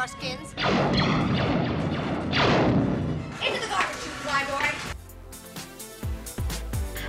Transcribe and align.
our 0.00 0.08
skins. 0.08 0.54
Into 0.54 0.66
the 3.60 3.66
garbage, 3.68 3.96
you 3.96 4.12
fly 4.22 4.44
boy. 4.48 4.70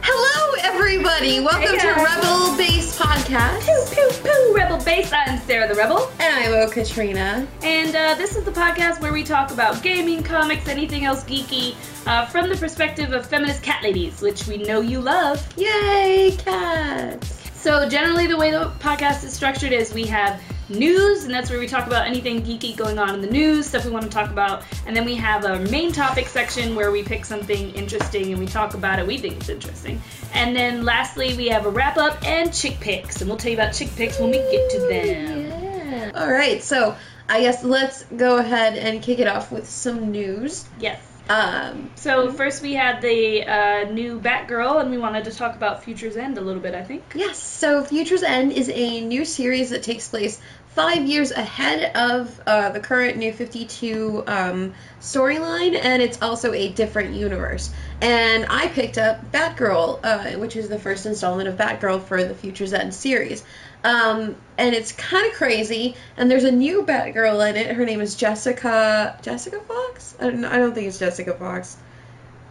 Hello, 0.02 0.56
everybody. 0.62 1.40
Welcome 1.40 1.80
Hey, 1.80 1.80
to. 1.80 1.88
Rebel 2.04 2.58
Base 2.58 3.00
Podcast. 3.00 3.94
Pew 3.96 4.10
pew, 4.22 4.52
Rebel 4.54 4.78
Base. 4.84 5.14
I'm 5.14 5.40
Sarah 5.40 5.70
the 5.70 5.76
Rebel, 5.76 6.12
And 6.20 6.36
I'm 6.36 6.54
O 6.54 6.68
Katrina. 6.70 7.48
and 7.64 7.96
uh, 7.96 8.16
this 8.16 8.36
is 8.36 8.44
the 8.44 8.52
podcast 8.52 9.00
where 9.00 9.14
we 9.14 9.24
talk 9.24 9.52
about 9.52 9.82
gaming, 9.82 10.22
comics, 10.22 10.68
anything 10.68 11.06
else 11.06 11.24
geeky, 11.24 11.76
uh, 12.08 12.26
from 12.26 12.50
the 12.50 12.58
perspective 12.58 13.14
of 13.14 13.26
feminist 13.26 13.64
cat 13.64 13.82
ladies, 13.84 14.20
which 14.22 14.48
we 14.48 14.58
know 14.58 14.82
you 14.82 15.00
love. 15.00 15.42
Yay, 15.58 16.36
cats. 16.38 17.50
So 17.56 17.88
generally, 17.88 18.28
the 18.28 18.36
way 18.36 18.52
the 18.52 18.70
podcast 18.80 19.24
is 19.24 19.32
structured 19.32 19.72
is 19.72 19.94
we 19.94 20.04
have 20.08 20.42
news, 20.72 21.26
and 21.26 21.34
that's 21.34 21.50
where 21.50 21.60
we 21.60 21.68
talk 21.68 21.88
about 21.88 22.08
anything 22.08 22.42
geeky 22.42 22.76
going 22.76 22.98
on 23.00 23.14
in 23.14 23.22
the 23.22 23.30
news, 23.30 23.68
stuff 23.68 23.86
we 23.86 23.92
want 23.92 24.04
to 24.06 24.10
talk 24.10 24.30
about, 24.32 24.64
and 24.86 24.96
then 24.96 25.06
we 25.06 25.16
have 25.16 25.46
a 25.46 25.60
main 25.70 25.92
topic 25.92 26.28
section 26.28 26.76
where 26.76 26.92
we 26.92 27.04
pick 27.04 27.26
something 27.26 27.72
interesting 27.72 28.32
and 28.32 28.40
we 28.40 28.46
talk 28.46 28.74
about 28.74 29.00
it. 29.00 29.06
We 29.08 29.18
think 29.18 29.38
it's 29.38 29.50
interesting, 29.50 30.02
and 30.34 30.56
then 30.56 30.84
lastly 30.86 31.36
we 31.36 31.48
have 31.50 31.66
a 31.66 31.70
wrap 31.70 31.98
up 31.98 32.24
and 32.26 32.54
chick 32.54 32.80
picks, 32.80 33.22
and 33.22 33.30
we'll 33.30 33.38
tell 33.38 33.52
you 33.52 33.58
about 33.58 33.74
chick 33.74 33.90
picks 33.96 34.20
when 34.20 34.32
we 34.32 34.38
get 34.38 34.70
to 34.72 34.80
them. 34.80 35.46
Yeah. 35.92 36.12
All 36.16 36.32
right, 36.32 36.62
so 36.62 36.96
I 37.30 37.42
guess 37.42 37.64
let's 37.64 38.04
go 38.06 38.38
ahead 38.38 38.78
and 38.78 39.02
kick 39.02 39.20
it 39.20 39.28
off 39.28 39.52
with 39.52 39.70
some 39.70 40.12
news. 40.12 40.66
Yes. 40.80 41.02
Um, 41.30 41.92
So 41.96 42.34
first 42.34 42.62
we 42.62 42.74
had 42.74 43.02
the 43.02 43.46
uh, 43.46 43.92
new 43.92 44.20
Batgirl, 44.20 44.82
and 44.82 44.92
we 44.92 44.98
wanted 44.98 45.24
to 45.26 45.32
talk 45.32 45.56
about 45.56 45.84
Future's 45.84 46.18
End 46.18 46.38
a 46.38 46.42
little 46.42 46.62
bit. 46.62 46.76
I 46.76 46.84
think. 46.84 47.04
yes, 47.16 47.38
so 47.42 47.84
Future's 47.86 48.24
End 48.24 48.52
is 48.52 48.70
a 48.70 49.02
new 49.02 49.24
series 49.24 49.70
that 49.70 49.84
takes 49.84 50.10
place 50.10 50.42
five 50.76 51.06
years 51.06 51.32
ahead 51.32 51.96
of 51.96 52.42
uh, 52.48 52.70
the 52.70 52.80
current 52.80 53.18
New 53.18 53.34
52 53.34 54.24
um, 54.26 54.74
storyline, 55.02 55.76
and 55.76 56.02
it's 56.02 56.22
also 56.22 56.54
a 56.54 56.70
different 56.70 57.14
universe. 57.14 57.72
And 58.02 58.46
I 58.50 58.68
picked 58.70 58.98
up 58.98 59.32
Batgirl, 59.32 60.00
uh, 60.04 60.40
which 60.40 60.56
is 60.56 60.70
the 60.70 60.80
first 60.80 61.06
installment 61.06 61.50
of 61.50 61.56
Batgirl 61.58 62.04
for 62.04 62.24
the 62.24 62.34
Future's 62.34 62.74
End 62.74 62.94
series. 62.94 63.44
Um, 63.84 64.36
and 64.58 64.76
it's 64.76 64.92
kind 64.92 65.26
of 65.28 65.34
crazy. 65.34 65.96
And 66.16 66.30
there's 66.32 66.44
a 66.44 66.52
new 66.52 66.84
Batgirl 66.84 67.50
in 67.50 67.56
it. 67.58 67.76
Her 67.76 67.86
name 67.86 68.00
is 68.00 68.16
Jessica. 68.16 69.20
Jessica 69.22 69.60
Fox? 69.60 70.16
I 70.20 70.30
don't, 70.30 70.46
I 70.46 70.58
don't 70.58 70.74
think 70.74 70.88
it's 70.88 71.00
Jessica 71.00 71.34
Fox. 71.34 71.78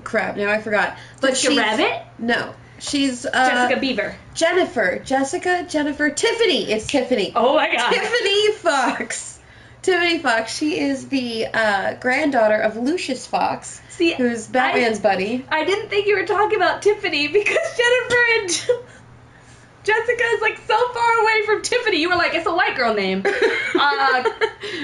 Crap, 0.04 0.36
now 0.36 0.50
I 0.50 0.60
forgot. 0.60 0.96
But 1.20 1.30
Jessica 1.30 1.52
she's- 1.52 1.78
Rabbit, 1.78 2.02
No, 2.18 2.54
she's 2.80 3.24
uh, 3.26 3.30
Jessica 3.32 3.80
Beaver. 3.80 4.16
Jennifer. 4.34 4.98
Jessica. 5.04 5.66
Jennifer. 5.68 6.10
Tiffany. 6.10 6.70
It's 6.70 6.86
Tiffany. 6.86 7.32
Oh 7.34 7.54
my 7.54 7.74
God. 7.74 7.92
Tiffany 7.92 8.52
Fox. 8.52 9.38
Tiffany 9.82 10.18
Fox. 10.18 10.56
She 10.56 10.78
is 10.78 11.08
the 11.08 11.46
uh, 11.46 11.94
granddaughter 11.94 12.56
of 12.56 12.76
Lucius 12.76 13.26
Fox, 13.26 13.80
See, 13.90 14.14
who's 14.14 14.46
Batman's 14.46 15.00
buddy. 15.00 15.44
I 15.48 15.64
didn't 15.64 15.88
think 15.88 16.06
you 16.06 16.16
were 16.18 16.26
talking 16.26 16.56
about 16.56 16.82
Tiffany 16.82 17.28
because 17.28 17.76
Jennifer 17.76 18.24
and 18.34 18.48
Jessica 19.84 20.24
is 20.34 20.42
like 20.42 20.58
so 20.66 20.92
far 20.92 21.22
away 21.22 21.46
from 21.46 21.62
Tiffany. 21.62 22.00
You 22.00 22.10
were 22.10 22.16
like, 22.16 22.34
it's 22.34 22.46
a 22.46 22.54
white 22.54 22.76
girl 22.76 22.94
name. 22.94 23.24
Uh, 23.82 24.24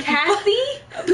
Kathy? 0.00 0.56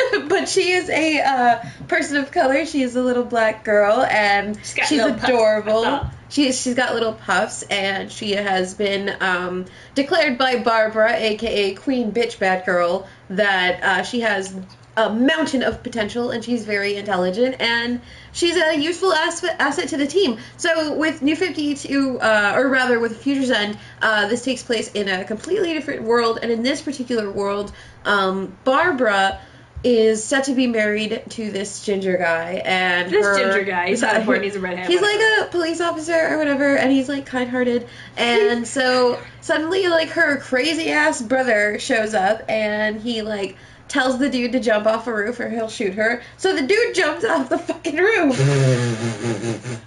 but 0.28 0.48
she 0.48 0.72
is 0.72 0.88
a 0.88 1.20
uh, 1.20 1.64
person 1.88 2.16
of 2.16 2.30
color. 2.30 2.64
She 2.66 2.82
is 2.82 2.96
a 2.96 3.02
little 3.02 3.24
black 3.24 3.64
girl, 3.64 4.02
and 4.02 4.56
She's 4.56 4.88
she's, 4.88 5.00
adorable. 5.00 5.82
thought. 5.82 6.12
She's 6.28 6.60
she's 6.60 6.74
got 6.74 6.94
little 6.94 7.12
puffs, 7.12 7.62
and 7.62 8.10
she 8.10 8.32
has 8.32 8.74
been 8.74 9.14
um, 9.20 9.66
declared 9.94 10.38
by 10.38 10.56
Barbara, 10.62 11.14
aka 11.16 11.74
Queen 11.74 12.12
Bitch 12.12 12.38
Batgirl, 12.38 13.06
that 13.30 13.82
uh, 13.82 14.02
she 14.02 14.20
has 14.20 14.54
a 14.96 15.10
mountain 15.10 15.62
of 15.62 15.82
potential, 15.82 16.30
and 16.30 16.44
she's 16.44 16.64
very 16.64 16.96
intelligent, 16.96 17.60
and 17.60 18.00
she's 18.32 18.56
a 18.56 18.76
useful 18.76 19.12
asset, 19.12 19.56
asset 19.58 19.88
to 19.88 19.96
the 19.96 20.06
team. 20.06 20.38
So 20.58 20.96
with 20.96 21.22
New 21.22 21.36
52, 21.36 22.18
uh, 22.20 22.52
or 22.56 22.68
rather 22.68 23.00
with 23.00 23.16
Future's 23.22 23.50
End, 23.50 23.78
uh, 24.02 24.28
this 24.28 24.44
takes 24.44 24.62
place 24.62 24.92
in 24.92 25.08
a 25.08 25.24
completely 25.24 25.72
different 25.72 26.02
world, 26.02 26.40
and 26.42 26.50
in 26.52 26.62
this 26.62 26.82
particular 26.82 27.30
world, 27.30 27.72
um, 28.04 28.56
Barbara 28.64 29.40
is 29.84 30.22
set 30.22 30.44
to 30.44 30.54
be 30.54 30.66
married 30.66 31.22
to 31.30 31.50
this 31.50 31.84
ginger 31.84 32.16
guy, 32.16 32.62
and 32.64 33.10
This 33.10 33.24
her- 33.26 33.36
ginger 33.36 33.64
guy, 33.64 33.88
he's 33.88 34.02
not 34.02 34.16
important, 34.16 34.44
he's 34.46 34.56
a 34.56 34.60
redhead, 34.60 34.86
He's 34.88 35.00
whatever. 35.00 35.18
like 35.40 35.48
a 35.48 35.50
police 35.50 35.80
officer 35.80 36.28
or 36.34 36.38
whatever, 36.38 36.76
and 36.76 36.92
he's 36.92 37.08
like 37.08 37.26
kind-hearted, 37.26 37.88
and 38.16 38.66
so 38.78 39.18
suddenly 39.40 39.88
like 39.88 40.10
her 40.10 40.36
crazy 40.38 40.90
ass 40.90 41.20
brother 41.20 41.78
shows 41.80 42.14
up, 42.14 42.42
and 42.48 43.00
he 43.00 43.22
like 43.22 43.56
tells 43.88 44.18
the 44.18 44.30
dude 44.30 44.52
to 44.52 44.60
jump 44.60 44.86
off 44.86 45.06
a 45.06 45.12
roof 45.12 45.38
or 45.38 45.50
he'll 45.50 45.68
shoot 45.68 45.92
her. 45.94 46.22
So 46.38 46.54
the 46.54 46.62
dude 46.66 46.94
jumps 46.94 47.24
off 47.26 47.50
the 47.50 47.58
fucking 47.58 47.96
roof. 47.96 48.38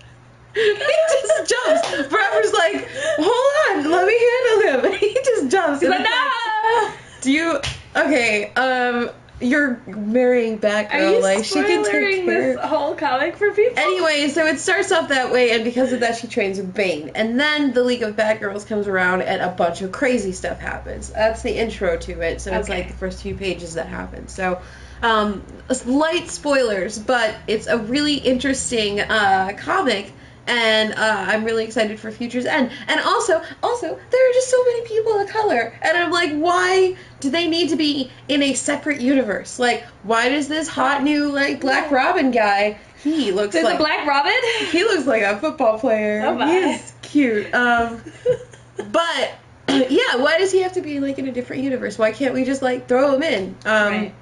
he 0.53 0.73
just 1.09 1.49
jumps. 1.49 2.07
Forever's 2.07 2.53
like, 2.53 2.87
hold 3.17 3.85
on, 3.85 3.91
let 3.91 4.05
me 4.07 4.19
handle 4.19 4.79
him. 4.79 4.85
And 4.91 4.95
he 4.95 5.13
just 5.13 5.49
jumps. 5.49 5.81
He's 5.81 5.89
like, 5.89 6.01
no! 6.01 6.91
do 7.21 7.31
you? 7.31 7.59
Okay, 7.95 8.51
um, 8.53 9.09
you're 9.41 9.81
marrying 9.87 10.55
Are 10.55 10.57
Batgirl. 10.57 11.11
you 11.15 11.21
like 11.21 11.43
she 11.45 11.55
can 11.55 11.83
take 11.83 12.25
care. 12.25 12.53
this 12.55 12.63
whole 12.65 12.95
comic 12.95 13.35
for 13.35 13.51
people? 13.51 13.77
Anyway, 13.77 14.29
so 14.29 14.45
it 14.45 14.59
starts 14.59 14.91
off 14.91 15.09
that 15.09 15.31
way, 15.31 15.51
and 15.51 15.63
because 15.63 15.91
of 15.93 15.99
that, 16.01 16.17
she 16.17 16.27
trains 16.27 16.57
with 16.57 16.73
Bane. 16.73 17.11
And 17.15 17.39
then 17.39 17.73
the 17.73 17.83
League 17.83 18.03
of 18.03 18.15
Batgirls 18.15 18.65
comes 18.67 18.87
around, 18.87 19.23
and 19.23 19.41
a 19.41 19.49
bunch 19.49 19.81
of 19.81 19.91
crazy 19.91 20.31
stuff 20.31 20.59
happens. 20.59 21.09
That's 21.09 21.41
the 21.41 21.57
intro 21.57 21.97
to 21.97 22.21
it, 22.21 22.39
so 22.41 22.51
it's 22.53 22.69
Okay. 22.69 22.79
like 22.83 22.87
the 22.91 22.97
first 22.97 23.21
few 23.21 23.35
pages 23.35 23.73
that 23.73 23.87
happen. 23.87 24.27
So, 24.29 24.61
um, 25.01 25.43
light 25.85 26.29
spoilers, 26.29 26.97
but 26.97 27.35
it's 27.47 27.67
a 27.67 27.77
really 27.77 28.15
interesting 28.15 29.01
uh, 29.01 29.51
comic. 29.57 30.11
And 30.47 30.93
uh, 30.93 31.25
I'm 31.27 31.43
really 31.43 31.65
excited 31.65 31.99
for 31.99 32.11
Future's 32.11 32.45
End. 32.45 32.71
And 32.87 32.99
also, 33.01 33.41
also, 33.63 33.87
there 33.87 34.29
are 34.29 34.33
just 34.33 34.49
so 34.49 34.63
many 34.63 34.87
people 34.87 35.19
of 35.19 35.27
color. 35.27 35.73
And 35.81 35.97
I'm 35.97 36.11
like, 36.11 36.33
why 36.33 36.95
do 37.19 37.31
they 37.31 37.47
need 37.47 37.69
to 37.69 37.75
be 37.75 38.11
in 38.27 38.43
a 38.43 38.53
separate 38.53 39.01
universe? 39.01 39.57
Like, 39.57 39.83
why 40.03 40.29
does 40.29 40.47
this 40.47 40.67
hot 40.67 41.03
new 41.03 41.31
like 41.31 41.61
Black 41.61 41.89
Robin 41.91 42.31
guy? 42.31 42.79
He 43.03 43.31
looks 43.31 43.53
There's 43.53 43.65
like 43.65 43.75
a 43.75 43.77
Black 43.77 44.07
Robin? 44.07 44.33
he 44.71 44.83
looks 44.83 45.07
like 45.07 45.23
a 45.23 45.37
football 45.37 45.79
player. 45.79 46.23
Oh 46.25 46.35
my. 46.35 46.47
He 46.47 46.57
is 46.57 46.93
cute. 47.01 47.53
Um, 47.53 48.01
but 48.91 49.35
yeah, 49.69 50.17
why 50.17 50.37
does 50.37 50.51
he 50.51 50.61
have 50.61 50.73
to 50.73 50.81
be 50.81 50.99
like 50.99 51.17
in 51.17 51.27
a 51.27 51.31
different 51.31 51.63
universe? 51.63 51.97
Why 51.97 52.11
can't 52.11 52.33
we 52.33 52.45
just 52.45 52.61
like 52.61 52.87
throw 52.87 53.15
him 53.15 53.23
in? 53.23 53.55
Um, 53.65 53.91
Right. 53.91 54.15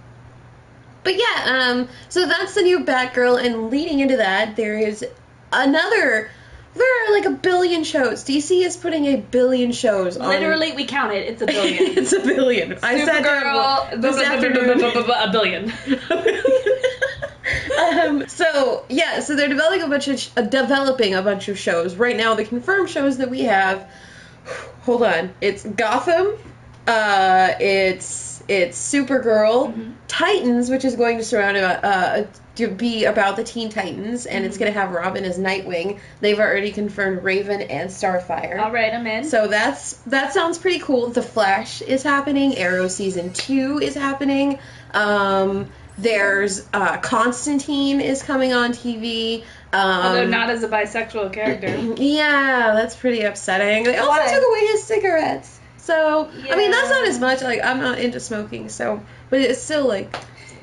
But 1.04 1.18
yeah, 1.18 1.68
um, 1.74 1.90
so 2.08 2.26
that's 2.26 2.56
the 2.56 2.62
new 2.62 2.86
Batgirl, 2.86 3.44
and 3.44 3.70
leading 3.70 4.00
into 4.00 4.18
that, 4.18 4.56
there 4.56 4.78
is 4.78 5.06
another. 5.54 6.30
There 6.76 7.08
are 7.08 7.14
like 7.14 7.26
a 7.26 7.32
billion 7.32 7.84
shows. 7.84 8.24
DC 8.24 8.66
is 8.66 8.78
putting 8.78 9.06
a 9.06 9.18
billion 9.18 9.72
shows 9.72 10.18
on. 10.18 10.28
Literally, 10.28 10.72
we 10.74 10.86
count 10.86 11.14
it. 11.14 11.28
It's 11.28 11.42
a 11.44 11.46
billion. 11.46 11.78
it's 11.98 12.14
a 12.14 12.20
billion. 12.20 12.80
I 12.82 13.06
sat 13.06 13.24
down 13.24 13.44
Supergirl, 13.44 14.02
this 14.02 14.18
afternoon. 14.18 14.82
a 14.82 15.32
billion. 15.32 15.72
um, 17.80 18.28
so 18.28 18.86
yeah, 18.90 19.20
so 19.20 19.36
they're 19.36 19.50
developing 19.50 19.84
a 19.84 19.88
bunch 19.88 20.08
of 20.08 20.20
sh- 20.20 20.30
uh, 20.36 20.42
developing 20.42 21.14
a 21.14 21.22
bunch 21.22 21.48
of 21.48 21.60
shows 21.60 21.96
right 21.96 22.18
now. 22.18 22.34
The 22.34 22.46
confirmed 22.46 22.90
shows 22.90 23.18
that 23.18 23.30
we 23.30 23.42
have. 23.42 23.88
Hold 24.84 25.04
on, 25.04 25.32
it's 25.42 25.64
Gotham. 25.64 26.34
Uh, 26.88 27.52
it's 27.60 28.33
it's 28.48 28.78
Supergirl, 28.94 29.72
Mm-hmm. 29.74 29.92
Titans, 30.08 30.70
which 30.70 30.86
is 30.86 30.96
going 30.96 31.18
to 31.18 31.24
surround 31.24 31.58
uh, 31.58 31.80
uh 31.84 32.24
to 32.56 32.68
be 32.68 33.06
about 33.06 33.36
the 33.36 33.44
Teen 33.44 33.70
Titans, 33.70 34.26
and 34.28 34.38
Mm-hmm. 34.40 34.46
it's 34.46 34.58
going 34.60 34.72
to 34.72 34.80
have 34.80 34.92
Robin 34.92 35.24
as 35.26 35.40
Nightwing. 35.40 36.00
They've 36.22 36.40
already 36.40 36.72
confirmed 36.72 37.24
Raven 37.24 37.62
and 37.62 37.90
Starfire. 37.90 38.60
All 38.60 38.72
right, 38.72 38.94
I'm 38.94 39.08
in. 39.08 39.24
So 39.24 39.48
that's 39.48 39.94
that 40.08 40.34
sounds 40.34 40.58
pretty 40.60 40.80
cool. 40.80 41.08
The 41.10 41.24
Flash 41.24 41.82
is 41.82 42.04
happening. 42.04 42.58
Arrow 42.58 42.88
season 42.88 43.34
two 43.34 43.80
is 43.82 43.96
happening. 43.96 44.60
Um, 44.94 45.70
there's 45.98 46.68
uh, 46.74 46.98
Constantine 46.98 48.02
is 48.02 48.24
coming 48.24 48.54
on 48.54 48.72
TV. 48.72 49.44
Um, 49.72 50.06
Although 50.06 50.28
not 50.28 50.50
as 50.50 50.64
a 50.64 50.68
bisexual 50.68 51.34
character. 51.34 51.68
yeah, 52.02 52.74
that's 52.76 52.96
pretty 52.96 53.22
upsetting. 53.22 53.84
They 53.84 53.98
also 53.98 54.10
Why? 54.12 54.32
took 54.32 54.48
away 54.48 54.60
his 54.68 54.84
cigarettes. 54.84 55.53
So 55.84 56.30
I 56.50 56.56
mean, 56.56 56.72
that's 56.72 56.90
not 56.90 57.08
as 57.08 57.20
much. 57.20 57.42
Like 57.42 57.60
I'm 57.62 57.80
not 57.82 58.00
into 58.00 58.22
smoking, 58.22 58.70
so 58.70 59.02
but 59.30 59.42
it's 59.42 59.62
still 59.62 59.86
like 59.86 60.16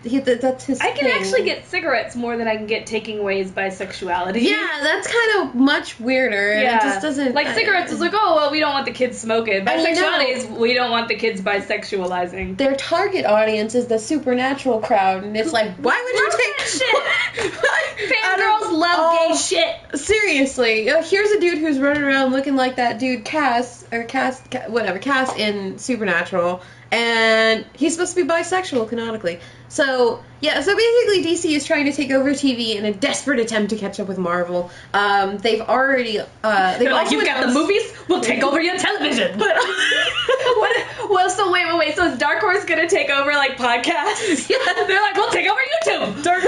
he, 0.03 0.19
that, 0.19 0.41
that's 0.41 0.65
his. 0.65 0.81
I 0.81 0.93
can 0.93 1.05
thing. 1.07 1.13
actually 1.13 1.45
get 1.45 1.67
cigarettes 1.67 2.17
more 2.17 2.37
than 2.37 2.49
I 2.49 2.57
can 2.57 2.67
get 2.67 2.87
taking 2.87 3.19
away 3.19 3.39
his 3.39 3.51
bisexuality. 3.51 4.43
Yeah, 4.43 4.79
that's 4.83 5.07
kind 5.07 5.49
of 5.49 5.55
much 5.55 5.99
weirder. 6.01 6.61
Yeah. 6.61 6.77
it 6.77 6.83
just 6.83 7.03
doesn't 7.03 7.35
like 7.35 7.49
cigarettes 7.49 7.93
is 7.93 8.01
like, 8.01 8.13
oh 8.15 8.37
well, 8.37 8.51
we 8.51 8.61
don't 8.61 8.73
want 8.73 8.87
the 8.87 8.93
kids 8.93 9.19
smoking. 9.19 9.65
Bisexuality 9.65 10.29
is 10.37 10.47
we 10.47 10.75
don't 10.75 10.91
want 10.91 11.09
the 11.09 11.17
kids 11.17 11.41
bisexualizing. 11.41 12.57
their 12.57 12.75
target 12.77 13.25
audience 13.25 13.75
is 13.75 13.87
the 13.87 13.99
supernatural 13.99 14.81
crowd, 14.81 15.25
and 15.25 15.37
it's 15.37 15.53
like, 15.53 15.77
why 15.77 16.01
would 16.03 16.15
you 16.15 16.31
take 16.31 16.67
shit. 16.67 17.53
Fangirls 18.11 18.61
girls 18.61 18.73
love 18.73 18.97
Oh. 18.99 19.29
gay 19.29 19.37
shit. 19.37 20.01
Seriously, 20.01 20.91
uh, 20.91 21.03
here's 21.03 21.31
a 21.33 21.41
dude 21.41 21.59
who's 21.59 21.79
running 21.79 22.03
around 22.03 22.33
looking 22.33 22.57
like 22.57 22.77
that 22.77 22.99
dude 22.99 23.25
Cass 23.25 23.85
or 23.93 24.05
Cass, 24.05 24.43
Ca- 24.51 24.69
whatever 24.69 24.99
Cass 24.99 25.37
in 25.37 25.79
Supernatural, 25.79 26.63
and 26.93 27.65
he's 27.75 27.95
supposed 27.95 28.17
to 28.17 28.25
be 28.25 28.29
bisexual 28.29 28.89
canonically. 28.89 29.41
So 29.69 30.23
yeah, 30.41 30.61
so 30.63 30.75
basically 30.75 31.25
DC 31.25 31.55
is 31.55 31.65
trying 31.65 31.85
to 31.85 31.93
take 31.93 32.11
over 32.11 32.31
TV 32.31 32.75
in 32.75 32.85
a 32.85 32.93
desperate 32.93 33.39
attempt 33.39 33.71
to 33.71 33.77
catch 33.77 34.01
up 34.01 34.09
with 34.09 34.19
Marvel. 34.19 34.71
Um, 34.93 35.39
they've 35.39 35.61
already 35.61 36.19
uh, 36.19 36.27
they've 36.73 36.81
They're 36.81 36.93
like, 36.93 37.11
you've 37.13 37.25
got 37.25 37.47
the 37.47 37.53
movies, 37.53 37.93
we'll 38.09 38.21
take 38.21 38.43
over 38.43 38.61
your 38.61 38.77
television. 38.77 39.39
But 39.39 39.57
what? 40.57 40.87
Well, 41.11 41.31
so 41.31 41.53
wait, 41.53 41.67
wait, 41.67 41.79
wait. 41.79 41.97
So 41.97 42.07
is 42.07 42.19
Dark 42.19 42.41
Horse 42.41 42.65
gonna 42.65 42.89
take 42.89 43.11
over 43.11 43.31
like 43.33 43.57
podcasts? 43.57 44.49
Yeah. 44.51 44.85
They're 44.87 45.01
like, 45.03 45.15
we'll 45.15 45.31
take 45.31 45.49
over 45.49 45.61
YouTube. 45.61 46.25
Dark. 46.25 46.43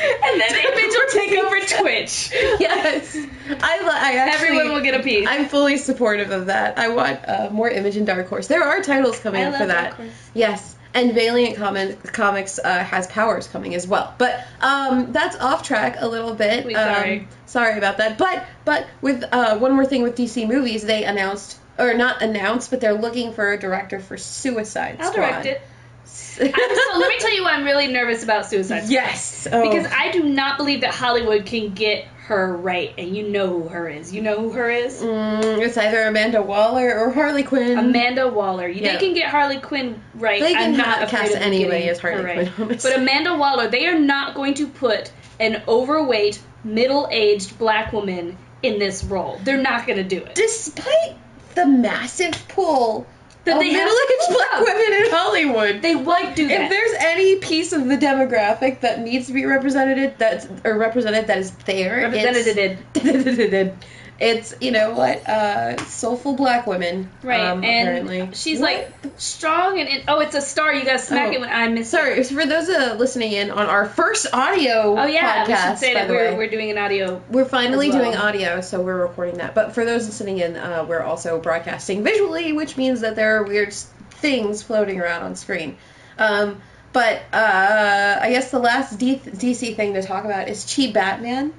And 0.00 0.40
then 0.40 0.50
Image 0.72 0.94
will 0.94 1.10
take 1.10 1.32
over 1.32 1.60
Twitch. 1.60 2.30
yes, 2.60 3.16
I, 3.16 3.80
I 3.82 4.16
actually, 4.16 4.48
Everyone 4.48 4.74
will 4.74 4.82
get 4.82 4.98
a 4.98 5.02
piece. 5.02 5.26
I'm 5.28 5.46
fully 5.46 5.76
supportive 5.76 6.30
of 6.30 6.46
that. 6.46 6.78
I 6.78 6.88
want 6.88 7.20
uh, 7.26 7.48
more 7.50 7.68
Image 7.68 7.96
and 7.96 8.06
Dark 8.06 8.28
Horse. 8.28 8.46
There 8.46 8.62
are 8.62 8.80
titles 8.82 9.18
coming 9.20 9.42
I 9.42 9.46
up 9.46 9.56
for 9.56 9.66
that. 9.66 9.82
Dark 9.82 9.94
Horse. 9.96 10.30
Yes, 10.34 10.76
and 10.94 11.14
Valiant 11.14 11.56
Comic- 11.56 12.02
Comics 12.12 12.58
uh, 12.58 12.82
has 12.84 13.06
Powers 13.06 13.46
coming 13.46 13.74
as 13.74 13.86
well. 13.86 14.14
But 14.18 14.44
um, 14.60 15.12
that's 15.12 15.36
off 15.36 15.62
track 15.62 15.96
a 15.98 16.08
little 16.08 16.34
bit. 16.34 16.64
We 16.64 16.74
um, 16.74 16.94
sorry. 16.94 17.28
sorry 17.46 17.78
about 17.78 17.98
that. 17.98 18.18
But 18.18 18.44
but 18.64 18.86
with 19.00 19.24
uh, 19.30 19.58
one 19.58 19.72
more 19.72 19.86
thing 19.86 20.02
with 20.02 20.16
DC 20.16 20.48
movies, 20.48 20.82
they 20.82 21.04
announced 21.04 21.58
or 21.78 21.94
not 21.94 22.22
announced, 22.22 22.70
but 22.70 22.80
they're 22.80 22.94
looking 22.94 23.32
for 23.32 23.52
a 23.52 23.58
director 23.58 24.00
for 24.00 24.16
Suicide 24.16 24.98
I'll 25.00 25.12
Squad. 25.12 25.26
direct 25.26 25.46
it. 25.46 25.62
So 26.04 26.44
let 26.44 27.08
me 27.08 27.18
tell 27.18 27.34
you 27.34 27.42
why 27.42 27.52
I'm 27.52 27.64
really 27.64 27.88
nervous 27.88 28.24
about 28.24 28.46
Suicide 28.46 28.84
Squad. 28.84 28.92
yes, 28.92 29.46
oh. 29.50 29.62
Because 29.62 29.90
I 29.92 30.10
do 30.10 30.24
not 30.24 30.56
believe 30.56 30.80
that 30.82 30.94
Hollywood 30.94 31.46
can 31.46 31.74
get 31.74 32.06
her 32.30 32.56
right, 32.56 32.94
and 32.96 33.16
you 33.16 33.28
know 33.28 33.48
who 33.48 33.68
her 33.68 33.88
is. 33.88 34.12
You 34.14 34.22
know 34.22 34.40
who 34.40 34.52
her 34.52 34.70
is? 34.70 35.02
Mm, 35.02 35.58
it's 35.60 35.76
either 35.76 36.02
Amanda 36.04 36.40
Waller 36.40 36.96
or 36.96 37.10
Harley 37.10 37.42
Quinn. 37.42 37.76
Amanda 37.76 38.28
Waller. 38.28 38.68
Yeah. 38.68 38.92
They 38.92 38.98
can 39.04 39.14
get 39.14 39.30
Harley 39.30 39.58
Quinn 39.58 40.00
right. 40.14 40.40
They 40.40 40.52
can 40.52 40.72
I'm 40.72 40.78
not 40.78 41.08
cast 41.08 41.32
getting 41.32 41.88
as 41.88 41.98
Harley 41.98 42.16
her 42.16 42.22
right. 42.22 42.52
Quinn. 42.52 42.68
But 42.82 42.96
Amanda 42.96 43.34
Waller, 43.34 43.68
they 43.68 43.86
are 43.88 43.98
not 43.98 44.34
going 44.36 44.54
to 44.54 44.68
put 44.68 45.10
an 45.40 45.62
overweight, 45.66 46.40
middle-aged 46.62 47.58
black 47.58 47.92
woman 47.92 48.38
in 48.62 48.78
this 48.78 49.02
role. 49.02 49.40
They're 49.42 49.60
not 49.60 49.86
going 49.86 49.98
to 49.98 50.04
do 50.04 50.22
it. 50.22 50.36
Despite 50.36 51.16
the 51.56 51.66
massive 51.66 52.46
pull 52.48 53.06
That 53.44 53.54
of 53.56 53.60
they 53.60 53.72
have 53.72 53.88
middle-aged 53.88 54.36
black 54.36 54.60
women 54.60 55.04
in 55.04 55.10
Hollywood, 55.10 55.82
They 55.82 55.94
won't 55.94 56.36
do 56.36 56.46
that. 56.48 56.60
if 56.62 56.70
there's 56.70 56.92
any 57.00 57.36
piece 57.36 57.72
of 57.72 57.88
the 57.88 57.96
demographic 57.96 58.80
that 58.80 59.00
needs 59.00 59.26
to 59.28 59.32
be 59.32 59.46
represented, 59.46 60.14
that's 60.18 60.46
or 60.64 60.76
represented 60.76 61.26
that 61.26 61.38
is 61.38 61.52
there, 61.64 62.10
Represented. 62.10 62.78
It's, 64.20 64.54
you 64.60 64.70
know 64.70 64.90
what, 64.92 65.26
uh, 65.26 65.82
soulful 65.86 66.34
black 66.34 66.66
women, 66.66 67.08
Right, 67.22 67.40
um, 67.40 67.64
and 67.64 67.88
apparently. 67.88 68.28
she's 68.36 68.60
What? 68.60 68.72
like 69.02 69.12
strong 69.16 69.80
and, 69.80 69.88
and 69.88 70.02
oh, 70.08 70.20
it's 70.20 70.34
a 70.34 70.42
star. 70.42 70.74
You 70.74 70.84
gotta 70.84 70.98
smack 70.98 71.28
Oh, 71.28 71.32
it 71.32 71.40
when 71.40 71.48
I 71.48 71.68
miss. 71.68 71.88
Sorry, 71.90 72.22
for 72.22 72.44
those 72.44 72.68
uh, 72.68 72.96
listening 72.98 73.32
in 73.32 73.50
on 73.50 73.66
our 73.66 73.86
first 73.88 74.26
audio 74.34 74.98
Oh 74.98 75.06
yeah, 75.06 75.46
podcast, 75.46 75.48
we 75.48 75.70
should 75.70 75.78
say 75.78 75.94
that 75.94 76.08
we're, 76.10 76.32
way. 76.32 76.36
we're 76.36 76.50
doing 76.50 76.70
an 76.70 76.76
audio. 76.76 77.22
We're 77.30 77.46
finally 77.46 77.88
well. 77.88 77.98
doing 78.02 78.14
audio, 78.16 78.60
so 78.60 78.82
we're 78.82 79.00
recording 79.00 79.38
that. 79.38 79.54
But 79.54 79.74
for 79.74 79.86
those 79.86 80.04
listening 80.04 80.36
in, 80.38 80.54
uh, 80.56 80.84
we're 80.86 81.00
also 81.02 81.40
broadcasting 81.40 82.04
visually, 82.04 82.52
which 82.52 82.76
means 82.76 83.00
that 83.00 83.16
there 83.16 83.38
are 83.38 83.44
weird 83.44 83.72
things 83.72 84.62
floating 84.62 85.00
around 85.00 85.22
on 85.22 85.34
screen. 85.34 85.78
Um, 86.18 86.60
but 86.92 87.22
uh, 87.32 88.18
I 88.20 88.30
guess 88.32 88.50
the 88.50 88.58
last 88.58 88.98
D- 88.98 89.16
DC 89.24 89.76
thing 89.76 89.94
to 89.94 90.02
talk 90.02 90.26
about 90.26 90.48
is 90.48 90.64
Chiba 90.66 90.92
Batman, 90.92 91.54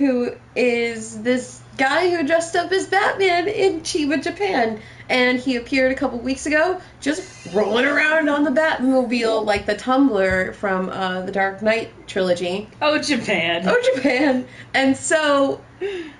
who 0.00 0.32
is 0.56 1.22
this 1.22 1.60
guy 1.76 2.08
who 2.08 2.26
dressed 2.26 2.56
up 2.56 2.72
as 2.72 2.86
Batman 2.86 3.48
in 3.48 3.82
Chiba, 3.82 4.22
Japan. 4.22 4.80
And 5.10 5.38
he 5.38 5.56
appeared 5.56 5.92
a 5.92 5.94
couple 5.94 6.18
weeks 6.20 6.46
ago, 6.46 6.80
just 7.00 7.52
rolling 7.52 7.84
around 7.84 8.30
on 8.30 8.44
the 8.44 8.50
Batmobile 8.50 9.44
like 9.44 9.66
the 9.66 9.74
Tumbler 9.74 10.54
from 10.54 10.88
uh, 10.88 11.20
the 11.22 11.32
Dark 11.32 11.60
Knight 11.60 11.90
trilogy. 12.06 12.66
Oh 12.80 12.98
Japan. 12.98 13.64
Oh, 13.66 13.94
Japan. 13.94 14.46
And 14.72 14.96
so, 14.96 15.60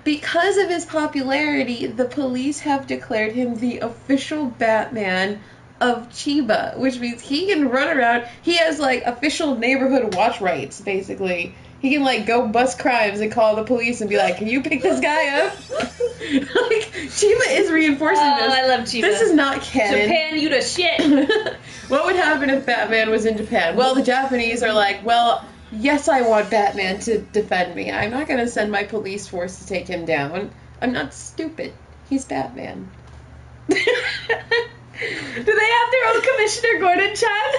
because 0.03 0.57
of 0.57 0.69
his 0.69 0.85
popularity, 0.85 1.87
the 1.87 2.05
police 2.05 2.59
have 2.59 2.85
declared 2.85 3.31
him 3.31 3.55
the 3.55 3.79
official 3.79 4.45
Batman 4.45 5.39
of 5.79 6.09
Chiba, 6.09 6.77
which 6.77 6.99
means 6.99 7.21
he 7.21 7.47
can 7.47 7.69
run 7.69 7.97
around. 7.97 8.27
He 8.43 8.57
has 8.57 8.77
like 8.77 9.03
official 9.05 9.57
neighborhood 9.57 10.13
watch 10.13 10.39
rights, 10.39 10.79
basically. 10.81 11.55
He 11.81 11.89
can 11.91 12.03
like 12.03 12.27
go 12.27 12.47
bust 12.47 12.77
crimes 12.77 13.21
and 13.21 13.31
call 13.31 13.55
the 13.55 13.63
police 13.63 14.01
and 14.01 14.09
be 14.09 14.17
like, 14.17 14.37
"Can 14.37 14.47
you 14.47 14.61
pick 14.61 14.81
this 14.83 14.99
guy 14.99 15.45
up?" 15.45 15.53
like 15.71 16.91
Chiba 17.09 17.41
is 17.49 17.71
reinforcing 17.71 18.23
Oh, 18.23 18.37
this. 18.37 18.53
I 18.53 18.67
love 18.67 18.81
Chiba. 18.81 19.01
This 19.01 19.21
is 19.21 19.33
not 19.33 19.61
canon. 19.61 20.01
Japan, 20.01 20.37
you 20.39 20.49
the 20.49 20.61
shit. 20.61 21.55
what 21.87 22.05
would 22.05 22.15
happen 22.15 22.51
if 22.51 22.65
Batman 22.67 23.09
was 23.09 23.25
in 23.25 23.35
Japan? 23.37 23.75
Well, 23.75 23.95
the 23.95 24.03
Japanese 24.03 24.61
are 24.61 24.73
like, 24.73 25.03
well, 25.03 25.43
yes, 25.71 26.07
I 26.07 26.21
want 26.21 26.51
Batman 26.51 26.99
to 27.01 27.17
defend 27.19 27.73
me. 27.75 27.91
I'm 27.91 28.11
not 28.11 28.27
going 28.27 28.39
to 28.39 28.47
send 28.47 28.71
my 28.71 28.83
police 28.83 29.27
force 29.27 29.57
to 29.59 29.65
take 29.67 29.87
him 29.87 30.05
down. 30.05 30.51
I'm 30.81 30.93
not 30.93 31.13
stupid. 31.15 31.73
He's 32.09 32.25
Batman. 32.25 32.89
Do 33.67 33.75
they 33.75 33.81
have 33.81 35.91
their 35.91 36.07
own 36.13 36.21
commissioner, 36.21 36.79
Gordon 36.79 37.15
Chan? 37.15 37.53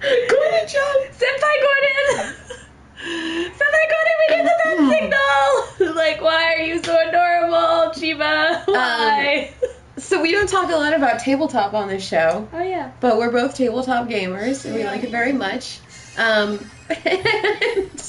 Gordon 0.00 0.68
John. 0.68 0.96
Senpai 1.12 1.60
Gordon! 1.62 2.34
Senpai 3.02 3.84
Gordon, 3.88 4.16
we 4.18 4.26
get 4.28 4.44
the 4.44 4.50
Hmm. 4.76 4.90
signal! 4.90 5.94
like, 5.94 6.20
why 6.20 6.54
are 6.54 6.60
you 6.62 6.82
so 6.82 6.96
adorable, 7.08 7.92
Chiba? 7.94 8.66
Why? 8.66 9.52
So 9.96 10.22
we 10.22 10.32
don't 10.32 10.48
talk 10.48 10.70
a 10.70 10.76
lot 10.76 10.94
about 10.94 11.18
tabletop 11.20 11.74
on 11.74 11.88
this 11.88 12.06
show, 12.06 12.48
oh, 12.52 12.62
yeah. 12.62 12.92
but 13.00 13.18
we're 13.18 13.30
both 13.30 13.54
tabletop 13.54 14.08
gamers, 14.08 14.64
and 14.64 14.74
we 14.74 14.84
like 14.84 15.02
it 15.04 15.10
very 15.10 15.32
much. 15.32 15.78
Um, 16.16 16.70
and 16.88 18.02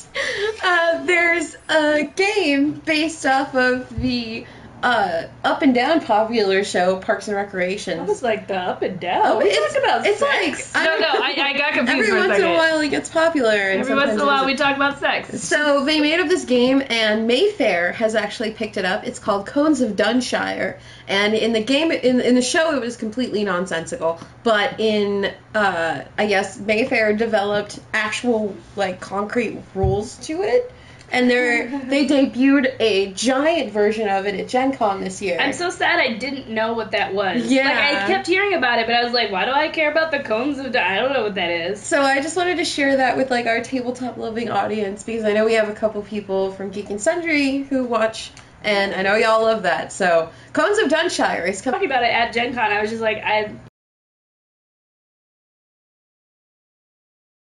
uh, 0.64 1.06
there's 1.06 1.56
a 1.70 2.04
game 2.16 2.74
based 2.74 3.26
off 3.26 3.56
of 3.56 3.90
the 4.02 4.46
uh, 4.84 5.24
up 5.44 5.62
and 5.62 5.74
down 5.76 6.02
popular 6.02 6.64
show 6.64 6.98
Parks 6.98 7.28
and 7.28 7.38
Recreation. 7.38 8.00
I 8.00 8.04
was 8.04 8.24
like 8.24 8.48
the 8.48 8.56
up 8.58 8.82
and 8.82 9.00
down. 9.00 9.22
Oh, 9.26 9.38
we 9.38 9.46
it's- 9.50 9.74
talk 9.74 9.84
about 9.84 10.06
it's 10.06 10.20
sex. 10.20 10.74
like- 10.76 10.84
no, 10.84 10.98
no, 11.00 11.08
I, 11.08 11.36
I 11.38 11.58
got 11.58 11.74
confused 11.74 11.90
Every 11.90 12.08
for 12.08 12.16
a 12.16 12.28
once 12.28 12.40
in 12.40 12.46
a 12.46 12.54
while, 12.54 12.80
it 12.80 12.90
gets 12.90 13.10
popular. 13.10 13.52
And 13.52 13.80
Every 13.82 13.96
once 13.96 14.12
in 14.12 14.20
a 14.20 14.26
while, 14.26 14.46
we 14.46 14.56
talk 14.56 14.76
about 14.76 15.00
sex. 15.00 15.42
So 15.42 15.86
they 15.86 16.00
made 16.00 16.20
up 16.20 16.28
this 16.28 16.46
game, 16.46 16.82
and 16.90 17.28
Mayfair 17.28 17.92
has 17.94 18.16
actually 18.16 18.52
picked 18.52 18.78
it 18.78 18.86
up. 18.86 19.06
It's 19.06 19.20
called 19.20 19.46
Cones 19.46 19.82
of 19.82 19.96
Dunshire, 19.96 20.80
and 21.08 21.34
in 21.34 21.54
the 21.54 21.64
game, 21.64 21.92
in 21.92 22.20
in 22.22 22.36
the 22.36 22.42
show, 22.42 22.74
it 22.76 22.82
was 22.82 22.98
completely 22.98 23.44
nonsensical. 23.44 24.20
But 24.44 24.80
in, 24.80 25.32
uh, 25.54 26.04
I 26.18 26.26
guess 26.26 26.60
Mayfair 26.60 27.14
developed 27.14 27.80
actual 27.94 28.56
like 28.76 29.00
concrete 29.00 29.60
rules 29.76 30.16
to 30.28 30.42
it, 30.42 30.72
and 31.12 31.30
they 31.30 31.68
they 31.68 32.08
debuted 32.08 32.76
a 32.80 33.12
giant 33.12 33.72
version 33.72 34.08
of 34.08 34.26
it 34.26 34.40
at 34.40 34.48
Gen 34.48 34.76
Con 34.76 35.02
this 35.02 35.22
year. 35.22 35.38
I'm 35.40 35.52
so 35.52 35.70
sad 35.70 36.00
I 36.00 36.14
didn't 36.14 36.50
know 36.50 36.74
what 36.74 36.92
that 36.92 37.14
was. 37.14 37.52
Yeah. 37.52 37.66
Like, 37.66 38.04
I 38.04 38.08
kept 38.08 38.28
hearing 38.28 38.54
about 38.54 38.80
it, 38.80 38.88
but 38.88 38.96
I 38.96 39.04
was 39.04 39.14
like, 39.14 39.30
why 39.30 39.46
do 39.46 39.52
I 39.52 39.68
care 39.68 39.92
about 39.92 40.12
the 40.12 40.20
cones 40.20 40.58
of... 40.58 40.74
I 40.76 41.00
don't 41.00 41.12
know 41.12 41.24
what 41.24 41.36
that 41.36 41.50
is. 41.50 41.82
So 41.82 42.02
I 42.02 42.22
just 42.22 42.38
wanted 42.38 42.58
to 42.58 42.66
share 42.66 42.98
that 42.98 43.18
with 43.18 43.30
like 43.30 43.46
our 43.46 43.62
tabletop 43.62 44.18
loving 44.18 44.50
audience 44.50 45.04
because 45.04 45.26
I 45.26 45.34
know 45.34 45.46
we 45.46 45.54
have 45.54 45.70
a 45.70 45.74
couple 45.74 46.02
people 46.02 46.52
from 46.52 46.70
Geek 46.70 46.90
and 46.90 47.02
Sundry 47.02 47.58
who 47.64 47.84
watch, 47.84 48.32
and 48.64 48.96
I 48.96 49.02
know 49.02 49.16
y'all 49.16 49.44
love 49.44 49.64
that. 49.64 49.92
So 49.92 50.30
Cones 50.54 50.80
of 50.80 50.90
Dunshire 50.90 51.48
is 51.48 51.62
coming. 51.62 51.80
Talking 51.80 51.92
about 51.92 52.04
it 52.04 52.14
at 52.14 52.34
Gen 52.34 52.54
Con, 52.54 52.72
I 52.72 52.82
was 52.82 52.90
just 52.90 53.02
like, 53.02 53.18
I... 53.18 53.54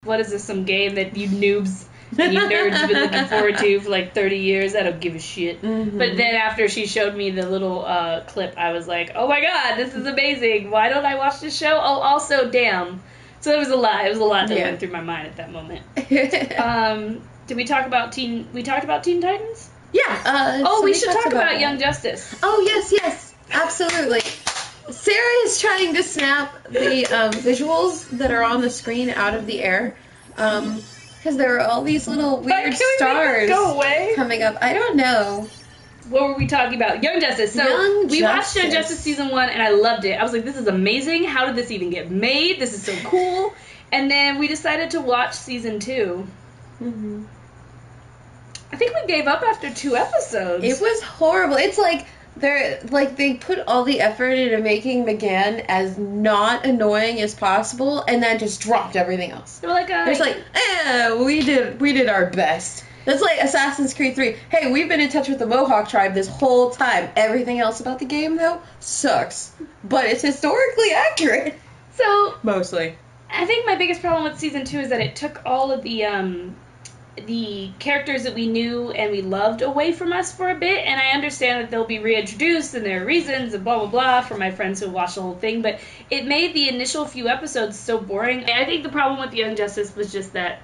What 0.04 0.20
is 0.20 0.30
this, 0.30 0.44
some 0.44 0.62
game 0.64 0.94
that 0.94 1.16
you 1.16 1.26
noobs 1.26 1.84
you 2.12 2.40
nerds 2.40 2.70
have 2.72 2.88
been 2.88 3.02
looking 3.02 3.24
forward 3.26 3.58
to 3.58 3.80
for 3.80 3.90
like 3.90 4.14
30 4.14 4.36
years? 4.38 4.74
I 4.74 4.82
don't 4.82 5.00
give 5.00 5.14
a 5.14 5.18
shit. 5.18 5.60
Mhm. 5.62 5.98
But 5.98 6.16
then 6.16 6.34
after 6.36 6.68
she 6.68 6.86
showed 6.86 7.14
me 7.16 7.30
the 7.30 7.48
little 7.48 7.84
uh, 7.84 8.20
clip, 8.22 8.54
I 8.56 8.72
was 8.72 8.86
like, 8.86 9.12
oh 9.14 9.26
my 9.28 9.40
god, 9.40 9.76
this 9.76 9.94
is 9.94 10.06
amazing. 10.06 10.70
Why 10.70 10.88
don't 10.88 11.04
I 11.04 11.16
watch 11.16 11.40
this 11.40 11.56
show? 11.56 11.72
Oh, 11.74 12.00
also, 12.00 12.50
damn. 12.50 13.02
So 13.40 13.52
it 13.52 13.58
was 13.58 13.68
a 13.70 13.76
lot. 13.76 14.04
It 14.06 14.08
was 14.10 14.18
a 14.18 14.24
lot 14.24 14.48
that 14.48 14.56
Yeah. 14.58 14.64
went 14.64 14.80
through 14.80 14.90
my 14.92 15.00
mind 15.02 15.26
at 15.28 15.36
that 15.36 15.52
moment. 15.52 15.82
Um, 16.58 17.22
did 17.46 17.56
we 17.56 17.64
talk 17.64 17.86
about 17.86 18.12
Teen? 18.12 18.48
We 18.52 18.62
talked 18.62 18.84
about 18.84 19.04
Teen 19.04 19.20
Titans. 19.20 19.70
yeah. 19.92 20.02
Uh, 20.24 20.62
Oh, 20.66 20.82
we 20.82 20.94
should 20.94 21.12
talk 21.12 21.26
about, 21.26 21.50
that. 21.50 21.60
Young 21.60 21.78
Justice. 21.78 22.34
Oh 22.42 22.62
yes, 22.66 22.92
yes, 22.92 23.34
absolutely. 23.52 24.20
Sarah 24.90 25.44
is 25.44 25.60
trying 25.60 25.94
to 25.94 26.02
snap 26.02 26.68
the 26.70 27.06
um, 27.06 27.32
visuals 27.32 28.08
that 28.18 28.30
are 28.30 28.42
on 28.44 28.60
the 28.62 28.70
screen 28.70 29.10
out 29.10 29.34
of 29.34 29.46
the 29.46 29.60
air, 29.62 29.96
because 31.26 31.38
there 31.38 31.50
were 31.50 31.60
all 31.60 31.82
these 31.82 32.06
little 32.06 32.40
weird 32.40 32.68
we 32.70 32.76
stars 32.76 33.50
away? 33.50 34.12
coming 34.14 34.44
up. 34.44 34.58
I 34.60 34.74
don't 34.74 34.96
know. 34.96 35.48
What 36.08 36.28
were 36.28 36.34
we 36.36 36.46
talking 36.46 36.76
about? 36.76 37.02
Young 37.02 37.20
Justice. 37.20 37.52
So 37.52 37.66
Young 37.66 38.06
we 38.06 38.22
watched 38.22 38.54
Young 38.54 38.66
Justice. 38.66 38.72
Justice 38.72 39.00
season 39.00 39.30
one, 39.30 39.48
and 39.48 39.60
I 39.60 39.70
loved 39.70 40.04
it. 40.04 40.12
I 40.12 40.22
was 40.22 40.32
like, 40.32 40.44
this 40.44 40.56
is 40.56 40.68
amazing. 40.68 41.24
How 41.24 41.46
did 41.46 41.56
this 41.56 41.72
even 41.72 41.90
get 41.90 42.12
made? 42.12 42.60
This 42.60 42.74
is 42.74 42.84
so 42.84 42.94
cool. 43.10 43.52
And 43.90 44.08
then 44.08 44.38
we 44.38 44.46
decided 44.46 44.92
to 44.92 45.00
watch 45.00 45.34
season 45.34 45.80
two. 45.80 46.28
hmm 46.78 47.24
I 48.72 48.76
think 48.76 48.94
we 48.94 49.06
gave 49.06 49.26
up 49.26 49.42
after 49.42 49.72
two 49.72 49.96
episodes. 49.96 50.62
It 50.64 50.80
was 50.80 51.02
horrible. 51.02 51.56
It's 51.56 51.78
like 51.78 52.06
they're 52.36 52.80
like 52.90 53.16
they 53.16 53.34
put 53.34 53.58
all 53.66 53.84
the 53.84 54.00
effort 54.00 54.30
into 54.30 54.58
making 54.58 55.04
M'gann 55.04 55.64
as 55.68 55.98
not 55.98 56.66
annoying 56.66 57.20
as 57.20 57.34
possible, 57.34 58.02
and 58.06 58.22
then 58.22 58.38
just 58.38 58.60
dropped 58.60 58.96
everything 58.96 59.30
else. 59.30 59.58
They 59.58 59.68
were 59.68 59.74
like, 59.74 59.90
uh, 59.90 60.06
It's 60.08 60.20
like, 60.20 60.36
eh, 60.54 61.14
we 61.22 61.42
did 61.42 61.80
we 61.80 61.92
did 61.92 62.08
our 62.08 62.26
best. 62.26 62.84
That's 63.04 63.22
like 63.22 63.38
Assassin's 63.38 63.94
Creed 63.94 64.16
3. 64.16 64.36
Hey, 64.50 64.72
we've 64.72 64.88
been 64.88 64.98
in 65.00 65.10
touch 65.10 65.28
with 65.28 65.38
the 65.38 65.46
Mohawk 65.46 65.88
tribe 65.88 66.12
this 66.12 66.26
whole 66.26 66.70
time. 66.70 67.08
Everything 67.14 67.60
else 67.60 67.78
about 67.78 68.00
the 68.00 68.04
game 68.04 68.36
though 68.36 68.60
sucks, 68.80 69.52
but 69.84 70.06
it's 70.06 70.22
historically 70.22 70.90
accurate. 70.92 71.54
so 71.94 72.34
Mostly. 72.42 72.98
I 73.30 73.44
think 73.46 73.66
my 73.66 73.76
biggest 73.76 74.00
problem 74.00 74.24
with 74.24 74.38
season 74.38 74.64
two 74.64 74.80
is 74.80 74.90
that 74.90 75.00
it 75.00 75.16
took 75.16 75.42
all 75.46 75.72
of 75.72 75.82
the 75.82 76.04
um 76.04 76.56
the 77.24 77.70
characters 77.78 78.24
that 78.24 78.34
we 78.34 78.46
knew 78.46 78.90
and 78.90 79.10
we 79.10 79.22
loved 79.22 79.62
away 79.62 79.92
from 79.92 80.12
us 80.12 80.32
for 80.32 80.50
a 80.50 80.54
bit, 80.54 80.84
and 80.84 81.00
I 81.00 81.10
understand 81.10 81.62
that 81.62 81.70
they'll 81.70 81.86
be 81.86 81.98
reintroduced 81.98 82.74
and 82.74 82.84
there 82.84 83.02
are 83.02 83.06
reasons 83.06 83.54
and 83.54 83.64
blah 83.64 83.78
blah 83.78 83.88
blah 83.88 84.20
for 84.20 84.36
my 84.36 84.50
friends 84.50 84.80
who 84.80 84.90
watched 84.90 85.14
the 85.14 85.22
whole 85.22 85.34
thing, 85.34 85.62
but 85.62 85.80
it 86.10 86.26
made 86.26 86.54
the 86.54 86.68
initial 86.68 87.06
few 87.06 87.28
episodes 87.28 87.78
so 87.78 87.98
boring. 87.98 88.44
I 88.44 88.64
think 88.64 88.82
the 88.82 88.90
problem 88.90 89.20
with 89.20 89.34
Young 89.34 89.56
Justice 89.56 89.96
was 89.96 90.12
just 90.12 90.34
that 90.34 90.60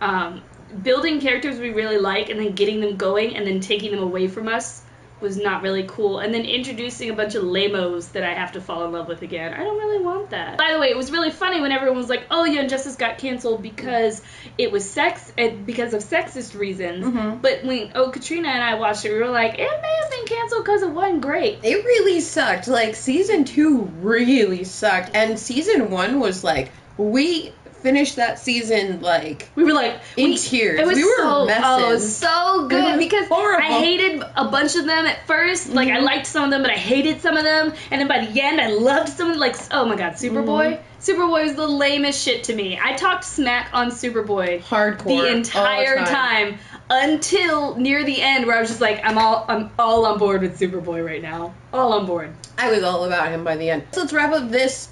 um, 0.00 0.42
building 0.82 1.20
characters 1.20 1.58
we 1.58 1.70
really 1.70 1.98
like 1.98 2.28
and 2.28 2.38
then 2.38 2.52
getting 2.52 2.80
them 2.80 2.96
going 2.96 3.36
and 3.36 3.46
then 3.46 3.60
taking 3.60 3.90
them 3.90 4.02
away 4.02 4.28
from 4.28 4.48
us 4.48 4.82
was 5.20 5.36
not 5.36 5.62
really 5.62 5.84
cool. 5.88 6.18
And 6.18 6.32
then 6.32 6.44
introducing 6.44 7.10
a 7.10 7.14
bunch 7.14 7.34
of 7.34 7.42
lamos 7.42 8.08
that 8.08 8.22
I 8.22 8.34
have 8.34 8.52
to 8.52 8.60
fall 8.60 8.84
in 8.84 8.92
love 8.92 9.08
with 9.08 9.22
again. 9.22 9.54
I 9.54 9.64
don't 9.64 9.78
really 9.78 10.04
want 10.04 10.30
that. 10.30 10.58
By 10.58 10.72
the 10.72 10.78
way, 10.78 10.88
it 10.88 10.96
was 10.96 11.10
really 11.10 11.30
funny 11.30 11.60
when 11.60 11.72
everyone 11.72 11.96
was 11.96 12.08
like, 12.08 12.24
"Oh, 12.30 12.44
Young 12.44 12.68
Justice 12.68 12.96
got 12.96 13.18
canceled 13.18 13.62
because 13.62 14.20
it 14.58 14.70
was 14.70 14.88
sex 14.88 15.32
and 15.38 15.64
because 15.64 15.94
of 15.94 16.02
sexist 16.02 16.58
reasons." 16.58 17.04
Mhm. 17.06 17.40
But 17.40 17.64
when 17.64 17.92
oh 17.94 18.10
Katrina 18.10 18.48
and 18.48 18.62
I 18.62 18.74
watched 18.74 19.04
it, 19.04 19.12
we 19.12 19.18
were 19.18 19.28
like, 19.30 19.54
"It 19.54 19.70
may 19.82 19.94
have 20.02 20.10
been 20.10 20.26
canceled 20.26 20.64
because 20.64 20.82
it 20.82 20.90
wasn't 20.90 21.22
great." 21.22 21.60
It 21.62 21.84
really 21.84 22.20
sucked. 22.20 22.68
Like 22.68 22.94
season 22.94 23.44
two 23.44 23.88
really 24.00 24.64
sucked, 24.64 25.10
and 25.14 25.38
season 25.38 25.90
one 25.90 26.20
was 26.20 26.44
like 26.44 26.70
we 26.98 27.52
finished 27.86 28.16
that 28.16 28.36
season 28.40 29.00
like 29.00 29.48
We 29.54 29.62
were 29.62 29.72
like 29.72 30.00
in 30.16 30.30
we, 30.30 30.36
tears. 30.36 30.80
It 30.80 30.86
was 30.86 30.96
we 30.96 31.04
were 31.04 31.16
so 31.18 31.46
messing. 31.46 31.62
oh, 31.64 31.98
so 31.98 32.66
good 32.68 32.98
because 32.98 33.28
horrible. 33.28 33.64
I 33.64 33.78
hated 33.78 34.24
a 34.34 34.48
bunch 34.50 34.74
of 34.74 34.86
them 34.86 35.06
at 35.06 35.24
1st 35.28 35.72
Like 35.72 35.88
I 35.88 35.98
Mhm. 35.98 36.02
liked 36.02 36.26
some 36.26 36.42
of 36.42 36.50
them, 36.50 36.62
but 36.62 36.72
I 36.72 36.74
hated 36.74 37.20
some 37.20 37.36
of 37.36 37.44
them. 37.44 37.72
And 37.92 38.00
then 38.00 38.08
by 38.08 38.24
the 38.26 38.40
end, 38.42 38.60
I 38.60 38.70
loved 38.70 39.08
some. 39.10 39.28
of 39.28 39.34
them. 39.34 39.40
Like 39.40 39.54
oh 39.70 39.84
my 39.84 39.94
god, 39.94 40.14
Superboy. 40.14 40.80
Superboy 41.00 41.44
was 41.44 41.54
the 41.54 41.68
lamest 41.68 42.20
shit 42.24 42.42
to 42.44 42.54
me. 42.56 42.76
I 42.82 42.94
talked 42.94 43.22
smack 43.22 43.68
on 43.72 43.92
Superboy 43.92 44.62
hardcore 44.64 45.04
the 45.04 45.28
entire 45.30 46.00
the 46.00 46.10
time. 46.10 46.58
until 46.90 47.76
near 47.76 48.02
the 48.04 48.20
end, 48.20 48.46
where 48.46 48.56
I 48.56 48.60
was 48.60 48.68
just 48.70 48.80
like, 48.80 49.00
I'm 49.04 49.16
all 49.16 49.44
I'm 49.48 49.70
all 49.78 50.06
on 50.06 50.18
board 50.18 50.42
with 50.42 50.58
Superboy 50.58 51.06
right 51.06 51.22
now. 51.22 51.54
All 51.72 51.92
on 51.92 52.06
board. 52.06 52.32
I 52.58 52.72
was 52.72 52.82
all 52.82 53.04
about 53.04 53.28
him 53.28 53.44
by 53.44 53.54
the 53.56 53.70
end. 53.70 53.84
So 53.92 54.00
let's 54.00 54.12
wrap 54.12 54.32
up 54.32 54.50
this 54.50 54.88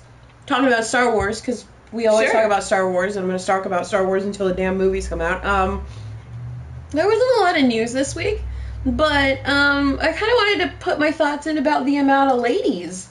talking 0.47 0.69
about 0.69 0.85
Star 0.85 1.13
Wars 1.13 1.41
because 1.41 1.65
we 1.95 2.07
always 2.09 2.27
Sure. 2.31 2.41
talk 2.41 2.47
about 2.47 2.65
Star 2.65 2.91
Wars, 2.91 3.17
and 3.17 3.23
I'm 3.23 3.29
going 3.29 3.39
to 3.39 3.47
talk 3.47 3.67
about 3.67 3.87
Star 3.87 4.05
Wars 4.05 4.25
until 4.25 4.49
the 4.49 4.55
damn 4.55 4.77
movies 4.77 5.09
come 5.09 5.21
out. 5.21 5.45
Um, 5.45 5.85
there 6.91 7.07
wasn't 7.07 7.31
a 7.39 7.41
lot 7.43 7.57
of 7.57 7.65
news 7.65 7.93
this 7.93 8.15
week, 8.15 8.43
but 8.85 9.49
um, 9.49 9.99
I 10.01 10.07
kind 10.13 10.15
of 10.15 10.37
wanted 10.37 10.65
to 10.65 10.73
put 10.81 10.99
my 10.99 11.13
thoughts 11.13 11.47
in 11.47 11.57
about 11.59 11.87
the 11.87 11.97
amount 11.99 12.33
of 12.33 12.41
ladies 12.41 13.09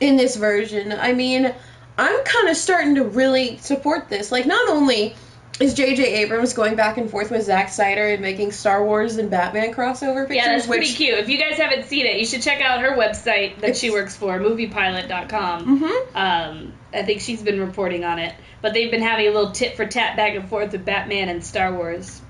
in 0.00 0.16
this 0.16 0.36
version. 0.36 0.92
I 0.92 1.12
mean, 1.14 1.52
I'm 1.96 2.24
kind 2.24 2.48
of 2.48 2.56
starting 2.56 2.96
to 2.96 3.04
really 3.04 3.56
support 3.58 4.08
this. 4.08 4.30
Like, 4.30 4.46
not 4.46 4.68
only 4.68 5.14
is 5.60 5.74
J.J. 5.74 6.04
Abrams 6.22 6.52
going 6.52 6.76
back 6.76 6.98
and 6.98 7.10
forth 7.10 7.30
with 7.30 7.44
Zack 7.44 7.70
Snyder 7.70 8.08
and 8.08 8.22
making 8.22 8.52
Star 8.52 8.84
Wars 8.84 9.16
and 9.16 9.30
Batman 9.30 9.74
crossover 9.74 10.22
pictures, 10.28 10.36
Yeah, 10.36 10.52
that's 10.54 10.66
pretty 10.66 10.86
cute. 10.86 11.18
If 11.18 11.28
you 11.28 11.38
guys 11.38 11.58
haven't 11.58 11.86
seen 11.86 12.06
it, 12.06 12.18
you 12.18 12.26
should 12.26 12.42
check 12.42 12.60
out 12.60 12.80
her 12.80 12.96
website 12.96 13.60
that 13.60 13.76
she 13.76 13.90
works 13.90 14.14
for, 14.16 14.38
moviepilot.com. 14.38 15.80
Mhm. 15.80 16.16
Um, 16.16 16.72
I 16.94 17.02
think 17.02 17.20
she's 17.20 17.42
been 17.42 17.60
reporting 17.60 18.04
on 18.04 18.18
it. 18.18 18.34
But 18.60 18.72
they've 18.74 18.90
been 18.90 19.02
having 19.02 19.26
a 19.26 19.30
little 19.30 19.52
tit 19.52 19.76
for 19.76 19.86
tat 19.86 20.16
back 20.16 20.34
and 20.34 20.48
forth 20.48 20.72
with 20.72 20.84
Batman 20.84 21.28
and 21.28 21.44
Star 21.44 21.72
Wars. 21.72 22.20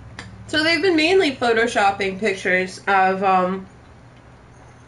So 0.47 0.63
they've 0.63 0.81
been 0.81 0.97
mainly 0.97 1.33
photoshopping 1.33 2.21
pictures 2.21 2.81
of, 2.87 3.23
um, 3.23 3.67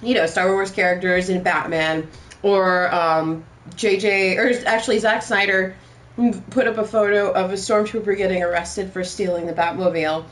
you 0.02 0.14
know, 0.14 0.26
Star 0.26 0.50
Wars 0.50 0.70
characters 0.70 1.28
in 1.28 1.42
Batman, 1.42 2.08
or 2.42 2.92
um, 2.94 3.44
JJ, 3.76 4.38
or 4.38 4.66
actually 4.66 4.98
Zack 4.98 5.22
Snyder 5.22 5.74
put 6.50 6.66
up 6.66 6.78
a 6.78 6.84
photo 6.84 7.30
of 7.30 7.50
a 7.50 7.54
stormtrooper 7.54 8.16
getting 8.16 8.42
arrested 8.42 8.92
for 8.92 9.04
stealing 9.04 9.46
the 9.46 9.52
Batmobile. 9.52 10.24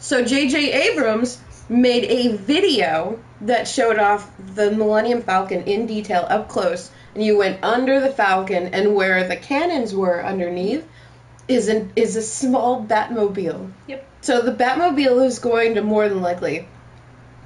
So 0.00 0.22
JJ 0.22 0.74
Abrams 0.74 1.40
made 1.68 2.04
a 2.04 2.36
video 2.36 3.20
that 3.42 3.68
showed 3.68 3.98
off 3.98 4.30
the 4.54 4.70
Millennium 4.70 5.22
Falcon 5.22 5.64
in 5.64 5.86
detail 5.86 6.24
up 6.28 6.48
close, 6.48 6.90
and 7.14 7.24
you 7.24 7.36
went 7.36 7.62
under 7.62 8.00
the 8.00 8.10
Falcon, 8.10 8.68
and 8.68 8.94
where 8.94 9.26
the 9.26 9.36
cannons 9.36 9.94
were 9.94 10.24
underneath 10.24 10.86
is 11.48 11.68
an 11.68 11.92
is 11.96 12.16
a 12.16 12.22
small 12.22 12.84
Batmobile. 12.84 13.70
Yep. 13.86 14.06
So 14.22 14.42
the 14.42 14.52
Batmobile 14.52 15.24
is 15.26 15.38
going 15.38 15.74
to 15.74 15.82
more 15.82 16.08
than 16.08 16.20
likely 16.20 16.66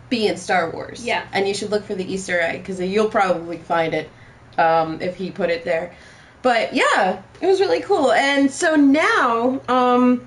be 0.08 0.26
in 0.26 0.36
Star 0.36 0.70
Wars. 0.70 1.04
Yeah. 1.04 1.26
And 1.32 1.46
you 1.46 1.54
should 1.54 1.70
look 1.70 1.84
for 1.84 1.94
the 1.94 2.12
Easter 2.12 2.40
egg 2.40 2.62
because 2.62 2.80
you'll 2.80 3.10
probably 3.10 3.58
find 3.58 3.94
it 3.94 4.10
um, 4.58 5.00
if 5.00 5.16
he 5.16 5.30
put 5.30 5.50
it 5.50 5.64
there. 5.64 5.94
But 6.42 6.74
yeah, 6.74 7.22
it 7.40 7.46
was 7.46 7.60
really 7.60 7.80
cool. 7.80 8.12
And 8.12 8.50
so 8.50 8.76
now, 8.76 9.60
um, 9.68 10.26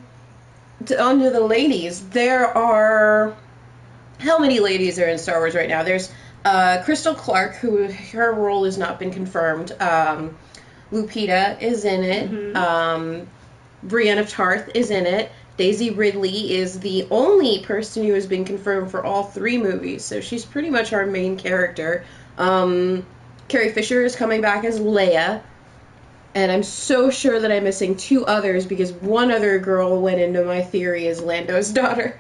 to, 0.88 1.02
on 1.02 1.20
the 1.20 1.40
ladies. 1.40 2.08
There 2.10 2.46
are 2.46 3.36
how 4.20 4.40
many 4.40 4.60
ladies 4.60 5.00
are 5.00 5.08
in 5.08 5.18
Star 5.18 5.40
Wars 5.40 5.56
right 5.56 5.70
now? 5.70 5.84
There's 5.84 6.12
uh, 6.46 6.82
Crystal 6.84 7.14
Clarke, 7.14 7.56
who 7.56 7.92
her 7.92 8.32
role 8.34 8.66
has 8.66 8.78
not 8.78 9.00
been 9.00 9.12
confirmed. 9.12 9.72
Um, 9.80 10.38
Lupita 10.92 11.62
is 11.62 11.86
in 11.86 12.04
it. 12.04 12.32
Mhm. 12.32 12.56
Um, 12.56 13.28
Brienne 13.82 14.20
of 14.20 14.30
Tarth 14.30 14.72
is 14.76 14.92
in 14.92 15.06
it. 15.06 15.32
Daisy 15.58 15.92
Ridley 15.92 16.54
is 16.54 16.80
the 16.80 17.08
only 17.12 17.60
person 17.64 18.04
who 18.04 18.14
has 18.14 18.26
been 18.26 18.46
confirmed 18.46 18.92
for 18.92 19.04
all 19.04 19.24
three 19.24 19.58
movies, 19.58 20.04
so 20.04 20.20
she's 20.20 20.46
pretty 20.46 20.70
much 20.70 20.94
our 20.94 21.06
main 21.06 21.38
character. 21.38 22.06
Um, 22.38 23.06
Carrie 23.48 23.72
Fisher 23.72 24.04
is 24.04 24.16
coming 24.16 24.42
back 24.42 24.66
as 24.66 24.80
Leia, 24.80 25.42
and 26.36 26.52
I'm 26.52 26.64
so 26.64 27.10
sure 27.10 27.40
that 27.40 27.52
I'm 27.52 27.64
missing 27.64 27.96
two 27.96 28.26
others 28.26 28.66
because 28.66 28.92
one 28.92 29.32
other 29.32 29.60
girl 29.60 30.02
went 30.02 30.20
into 30.20 30.44
my 30.44 30.62
theory 30.62 31.08
as 31.08 31.22
Lando's 31.22 31.72
daughter. 31.74 32.20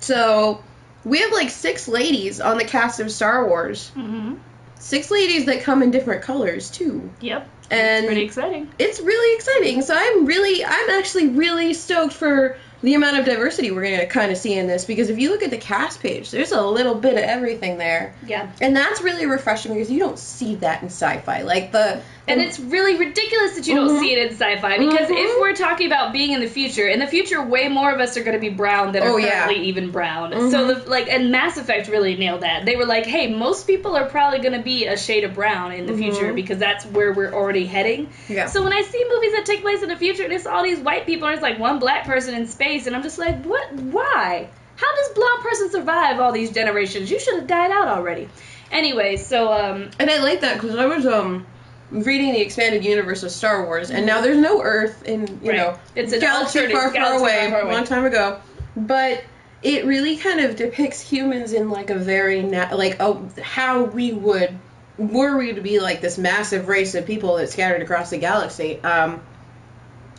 So 0.00 0.62
we 1.04 1.20
have 1.20 1.32
like 1.32 1.50
six 1.50 1.88
ladies 1.88 2.40
on 2.40 2.58
the 2.58 2.64
cast 2.64 3.00
of 3.00 3.10
Star 3.10 3.46
Wars. 3.48 3.90
Mm-hmm. 3.94 4.36
Six 4.78 5.10
ladies 5.10 5.46
that 5.46 5.62
come 5.62 5.82
in 5.82 5.90
different 5.90 6.22
colors 6.22 6.70
too. 6.70 7.10
Yep. 7.20 7.48
And 7.70 8.06
Pretty 8.06 8.22
exciting. 8.22 8.70
it's 8.78 9.00
really 9.00 9.34
exciting. 9.36 9.80
So 9.80 9.94
I'm 9.96 10.26
really, 10.26 10.62
I'm 10.64 10.90
actually 10.90 11.28
really 11.28 11.72
stoked 11.72 12.12
for 12.12 12.58
the 12.84 12.94
amount 12.94 13.16
of 13.18 13.24
diversity 13.24 13.70
we're 13.70 13.82
going 13.82 13.98
to 13.98 14.06
kind 14.06 14.30
of 14.30 14.36
see 14.38 14.52
in 14.54 14.66
this 14.66 14.84
because 14.84 15.08
if 15.10 15.18
you 15.18 15.30
look 15.30 15.42
at 15.42 15.50
the 15.50 15.56
cast 15.58 16.00
page, 16.00 16.30
there's 16.30 16.52
a 16.52 16.62
little 16.62 16.94
bit 16.94 17.14
of 17.14 17.20
everything 17.20 17.78
there. 17.78 18.14
Yeah. 18.26 18.50
And 18.60 18.76
that's 18.76 19.00
really 19.02 19.26
refreshing 19.26 19.72
because 19.72 19.90
you 19.90 19.98
don't 19.98 20.18
see 20.18 20.56
that 20.56 20.82
in 20.82 20.88
sci-fi. 20.88 21.42
Like 21.42 21.72
the 21.72 22.00
And 22.26 22.40
it's 22.40 22.58
really 22.58 22.96
ridiculous 22.96 23.56
that 23.56 23.66
you 23.66 23.74
don't 23.74 23.88
Mhm. 23.96 24.00
see 24.00 24.12
it 24.14 24.18
in 24.26 24.28
sci-fi 24.32 24.78
because 24.78 25.08
Mhm. 25.10 25.24
if 25.26 25.40
we're 25.40 25.52
talking 25.54 25.86
about 25.88 26.14
being 26.14 26.32
in 26.32 26.40
the 26.40 26.46
future, 26.48 26.88
in 26.88 26.98
the 26.98 27.06
future, 27.06 27.42
way 27.42 27.68
more 27.68 27.90
of 27.92 28.00
us 28.00 28.16
are 28.16 28.22
going 28.22 28.32
to 28.32 28.40
be 28.40 28.48
brown 28.48 28.92
than 28.92 29.02
are 29.02 29.10
Oh, 29.10 29.16
yeah. 29.18 29.44
currently 29.44 29.66
even 29.66 29.90
brown. 29.90 30.32
Mhm. 30.32 30.50
So 30.50 30.72
the 30.72 30.88
like, 30.88 31.06
and 31.10 31.30
Mass 31.30 31.58
Effect 31.58 31.88
really 31.88 32.16
nailed 32.16 32.40
that. 32.40 32.64
They 32.64 32.76
were 32.76 32.86
like, 32.86 33.04
hey, 33.04 33.26
most 33.26 33.66
people 33.66 33.94
are 33.94 34.06
probably 34.06 34.38
going 34.38 34.54
to 34.54 34.62
be 34.64 34.86
a 34.86 34.96
shade 34.96 35.24
of 35.24 35.34
brown 35.34 35.72
in 35.72 35.84
the 35.84 35.92
Mhm. 35.92 35.98
future 35.98 36.32
because 36.32 36.56
that's 36.58 36.86
where 36.86 37.12
we're 37.12 37.32
already 37.34 37.66
heading. 37.66 38.08
yeah. 38.28 38.46
So 38.46 38.62
when 38.62 38.72
I 38.72 38.80
see 38.82 39.04
movies 39.12 39.32
that 39.32 39.44
take 39.44 39.60
place 39.60 39.82
in 39.82 39.90
the 39.90 39.96
future 39.96 40.24
and 40.24 40.32
it's 40.32 40.46
all 40.46 40.62
these 40.62 40.78
white 40.78 41.04
people 41.04 41.28
and 41.28 41.34
it's 41.34 41.42
like 41.42 41.58
one 41.58 41.78
black 41.78 42.06
person 42.06 42.34
in 42.34 42.46
space 42.46 42.73
and 42.86 42.94
I'm 42.96 43.02
just 43.02 43.18
like, 43.18 43.44
what? 43.44 43.72
Why? 43.74 44.48
How 44.76 44.96
does 44.96 45.08
blonde 45.14 45.42
person 45.42 45.70
survive 45.70 46.18
all 46.20 46.32
these 46.32 46.50
generations? 46.50 47.10
You 47.10 47.18
should 47.20 47.36
have 47.36 47.46
died 47.46 47.70
out 47.70 47.88
already. 47.88 48.28
Anyway, 48.72 49.16
so 49.16 49.52
um, 49.52 49.90
And 49.98 50.10
I 50.10 50.18
like 50.18 50.40
that 50.40 50.54
because 50.60 50.76
I 50.76 50.86
was 50.86 51.06
um 51.06 51.46
reading 51.90 52.32
the 52.32 52.40
expanded 52.40 52.84
universe 52.84 53.22
of 53.22 53.30
Star 53.30 53.64
Wars, 53.66 53.90
and 53.90 54.04
now 54.04 54.20
there's 54.20 54.38
no 54.38 54.60
Earth 54.62 55.04
in 55.04 55.26
you 55.42 55.50
Right. 55.50 55.56
know 55.56 55.78
It's 55.94 56.12
an 56.12 56.20
galaxy 56.20 56.66
far, 56.72 56.92
far 56.92 57.20
away, 57.20 57.50
far, 57.50 57.60
away. 57.60 57.72
long 57.72 57.84
time 57.84 58.04
ago. 58.04 58.40
But 58.76 59.22
it 59.62 59.84
really 59.86 60.16
kind 60.16 60.40
of 60.40 60.56
depicts 60.56 61.00
humans 61.00 61.52
in 61.52 61.70
like 61.70 61.90
a 61.90 61.98
very 61.98 62.42
na- 62.42 62.74
like 62.74 62.96
oh 63.00 63.28
how 63.40 63.84
we 63.84 64.12
would 64.12 64.58
were 64.98 65.36
we 65.38 65.52
to 65.54 65.60
be 65.60 65.78
like 65.80 66.00
this 66.00 66.18
massive 66.18 66.66
race 66.68 66.94
of 66.96 67.06
people 67.06 67.36
that 67.36 67.50
scattered 67.50 67.82
across 67.82 68.10
the 68.10 68.18
galaxy. 68.18 68.80
Um, 68.82 69.22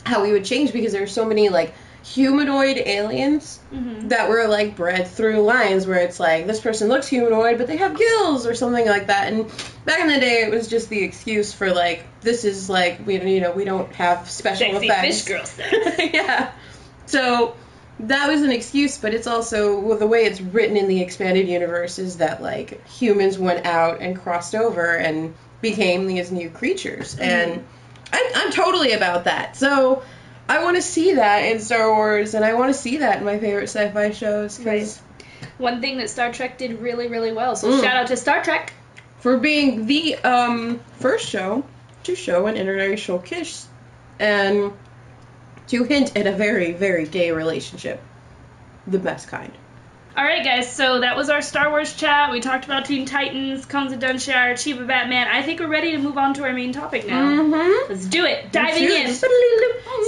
how 0.04 0.22
we 0.22 0.32
would 0.32 0.44
change 0.44 0.72
because 0.72 0.92
there's 0.92 1.12
so 1.12 1.24
many 1.26 1.48
like 1.50 1.74
humanoid 2.14 2.76
aliens 2.78 3.58
mhm. 3.72 4.08
that 4.10 4.28
were 4.28 4.46
like 4.46 4.76
bred 4.76 5.08
through 5.08 5.40
lines 5.40 5.86
where 5.86 5.98
it's 5.98 6.20
like 6.20 6.46
this 6.46 6.60
person 6.60 6.88
looks 6.88 7.08
humanoid 7.08 7.58
but 7.58 7.66
they 7.66 7.76
have 7.76 7.98
gills 7.98 8.46
or 8.46 8.54
something 8.54 8.86
like 8.86 9.08
that 9.08 9.32
and 9.32 9.50
back 9.84 10.00
in 10.00 10.06
the 10.06 10.20
day 10.20 10.42
it 10.42 10.50
was 10.50 10.68
just 10.68 10.88
the 10.88 11.02
excuse 11.02 11.52
for 11.52 11.72
like 11.72 12.04
this 12.20 12.44
is 12.44 12.70
like 12.70 13.04
we 13.04 13.20
you 13.20 13.40
know 13.40 13.50
we 13.50 13.64
don't 13.64 13.92
have 13.92 14.30
special 14.30 14.72
sexy 14.72 14.86
effects 14.86 15.22
fish 15.22 15.36
girl 15.36 15.44
stuff. 15.44 15.98
yeah 16.12 16.52
so 17.06 17.56
that 18.00 18.28
was 18.28 18.42
an 18.42 18.50
excuse, 18.50 18.98
but 18.98 19.14
it's 19.14 19.26
also 19.26 19.80
well, 19.80 19.98
the 19.98 20.06
way 20.06 20.24
it's 20.24 20.40
written 20.40 20.76
in 20.76 20.88
the 20.88 21.00
expanded 21.00 21.48
universe 21.48 21.98
is 21.98 22.18
that 22.18 22.42
like 22.42 22.86
humans 22.86 23.38
went 23.38 23.64
out 23.64 24.00
and 24.00 24.20
crossed 24.20 24.54
over 24.54 24.94
and 24.96 25.34
became 25.62 26.06
these 26.06 26.30
new 26.30 26.50
creatures, 26.50 27.18
and 27.18 27.64
I, 28.12 28.32
I'm 28.34 28.52
totally 28.52 28.92
about 28.92 29.24
that. 29.24 29.56
So 29.56 30.02
I 30.48 30.62
want 30.62 30.76
to 30.76 30.82
see 30.82 31.14
that 31.14 31.40
in 31.46 31.58
Star 31.60 31.92
Wars, 31.94 32.34
and 32.34 32.44
I 32.44 32.54
want 32.54 32.72
to 32.72 32.78
see 32.78 32.98
that 32.98 33.18
in 33.18 33.24
my 33.24 33.38
favorite 33.38 33.64
sci-fi 33.68 34.10
shows. 34.12 34.58
'cause 34.58 34.66
Right. 34.66 35.00
One 35.58 35.80
thing 35.80 35.98
that 35.98 36.08
Star 36.10 36.32
Trek 36.32 36.56
did 36.58 36.80
really, 36.80 37.08
really 37.08 37.32
well. 37.32 37.56
So 37.56 37.68
Mm. 37.68 37.82
shout 37.82 37.96
out 37.96 38.06
to 38.08 38.16
Star 38.16 38.42
Trek. 38.42 38.72
for 39.18 39.38
being 39.38 39.86
the 39.86 40.14
um, 40.16 40.78
first 41.00 41.28
show 41.28 41.64
to 42.04 42.14
show 42.14 42.46
an 42.46 42.54
interracial 42.54 43.24
kiss 43.24 43.66
and 44.20 44.72
to 45.68 45.82
hint 45.84 46.16
at 46.16 46.26
a 46.28 46.32
very, 46.32 46.72
very 46.72 47.06
gay 47.06 47.32
relationship. 47.32 48.00
The 48.86 48.98
best 49.00 49.26
kind. 49.26 49.50
All 50.16 50.24
right, 50.24 50.42
guys. 50.42 50.74
So 50.74 51.00
that 51.00 51.14
was 51.14 51.28
our 51.28 51.42
Star 51.42 51.68
Wars 51.68 51.94
chat. 51.94 52.32
We 52.32 52.40
talked 52.40 52.64
about 52.64 52.86
Teen 52.86 53.04
Titans, 53.04 53.66
Cones 53.66 53.92
of 53.92 53.98
Dunshire, 53.98 54.54
Chiba 54.54 54.86
Batman. 54.86 55.28
I 55.28 55.42
think 55.42 55.60
we're 55.60 55.66
ready 55.66 55.90
to 55.90 55.98
move 55.98 56.16
on 56.16 56.32
to 56.34 56.44
our 56.44 56.54
main 56.54 56.72
topic 56.72 57.06
now. 57.06 57.22
Mm-hmm. 57.22 57.92
Let's 57.92 58.06
do 58.06 58.24
it. 58.24 58.50
Diving 58.50 58.84
in. 58.84 59.12
So 59.12 59.28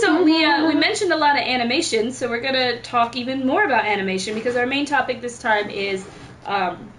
So 0.01 0.25
we 0.25 0.43
uh, 0.43 0.67
we 0.67 0.77
mentioned 0.77 1.13
a 1.13 1.17
lot 1.17 1.37
of 1.37 1.43
animation, 1.43 2.13
so 2.13 2.27
we're 2.31 2.41
gonna 2.41 2.81
talk 2.81 3.17
even 3.17 3.47
more 3.47 3.63
about 3.63 3.85
animation 3.85 4.33
because 4.33 4.57
our 4.57 4.65
main 4.65 4.87
topic 4.87 5.21
this 5.21 5.39
time 5.39 5.69
is 5.69 6.09
um, 6.47 6.91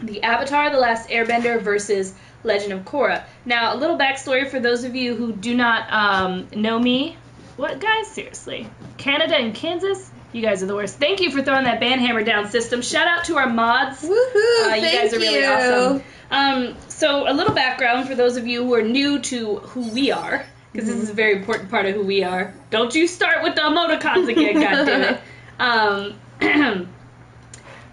the 0.00 0.22
Avatar: 0.22 0.70
The 0.70 0.78
Last 0.78 1.08
Airbender 1.08 1.60
versus 1.60 2.14
Legend 2.44 2.74
of 2.74 2.84
Korra. 2.84 3.24
Now, 3.44 3.74
a 3.74 3.76
little 3.76 3.98
backstory 3.98 4.48
for 4.48 4.60
those 4.60 4.84
of 4.84 4.94
you 4.94 5.16
who 5.16 5.32
do 5.32 5.56
not 5.56 5.92
um, 5.92 6.46
know 6.54 6.78
me. 6.78 7.16
What 7.56 7.80
guys? 7.80 8.06
Seriously, 8.06 8.68
Canada 8.98 9.34
and 9.34 9.52
Kansas. 9.52 10.11
You 10.32 10.40
guys 10.42 10.62
are 10.62 10.66
the 10.66 10.74
worst. 10.74 10.96
Thank 10.98 11.20
you 11.20 11.30
for 11.30 11.42
throwing 11.42 11.64
that 11.64 11.78
band 11.80 12.00
hammer 12.00 12.22
down 12.24 12.48
system. 12.50 12.80
Shout 12.82 13.06
out 13.06 13.24
to 13.26 13.36
our 13.36 13.48
mods. 13.48 14.02
Woohoo! 14.02 14.12
Uh, 14.14 14.74
you 14.74 14.80
thank 14.80 15.02
guys 15.02 15.12
are 15.14 15.18
really 15.18 15.40
you. 15.40 15.46
awesome. 15.46 16.02
Um, 16.30 16.76
so 16.88 17.30
a 17.30 17.34
little 17.34 17.52
background 17.54 18.08
for 18.08 18.14
those 18.14 18.36
of 18.38 18.46
you 18.46 18.64
who 18.64 18.72
are 18.74 18.82
new 18.82 19.18
to 19.20 19.56
who 19.56 19.90
we 19.92 20.10
are, 20.10 20.46
because 20.72 20.88
this 20.88 20.96
is 20.96 21.10
a 21.10 21.14
very 21.14 21.36
important 21.36 21.70
part 21.70 21.84
of 21.84 21.94
who 21.94 22.02
we 22.02 22.24
are. 22.24 22.54
Don't 22.70 22.94
you 22.94 23.06
start 23.06 23.42
with 23.42 23.54
the 23.54 23.60
emoticons 23.60 24.28
again, 24.28 24.54
goddammit. 25.58 26.18
Um, 26.40 26.88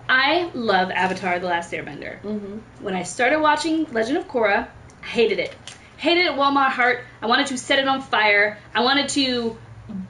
I 0.07 0.49
love 0.53 0.89
Avatar: 0.91 1.39
The 1.39 1.47
Last 1.47 1.71
Airbender. 1.71 2.21
Mhm. 2.21 2.61
When 2.79 2.95
I 2.95 3.03
started 3.03 3.41
watching 3.41 3.85
Legend 3.91 4.17
of 4.17 4.27
Korra, 4.27 4.67
I 5.03 5.05
hated 5.05 5.39
it. 5.39 5.55
Hated 5.97 6.25
it 6.25 6.31
with 6.31 6.39
all 6.39 6.51
my 6.51 6.69
heart. 6.69 7.03
I 7.21 7.27
wanted 7.27 7.47
to 7.47 7.57
set 7.57 7.79
it 7.79 7.87
on 7.87 8.01
fire. 8.01 8.57
I 8.73 8.81
wanted 8.83 9.09
to 9.09 9.57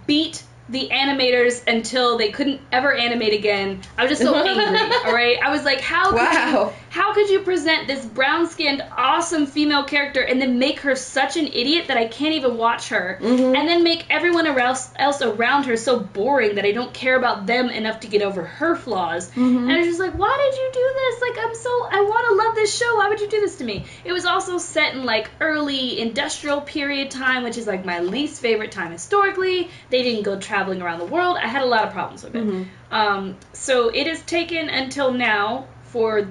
beat 0.06 0.44
the 0.70 0.90
animators 0.92 1.64
until 1.68 2.18
they 2.18 2.32
couldn't 2.32 2.62
ever 2.72 2.94
animate 2.94 3.34
again. 3.34 3.82
I 3.98 4.04
was 4.04 4.12
just 4.12 4.22
so 4.22 4.36
angry. 4.46 4.80
all 5.06 5.14
right, 5.14 5.38
I 5.44 5.50
was 5.50 5.64
like, 5.64 5.82
how 5.82 6.12
could 6.12 6.20
you, 6.20 6.56
Wow. 6.56 6.74
How 6.90 7.14
could 7.14 7.30
you 7.30 7.40
present 7.42 7.88
this 7.88 8.04
brown-skinned, 8.06 8.84
awesome 8.98 9.46
female 9.46 9.84
character 9.84 10.22
and 10.22 10.42
then 10.42 10.60
make 10.60 10.80
her 10.82 10.96
such 10.96 11.38
an 11.38 11.48
idiot 11.48 11.86
that 11.88 11.98
I 11.98 12.08
can't 12.08 12.34
even 12.34 12.58
watch 12.58 12.90
her, 12.90 13.20
Mhm. 13.22 13.56
and 13.58 13.68
then 13.68 13.84
make 13.84 14.06
everyone 14.10 14.48
else 14.48 14.90
else 14.98 15.22
around 15.22 15.66
her 15.66 15.78
so 15.78 16.00
boring 16.00 16.56
that 16.56 16.66
I 16.66 16.72
don't 16.72 16.94
care 16.94 17.16
about 17.16 17.46
them 17.46 17.70
enough 17.70 18.00
to 18.02 18.08
get 18.08 18.22
over 18.22 18.44
her 18.44 18.76
flaws? 18.76 19.30
Mhm. 19.36 19.64
And 19.64 19.72
I 19.72 19.78
was 19.78 19.88
just 19.88 20.00
like, 20.00 20.14
why 20.14 20.36
did 20.52 20.58
you 20.60 20.70
do 20.74 20.94
this? 20.96 21.22
Like, 21.22 21.46
I'm 21.46 21.56
so 21.56 21.70
I 21.92 22.02
want 22.02 22.28
to 22.30 22.34
love 22.46 22.56
this 22.56 22.76
show. 22.76 22.96
Why 22.98 23.10
would 23.10 23.20
you 23.22 23.28
do 23.30 23.40
this 23.40 23.58
to 23.58 23.64
me? 23.64 23.86
It 24.04 24.12
was 24.12 24.26
also 24.26 24.58
set 24.58 24.94
in 24.94 25.04
like 25.04 25.30
early 25.40 26.00
industrial 26.00 26.62
period 26.62 27.12
time, 27.12 27.44
which 27.44 27.58
is 27.58 27.68
like 27.68 27.86
my 27.86 28.00
least 28.00 28.42
favorite 28.42 28.72
time 28.72 28.92
historically. 28.92 29.70
They 29.90 30.04
didn't 30.04 30.24
go 30.24 30.40
traveling 30.40 30.82
around 30.82 31.00
the 31.00 31.06
world. 31.06 31.38
I 31.42 31.48
had 31.48 31.62
a 31.62 31.66
lot 31.68 31.84
of 31.86 31.94
problems 31.94 32.24
with 32.24 32.36
it. 32.36 32.48
Mhm. 32.48 32.66
Um, 32.92 33.36
so 33.54 33.90
it 33.90 34.08
has 34.08 34.22
taken 34.24 34.70
until 34.70 35.12
now 35.12 35.66
for 35.92 36.28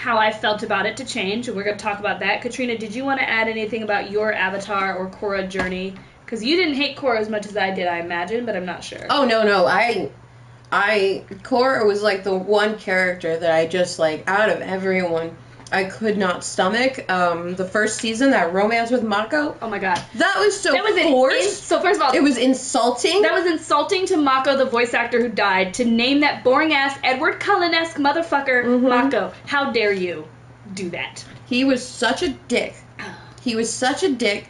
how 0.00 0.16
I 0.16 0.32
felt 0.32 0.62
about 0.62 0.86
it 0.86 0.96
to 0.96 1.04
change, 1.04 1.46
and 1.46 1.54
we're 1.54 1.64
going 1.64 1.76
to 1.76 1.82
talk 1.82 1.98
about 1.98 2.20
that. 2.20 2.40
Katrina, 2.40 2.78
did 2.78 2.94
you 2.94 3.04
want 3.04 3.20
to 3.20 3.28
add 3.28 3.48
anything 3.48 3.82
about 3.82 4.10
your 4.10 4.32
Avatar 4.32 4.96
or 4.96 5.10
Korra 5.10 5.46
journey? 5.46 5.92
Because 6.24 6.42
you 6.42 6.56
didn't 6.56 6.76
hate 6.76 6.96
Korra 6.96 7.18
as 7.18 7.28
much 7.28 7.44
as 7.44 7.54
I 7.54 7.72
did, 7.72 7.86
I 7.86 7.98
imagine, 7.98 8.46
but 8.46 8.56
I'm 8.56 8.64
not 8.64 8.82
sure. 8.82 9.06
Oh 9.10 9.26
no 9.26 9.44
no 9.44 9.66
I 9.66 10.10
I 10.72 11.24
Korra 11.42 11.86
was 11.86 12.02
like 12.02 12.24
the 12.24 12.34
one 12.34 12.78
character 12.78 13.36
that 13.36 13.50
I 13.50 13.66
just 13.66 13.98
like 13.98 14.24
out 14.26 14.48
of 14.48 14.62
everyone 14.62 15.36
I 15.72 15.84
could 15.84 16.18
not 16.18 16.42
stomach. 16.44 17.08
Um, 17.10 17.54
the 17.54 17.64
first 17.64 17.98
season 18.00 18.32
that 18.32 18.52
romance 18.52 18.90
with 18.90 19.02
Mako 19.04 19.56
Oh 19.62 19.68
my 19.70 19.78
god. 19.78 20.02
that 20.16 20.36
was 20.38 20.58
so 20.60 20.72
That 20.72 20.82
was 20.84 20.98
forced. 21.02 21.42
in- 21.42 21.50
so 21.50 21.80
first 21.80 22.00
of 22.00 22.06
all, 22.06 22.12
it 22.12 22.22
was 22.22 22.36
insulting. 22.38 23.22
that 23.22 23.32
was 23.32 23.46
insulting 23.46 24.06
to 24.06 24.16
Mako, 24.16 24.56
the 24.56 24.64
voice 24.64 24.94
actor 24.94 25.20
who 25.20 25.28
died, 25.28 25.74
to 25.74 25.84
name 25.84 26.20
that 26.20 26.42
boring 26.44 26.72
ass 26.72 26.98
Edward 27.04 27.38
Cullen 27.40 27.72
esque 27.74 27.98
motherfucker 27.98 28.64
Mhm. 28.64 28.80
Mako. 28.88 29.32
How 29.46 29.70
dare 29.70 29.92
you 29.92 30.26
do 30.74 30.90
that? 30.90 31.24
he 31.46 31.64
was 31.64 31.86
such 31.86 32.22
a 32.22 32.28
dick. 32.48 32.74
He 33.42 33.56
was 33.56 33.72
such 33.72 34.02
a 34.02 34.10
dick. 34.12 34.48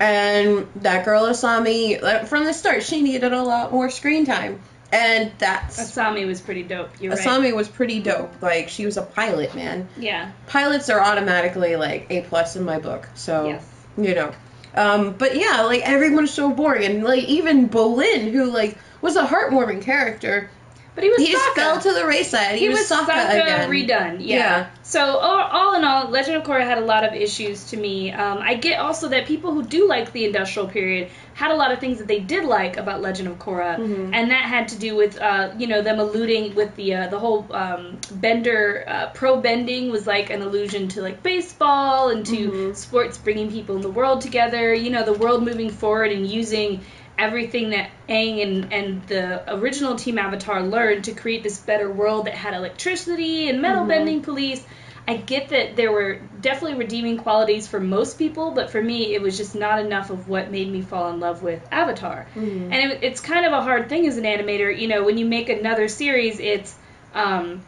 And 0.00 0.66
that 0.76 1.04
girl 1.04 1.24
Asami, 1.26 2.26
from 2.26 2.44
the 2.44 2.54
start, 2.54 2.82
she 2.82 3.02
needed 3.02 3.32
a 3.32 3.42
lot 3.42 3.70
more 3.70 3.90
screen 3.90 4.24
time. 4.24 4.60
And 4.94 5.32
that's 5.38 5.78
Asami 5.78 6.26
was 6.26 6.40
pretty 6.40 6.62
dope. 6.62 6.90
You're 7.00 7.12
right. 7.14 7.20
Asami 7.20 7.54
was 7.54 7.68
pretty 7.68 8.00
dope. 8.00 8.40
Like 8.40 8.68
she 8.68 8.86
was 8.86 8.96
a 8.96 9.02
pilot, 9.02 9.54
man. 9.54 9.88
Yeah. 9.98 10.30
pilots 10.46 10.88
are 10.90 11.00
automatically 11.00 11.76
like 11.76 12.06
A 12.10 12.22
plus 12.22 12.56
in 12.56 12.64
my 12.64 12.78
book. 12.78 13.08
So 13.14 13.46
Yes. 13.48 13.66
you 13.98 14.14
know. 14.14 14.32
Um, 14.76 15.12
but 15.12 15.36
yeah, 15.36 15.62
like 15.62 15.82
everyone's 15.88 16.32
so 16.32 16.50
boring, 16.52 16.84
and 16.84 17.04
like 17.04 17.24
even 17.24 17.68
Bolin, 17.68 18.32
who 18.32 18.50
like 18.50 18.76
was 19.00 19.14
a 19.16 19.24
heartwarming 19.26 19.82
character, 19.82 20.50
But 20.94 21.02
he 21.04 21.10
was 21.10 21.18
he 21.18 21.32
just 21.32 21.54
fell 21.56 21.80
to 21.80 21.92
the 21.92 22.06
wayside. 22.06 22.54
He, 22.54 22.66
He 22.66 22.68
was 22.68 22.88
Sokka, 22.88 23.06
Sokka 23.10 23.42
again. 23.42 23.70
redone, 23.70 24.16
yeah. 24.20 24.36
Yeah. 24.36 24.66
So 24.84 25.00
all, 25.00 25.40
all 25.50 25.74
in 25.74 25.82
all, 25.84 26.08
Legend 26.08 26.36
of 26.36 26.44
Korra 26.44 26.62
had 26.62 26.78
a 26.78 26.82
lot 26.84 27.02
of 27.04 27.14
issues 27.14 27.64
to 27.70 27.76
me. 27.76 28.12
Um, 28.12 28.38
I 28.40 28.54
get 28.54 28.78
also 28.78 29.08
that 29.08 29.26
people 29.26 29.52
who 29.52 29.64
do 29.64 29.88
like 29.88 30.12
the 30.12 30.24
industrial 30.24 30.68
period 30.68 31.10
had 31.32 31.50
a 31.50 31.54
lot 31.56 31.72
of 31.72 31.80
things 31.80 31.98
that 31.98 32.06
they 32.06 32.20
did 32.20 32.44
like 32.44 32.76
about 32.76 33.02
Legend 33.02 33.26
of 33.28 33.40
Korra, 33.40 33.76
Mhm. 33.76 34.10
and 34.14 34.30
that 34.30 34.44
had 34.44 34.68
to 34.68 34.78
do 34.78 34.94
with 34.94 35.20
uh, 35.20 35.50
you 35.58 35.66
know 35.66 35.82
them 35.82 35.98
alluding 35.98 36.54
with 36.54 36.76
the 36.76 36.94
uh, 36.94 37.08
the 37.08 37.18
whole 37.18 37.44
um, 37.50 37.98
bender 38.12 38.84
uh, 38.86 39.06
pro 39.14 39.38
bending 39.40 39.90
was 39.90 40.06
like 40.06 40.30
an 40.30 40.42
allusion 40.42 40.86
to 40.88 41.02
like 41.02 41.24
baseball 41.24 42.08
and 42.10 42.24
to 42.26 42.36
Mhm. 42.50 42.76
sports 42.76 43.18
bringing 43.18 43.50
people 43.50 43.74
in 43.74 43.82
the 43.82 43.90
world 43.90 44.20
together. 44.20 44.72
You 44.72 44.90
know 44.90 45.02
the 45.04 45.12
world 45.14 45.42
moving 45.42 45.70
forward 45.70 46.12
and 46.12 46.24
using 46.24 46.82
everything 47.18 47.70
that 47.70 47.90
Aang 48.08 48.42
and, 48.42 48.72
and 48.72 49.06
the 49.06 49.54
original 49.54 49.96
Team 49.96 50.18
Avatar 50.18 50.62
learned 50.62 51.04
to 51.04 51.12
create 51.12 51.42
this 51.42 51.58
better 51.58 51.90
world 51.90 52.26
that 52.26 52.34
had 52.34 52.54
electricity 52.54 53.48
and 53.48 53.62
metal 53.62 53.84
Mhm. 53.84 53.88
bending 53.88 54.22
police. 54.22 54.64
I 55.06 55.16
get 55.18 55.50
that 55.50 55.76
there 55.76 55.92
were 55.92 56.18
definitely 56.40 56.78
redeeming 56.78 57.18
qualities 57.18 57.68
for 57.68 57.78
most 57.78 58.18
people, 58.18 58.52
but 58.52 58.70
for 58.70 58.80
me, 58.80 59.14
it 59.14 59.20
was 59.20 59.36
just 59.36 59.54
not 59.54 59.78
enough 59.78 60.08
of 60.10 60.28
what 60.28 60.50
made 60.50 60.70
me 60.70 60.80
fall 60.80 61.10
in 61.12 61.20
love 61.20 61.42
with 61.42 61.60
Avatar. 61.70 62.26
Mhm. 62.34 62.72
And 62.72 62.92
it, 62.92 62.98
it's 63.02 63.20
kind 63.20 63.44
of 63.44 63.52
a 63.52 63.60
hard 63.60 63.88
thing 63.90 64.06
as 64.06 64.16
an 64.16 64.24
animator. 64.24 64.76
You 64.76 64.88
know, 64.88 65.04
when 65.04 65.18
you 65.18 65.26
make 65.26 65.50
another 65.50 65.88
series, 65.88 66.40
it's, 66.40 66.74
um, 67.14 67.62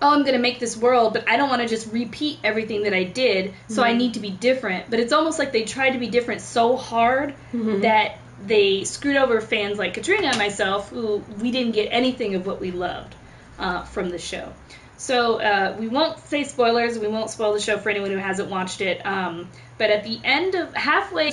oh, 0.00 0.14
I'm 0.14 0.20
going 0.22 0.34
to 0.34 0.38
make 0.38 0.60
this 0.60 0.76
world, 0.76 1.14
but 1.14 1.28
I 1.28 1.36
don't 1.36 1.48
want 1.48 1.62
to 1.62 1.68
just 1.68 1.92
repeat 1.92 2.38
everything 2.44 2.84
that 2.84 2.94
I 2.94 3.02
did, 3.04 3.54
so 3.66 3.82
I 3.82 3.92
Mhm. 3.92 3.96
need 3.98 4.14
to 4.14 4.20
be 4.20 4.30
different. 4.30 4.88
But 4.88 5.00
it's 5.00 5.12
almost 5.12 5.38
like 5.40 5.50
they 5.50 5.64
tried 5.64 5.90
to 5.90 5.98
be 5.98 6.06
different 6.08 6.42
so 6.42 6.76
hard 6.76 7.34
Mhm. 7.52 7.82
that 7.82 8.18
they 8.46 8.84
screwed 8.84 9.16
over 9.16 9.40
fans 9.40 9.78
like 9.78 9.94
Katrina 9.94 10.28
and 10.28 10.38
myself, 10.38 10.90
who 10.90 11.18
we 11.40 11.50
didn't 11.50 11.72
get 11.72 11.88
anything 11.90 12.34
of 12.34 12.46
what 12.46 12.60
we 12.60 12.70
loved 12.70 13.14
uh, 13.58 13.84
from 13.84 14.10
the 14.10 14.18
show. 14.18 14.52
So 14.96 15.40
uh, 15.40 15.76
we 15.78 15.88
won't 15.88 16.18
say 16.18 16.44
spoilers. 16.44 16.98
We 16.98 17.08
won't 17.08 17.30
spoil 17.30 17.52
the 17.52 17.60
show 17.60 17.78
for 17.78 17.88
anyone 17.90 18.10
who 18.10 18.16
hasn't 18.16 18.50
watched 18.50 18.80
it. 18.80 19.04
Um, 19.06 19.48
but 19.76 19.90
at 19.90 20.04
the 20.04 20.18
end 20.24 20.54
of 20.56 20.74
halfway, 20.74 21.32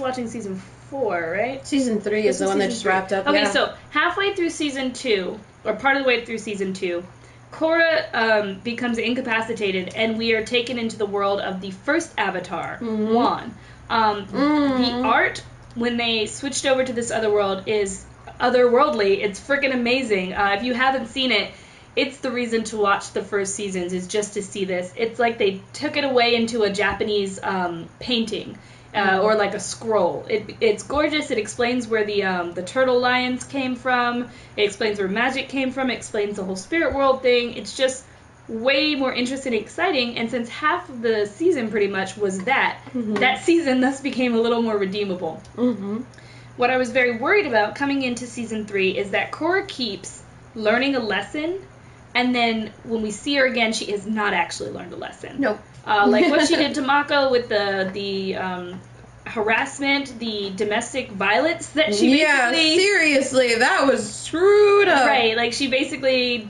watching 0.00 0.26
season 0.28 0.56
four, 0.56 1.36
right? 1.38 1.64
Season 1.66 2.00
three 2.00 2.22
This 2.22 2.36
is 2.36 2.40
the 2.40 2.46
one 2.48 2.58
that 2.58 2.70
just 2.70 2.82
three. 2.82 2.90
wrapped 2.90 3.12
up. 3.12 3.26
Okay, 3.26 3.42
yeah. 3.42 3.50
so 3.50 3.74
halfway 3.90 4.34
through 4.34 4.50
season 4.50 4.92
two, 4.92 5.38
or 5.64 5.74
part 5.74 5.96
of 5.96 6.02
the 6.02 6.08
way 6.08 6.24
through 6.24 6.38
season 6.38 6.72
two, 6.72 7.04
Korra 7.54 8.04
um, 8.12 8.60
becomes 8.64 8.98
incapacitated, 8.98 9.94
and 9.94 10.18
we 10.18 10.32
are 10.34 10.44
taken 10.44 10.76
into 10.76 10.96
the 10.98 11.06
world 11.06 11.40
of 11.40 11.60
the 11.60 11.70
first 11.70 12.12
Avatar, 12.18 12.78
Mhm. 12.80 13.14
Wan. 13.14 13.54
Um, 13.88 14.26
Mhm. 14.26 14.78
The 14.78 15.08
art 15.08 15.42
when 15.76 15.96
they 15.96 16.26
switched 16.26 16.66
over 16.66 16.82
to 16.82 16.92
this 16.92 17.10
other 17.12 17.30
world 17.30 17.62
is 17.66 18.04
otherworldly. 18.40 19.22
It's 19.22 19.38
freaking 19.38 19.72
amazing. 19.72 20.32
Uh, 20.34 20.56
if 20.56 20.64
you 20.64 20.74
haven't 20.74 21.06
seen 21.06 21.30
it, 21.30 21.52
it's 21.94 22.18
the 22.18 22.32
reason 22.32 22.64
to 22.64 22.76
watch 22.76 23.12
the 23.12 23.22
first 23.22 23.54
seasons 23.54 23.92
is 23.92 24.08
just 24.08 24.34
to 24.34 24.42
see 24.42 24.64
this. 24.64 24.92
It's 24.96 25.20
like 25.20 25.38
they 25.38 25.60
took 25.72 25.96
it 25.96 26.02
away 26.02 26.34
into 26.34 26.62
a 26.64 26.70
Japanese 26.70 27.38
um, 27.42 27.88
painting. 28.00 28.58
Uh, 28.94 29.18
or 29.22 29.34
like 29.34 29.54
a 29.54 29.60
scroll. 29.60 30.24
It, 30.30 30.54
it's 30.60 30.84
gorgeous. 30.84 31.32
It 31.32 31.38
explains 31.38 31.88
where 31.88 32.04
the 32.04 32.22
um, 32.22 32.52
the 32.54 32.62
turtle 32.62 33.00
lions 33.00 33.42
came 33.42 33.74
from. 33.74 34.28
It 34.56 34.62
explains 34.62 35.00
where 35.00 35.08
magic 35.08 35.48
came 35.48 35.72
from. 35.72 35.90
It 35.90 35.94
explains 35.94 36.36
the 36.36 36.44
whole 36.44 36.54
spirit 36.54 36.94
world 36.94 37.20
thing. 37.20 37.54
It's 37.54 37.76
just 37.76 38.04
way 38.46 38.94
more 38.94 39.12
interesting 39.12 39.52
and 39.54 39.62
exciting. 39.62 40.16
And 40.16 40.30
since 40.30 40.48
half 40.48 40.88
of 40.88 41.02
the 41.02 41.26
season 41.26 41.70
pretty 41.70 41.88
much 41.88 42.16
was 42.16 42.44
that, 42.44 42.78
Mhm. 42.94 43.18
that 43.18 43.42
season 43.42 43.80
thus 43.80 44.00
became 44.00 44.34
a 44.34 44.40
little 44.40 44.62
more 44.62 44.76
redeemable. 44.78 45.42
Mhm. 45.56 46.04
what 46.56 46.70
I 46.70 46.76
was 46.76 46.92
very 46.92 47.16
worried 47.16 47.46
about 47.48 47.74
coming 47.74 48.02
into 48.02 48.28
season 48.28 48.64
three 48.64 48.96
is 48.96 49.10
that 49.10 49.32
Korra 49.32 49.66
keeps 49.66 50.22
learning 50.54 50.94
a 50.94 51.00
lesson, 51.00 51.58
and 52.14 52.32
then 52.32 52.70
when 52.84 53.02
we 53.02 53.10
see 53.10 53.34
her 53.34 53.44
again, 53.44 53.72
she 53.72 53.86
has 53.90 54.06
not 54.06 54.32
actually 54.34 54.70
learned 54.70 54.92
a 54.92 54.96
lesson. 54.96 55.40
Nope. 55.40 55.58
Uh, 55.86 56.06
like 56.08 56.30
what 56.30 56.46
she 56.48 56.56
did 56.64 56.74
to 56.74 56.82
Mako 56.82 57.30
with 57.30 57.48
the 57.48 57.90
the 57.92 58.36
um, 58.36 58.80
harassment, 59.26 60.18
the 60.18 60.50
domestic 60.56 61.10
violence 61.10 61.68
that 61.70 61.94
she 61.94 62.20
yeah, 62.20 62.50
seriously, 62.52 63.54
that 63.56 63.86
was 63.86 64.14
screwed 64.14 64.88
up. 64.88 65.06
right, 65.06 65.36
like 65.36 65.52
she 65.52 65.68
basically 65.68 66.48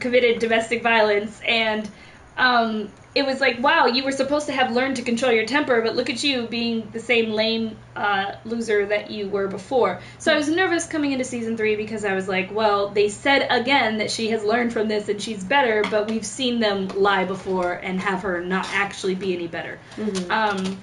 committed 0.00 0.38
domestic 0.38 0.82
violence, 0.82 1.40
and 1.46 1.88
um, 2.36 2.90
it 3.14 3.24
was 3.24 3.40
like, 3.40 3.58
wow, 3.60 3.86
you 3.86 4.04
were 4.04 4.12
supposed 4.12 4.46
to 4.46 4.52
have 4.52 4.70
learned 4.70 4.96
to 4.96 5.02
control 5.02 5.32
your 5.32 5.46
temper, 5.46 5.80
but 5.80 5.96
look 5.96 6.10
at 6.10 6.22
you 6.22 6.46
being 6.46 6.88
the 6.92 7.00
same 7.00 7.30
lame 7.30 7.76
uh, 7.96 8.32
loser 8.44 8.86
that 8.86 9.10
you 9.10 9.28
were 9.28 9.48
before. 9.48 10.00
So 10.18 10.32
I 10.32 10.36
was 10.36 10.48
nervous 10.48 10.86
coming 10.86 11.12
into 11.12 11.24
season 11.24 11.56
three 11.56 11.74
because 11.76 12.04
I 12.04 12.14
was 12.14 12.28
like, 12.28 12.54
well, 12.54 12.90
they 12.90 13.08
said 13.08 13.46
again 13.50 13.98
that 13.98 14.10
she 14.10 14.30
has 14.30 14.44
learned 14.44 14.72
from 14.72 14.88
this 14.88 15.08
and 15.08 15.20
she's 15.20 15.42
better, 15.42 15.82
but 15.90 16.08
we've 16.08 16.26
seen 16.26 16.60
them 16.60 16.88
lie 16.88 17.24
before 17.24 17.72
and 17.72 17.98
have 18.00 18.22
her 18.22 18.44
not 18.44 18.66
actually 18.72 19.14
be 19.14 19.34
any 19.34 19.46
better. 19.48 19.78
Mhm. 19.96 20.30
Um, 20.30 20.82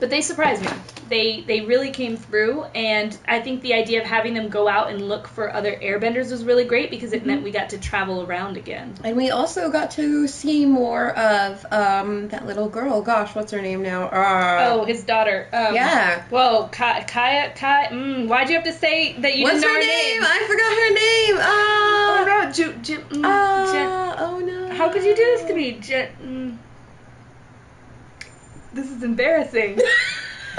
but 0.00 0.10
they 0.10 0.20
surprised 0.20 0.62
me. 0.62 0.70
They 1.08 1.40
they 1.40 1.60
really 1.62 1.90
came 1.90 2.16
through, 2.16 2.64
and 2.74 3.16
I 3.26 3.40
think 3.40 3.62
the 3.62 3.74
idea 3.74 4.00
of 4.00 4.06
having 4.06 4.34
them 4.34 4.48
go 4.48 4.68
out 4.68 4.90
and 4.90 5.08
look 5.08 5.26
for 5.28 5.52
other 5.52 5.72
airbenders 5.74 6.30
was 6.30 6.44
really 6.44 6.64
great 6.64 6.90
because 6.90 7.12
it 7.12 7.24
meant 7.24 7.42
we 7.42 7.50
got 7.50 7.70
to 7.70 7.78
travel 7.78 8.22
around 8.22 8.56
again. 8.56 8.94
And 9.04 9.16
we 9.16 9.30
also 9.30 9.70
got 9.70 9.92
to 9.92 10.28
see 10.28 10.66
more 10.66 11.16
of 11.16 11.64
um, 11.72 12.28
that 12.28 12.46
little 12.46 12.68
girl. 12.68 13.02
Gosh, 13.02 13.34
what's 13.34 13.52
her 13.52 13.62
name 13.62 13.82
now? 13.82 14.04
Uh, 14.08 14.58
Oh, 14.70 14.84
his 14.84 15.04
daughter. 15.04 15.48
Um, 15.52 15.74
yeah. 15.74 16.22
Whoa, 16.28 16.68
Ka- 16.70 17.04
Kaya, 17.06 17.52
Kaya. 17.54 17.88
Mm, 17.88 18.26
why'd 18.28 18.48
you 18.48 18.56
have 18.56 18.64
to 18.64 18.72
say 18.72 19.14
that 19.20 19.36
you 19.36 19.44
What's 19.44 19.60
didn't 19.60 19.68
know 19.68 19.74
her 19.74 19.80
name? 19.80 20.22
I 20.22 20.38
forgot 20.46 20.72
her 20.72 20.94
name. 20.94 21.36
Oh 21.40 22.18
Uh, 22.20 22.24
no, 22.44 22.52
Ju, 22.52 22.72
Ju, 22.82 22.98
mm, 22.98 23.72
Jen- 23.72 23.88
uh, 23.88 24.16
oh 24.18 24.38
no. 24.40 24.74
How 24.76 24.88
could 24.90 25.04
you 25.04 25.14
do 25.16 25.22
this 25.22 25.44
to 25.44 25.54
me, 25.54 25.72
Jen? 25.72 26.08
Mm. 26.22 26.56
This 28.74 28.90
is 28.90 29.02
embarrassing. 29.02 29.80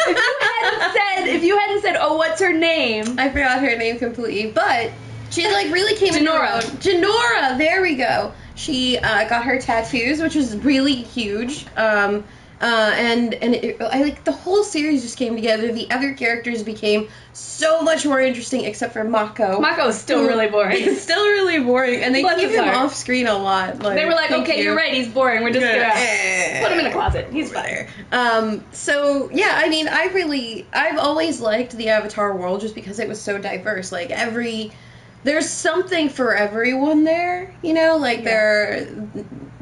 if 0.07 0.17
you 0.17 0.61
hadn't 0.61 0.93
said, 0.93 1.27
if 1.35 1.43
you 1.43 1.57
hadn't 1.57 1.81
said, 1.81 1.97
oh, 1.99 2.17
what's 2.17 2.41
her 2.41 2.53
name? 2.53 3.19
I 3.19 3.29
forgot 3.29 3.61
her 3.61 3.77
name 3.77 3.99
completely, 3.99 4.51
but 4.51 4.91
she 5.29 5.47
like 5.51 5.71
really 5.71 5.95
came 5.95 6.15
into 6.15 6.31
her 6.31 6.61
Jinora. 6.61 6.61
Jinora, 6.81 7.57
there 7.57 7.81
we 7.81 7.95
go. 7.95 8.33
She 8.55 8.97
uh, 8.97 9.29
got 9.29 9.45
her 9.45 9.59
tattoos, 9.59 10.21
which 10.21 10.35
was 10.35 10.57
really 10.57 10.95
huge. 10.95 11.65
Um, 11.77 12.23
uh, 12.61 12.91
and 12.95 13.33
and 13.33 13.55
it, 13.55 13.81
I 13.81 14.01
like 14.03 14.23
the 14.23 14.31
whole 14.31 14.63
series 14.63 15.01
just 15.01 15.17
came 15.17 15.35
together. 15.35 15.71
The 15.71 15.89
other 15.91 16.13
characters 16.13 16.61
became 16.63 17.07
so 17.33 17.81
much 17.81 18.05
more 18.05 18.19
interesting, 18.19 18.65
except 18.65 18.93
for 18.93 19.03
Mako. 19.03 19.59
Mako's 19.61 19.97
still 19.97 20.25
really 20.27 20.49
boring. 20.49 20.75
It's 20.79 21.01
still 21.09 21.23
really 21.25 21.59
boring, 21.59 22.01
and 22.03 22.13
they 22.13 22.21
Bless 22.21 22.39
keep 22.39 22.49
him 22.49 22.63
heart. 22.65 22.75
off 22.75 22.95
screen 22.95 23.27
a 23.27 23.37
lot. 23.37 23.79
Like, 23.79 23.95
They 23.95 24.05
were 24.05 24.11
like, 24.11 24.31
okay, 24.31 24.57
you. 24.57 24.65
you're 24.65 24.75
right, 24.75 24.93
he's 24.93 25.07
boring. 25.07 25.43
We're 25.43 25.51
just 25.53 25.65
gonna 25.65 25.77
Eh. 25.93 26.61
put 26.63 26.71
him 26.73 26.79
in 26.79 26.85
a 26.87 26.91
closet. 26.91 27.29
He's 27.31 27.51
fine. 27.51 27.87
Um, 28.11 28.63
so 28.71 29.29
yeah, 29.31 29.53
I 29.55 29.69
mean, 29.69 29.87
I 29.87 30.05
really, 30.07 30.67
I've 30.73 30.97
always 30.99 31.39
liked 31.39 31.71
the 31.77 31.89
Avatar 31.89 32.35
world 32.35 32.59
just 32.61 32.75
because 32.75 32.99
it 32.99 33.07
was 33.07 33.21
so 33.21 33.37
diverse. 33.37 33.91
Like 33.91 34.09
every, 34.11 34.71
there's 35.23 35.49
something 35.49 36.09
for 36.09 36.35
everyone 36.35 37.03
there. 37.05 37.53
You 37.61 37.73
know, 37.73 37.97
like 37.97 38.19
Yeah. 38.19 38.23
there, 38.25 39.09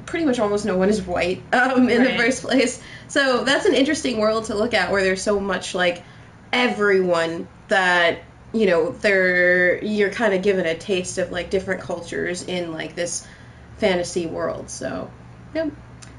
pretty 0.08 0.26
much 0.26 0.40
almost 0.40 0.66
no 0.66 0.76
one 0.78 0.90
is 0.90 1.02
white 1.02 1.44
um, 1.54 1.88
in 1.90 2.04
the 2.04 2.18
first 2.18 2.42
place. 2.42 2.82
So 3.08 3.44
that's 3.44 3.66
an 3.66 3.76
interesting 3.76 4.18
world 4.18 4.46
to 4.46 4.56
look 4.56 4.74
at 4.74 4.92
where 4.92 5.04
there's 5.04 5.22
so 5.22 5.40
much 5.40 5.76
like 5.76 6.04
everyone 6.52 7.48
that 7.68 8.20
you 8.54 8.66
know 8.66 8.92
they're 8.92 9.84
you're 9.84 10.10
kind 10.10 10.34
of 10.34 10.42
given 10.42 10.66
a 10.66 10.76
taste 10.76 11.18
of 11.18 11.32
like 11.32 11.50
different 11.50 11.82
cultures 11.82 12.44
in 12.44 12.72
like 12.72 12.96
this 12.96 13.28
fantasy 13.78 14.26
world. 14.26 14.70
So. 14.70 15.12
Yep. 15.54 15.72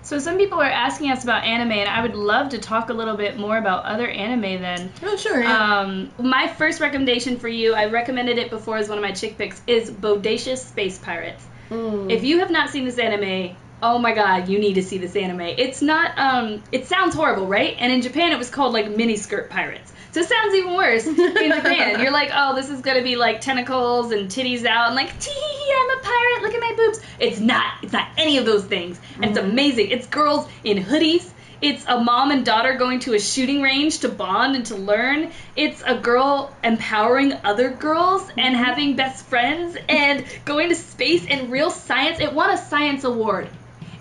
So 0.02 0.18
some 0.18 0.38
people 0.38 0.58
are 0.58 0.64
asking 0.64 1.10
us 1.10 1.22
about 1.22 1.44
anime, 1.44 1.72
and 1.72 1.88
I 1.88 2.00
would 2.00 2.14
love 2.14 2.50
to 2.50 2.58
talk 2.58 2.88
a 2.88 2.94
little 2.94 3.16
bit 3.16 3.36
more 3.36 3.58
about 3.58 3.84
other 3.84 4.08
anime 4.08 4.62
then. 4.62 4.90
Oh 5.02 5.16
sure. 5.16 5.42
Yeah. 5.42 5.80
Um, 5.80 6.10
my 6.18 6.48
first 6.48 6.80
recommendation 6.80 7.38
for 7.38 7.48
you, 7.48 7.74
I 7.74 7.86
recommended 7.86 8.38
it 8.38 8.48
before 8.48 8.78
as 8.78 8.88
one 8.88 8.96
of 8.96 9.02
my 9.02 9.12
chick 9.12 9.36
picks, 9.36 9.60
is 9.66 9.90
Bodacious 9.90 10.66
Space 10.66 10.98
Pirates. 10.98 11.44
Mm. 11.68 12.10
If 12.10 12.24
you 12.24 12.38
have 12.38 12.50
not 12.50 12.70
seen 12.70 12.86
this 12.86 12.98
anime, 12.98 13.56
oh 13.82 13.98
my 13.98 14.14
god, 14.14 14.48
you 14.48 14.58
need 14.58 14.74
to 14.74 14.82
see 14.82 14.98
this 14.98 15.14
anime. 15.16 15.40
It's 15.40 15.82
not, 15.82 16.18
um, 16.18 16.62
it 16.72 16.86
sounds 16.86 17.14
horrible, 17.14 17.46
right? 17.46 17.76
And 17.78 17.92
in 17.92 18.02
Japan, 18.02 18.32
it 18.32 18.38
was 18.38 18.50
called 18.50 18.72
like 18.72 18.86
miniskirt 18.86 19.48
pirates. 19.48 19.92
So 20.12 20.20
it 20.20 20.28
sounds 20.28 20.54
even 20.54 20.74
worse 20.74 21.06
in 21.06 21.16
Japan. 21.16 22.00
You're 22.00 22.12
like, 22.12 22.30
oh, 22.34 22.54
this 22.54 22.70
is 22.70 22.80
gonna 22.80 23.02
be 23.02 23.16
like 23.16 23.40
tentacles 23.40 24.10
and 24.10 24.30
titties 24.30 24.64
out, 24.64 24.88
and 24.88 24.96
like, 24.96 25.18
tee, 25.20 25.74
I'm 25.78 25.98
a 25.98 26.02
pirate. 26.02 26.42
Look 26.42 26.54
at 26.54 26.60
my 26.60 26.74
boobs. 26.76 27.00
It's 27.18 27.40
not. 27.40 27.72
It's 27.82 27.92
not 27.92 28.08
any 28.16 28.38
of 28.38 28.46
those 28.46 28.64
things. 28.64 28.98
And 29.16 29.26
it's 29.26 29.38
amazing. 29.38 29.90
It's 29.90 30.06
girls 30.06 30.48
in 30.64 30.78
hoodies. 30.82 31.30
It's 31.60 31.84
a 31.88 32.00
mom 32.00 32.30
and 32.30 32.46
daughter 32.46 32.74
going 32.74 33.00
to 33.00 33.14
a 33.14 33.20
shooting 33.20 33.62
range 33.62 33.98
to 34.00 34.08
bond 34.08 34.54
and 34.54 34.64
to 34.66 34.76
learn. 34.76 35.32
It's 35.56 35.82
a 35.84 35.96
girl 35.96 36.54
empowering 36.62 37.32
other 37.44 37.70
girls 37.70 38.28
and 38.36 38.56
having 38.56 38.94
best 38.94 39.26
friends 39.26 39.76
and 39.88 40.24
going 40.44 40.68
to 40.68 40.76
space 40.76 41.26
and 41.28 41.50
real 41.50 41.70
science. 41.70 42.20
It 42.20 42.32
won 42.32 42.50
a 42.50 42.56
science 42.56 43.02
award. 43.02 43.48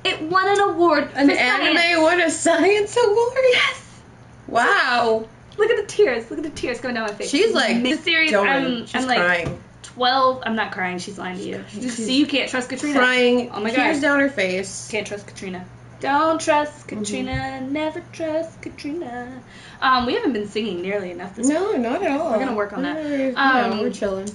It 0.04 0.22
won 0.22 0.48
an 0.48 0.60
award 0.72 1.10
An 1.16 1.30
for 1.30 1.36
science. 1.36 1.80
anime 1.80 2.02
won 2.02 2.22
a 2.22 2.30
science 2.32 2.98
award? 2.98 3.38
Yes. 3.52 4.02
Wow. 4.48 5.28
Look 5.58 5.70
at 5.72 5.78
the 5.78 5.86
tears. 5.88 6.30
Look 6.30 6.40
at 6.40 6.44
the 6.46 6.52
tears 6.52 6.80
coming 6.80 6.96
down 6.96 7.08
my 7.08 7.14
face. 7.14 7.30
She's 7.30 7.54
like, 7.54 7.82
the 7.84 7.94
series. 7.96 8.32
Don't. 8.32 8.48
I'm, 8.48 8.86
She's 8.86 8.96
I'm 8.96 9.08
like 9.08 9.18
crying. 9.18 9.62
12. 9.84 10.44
I'm 10.46 10.56
not 10.56 10.72
crying. 10.72 11.00
She's 11.00 11.18
lying 11.18 11.38
to 11.38 11.44
you. 11.44 11.66
She's 11.70 11.96
See, 12.06 12.18
you 12.20 12.28
can't 12.28 12.50
trust 12.50 12.70
Katrina. 12.70 13.00
Crying. 13.00 13.50
Oh 13.52 13.60
my 13.60 13.70
god. 13.72 13.76
Tears 13.84 14.02
down 14.02 14.20
her 14.20 14.30
face. 14.30 14.88
Can't 14.92 15.08
trust 15.08 15.26
Katrina. 15.28 15.66
Don't 16.00 16.40
trust 16.40 16.86
Mm-hmm. 16.88 17.00
Katrina. 17.00 17.62
Never 17.62 18.04
trust 18.14 18.62
Katrina. 18.62 19.42
Um, 19.82 20.06
we 20.06 20.14
haven't 20.14 20.34
been 20.34 20.48
singing 20.48 20.82
nearly 20.84 21.10
enough 21.12 21.36
this 21.36 21.48
No, 21.48 21.72
not 21.74 22.04
at 22.04 22.12
all. 22.12 22.32
We're 22.32 22.40
gonna 22.40 22.56
work 22.56 22.74
on 22.74 22.84
that. 22.84 23.36
Um, 23.36 23.78
no, 23.78 23.82
we're 23.82 23.92
chilling. 23.92 24.30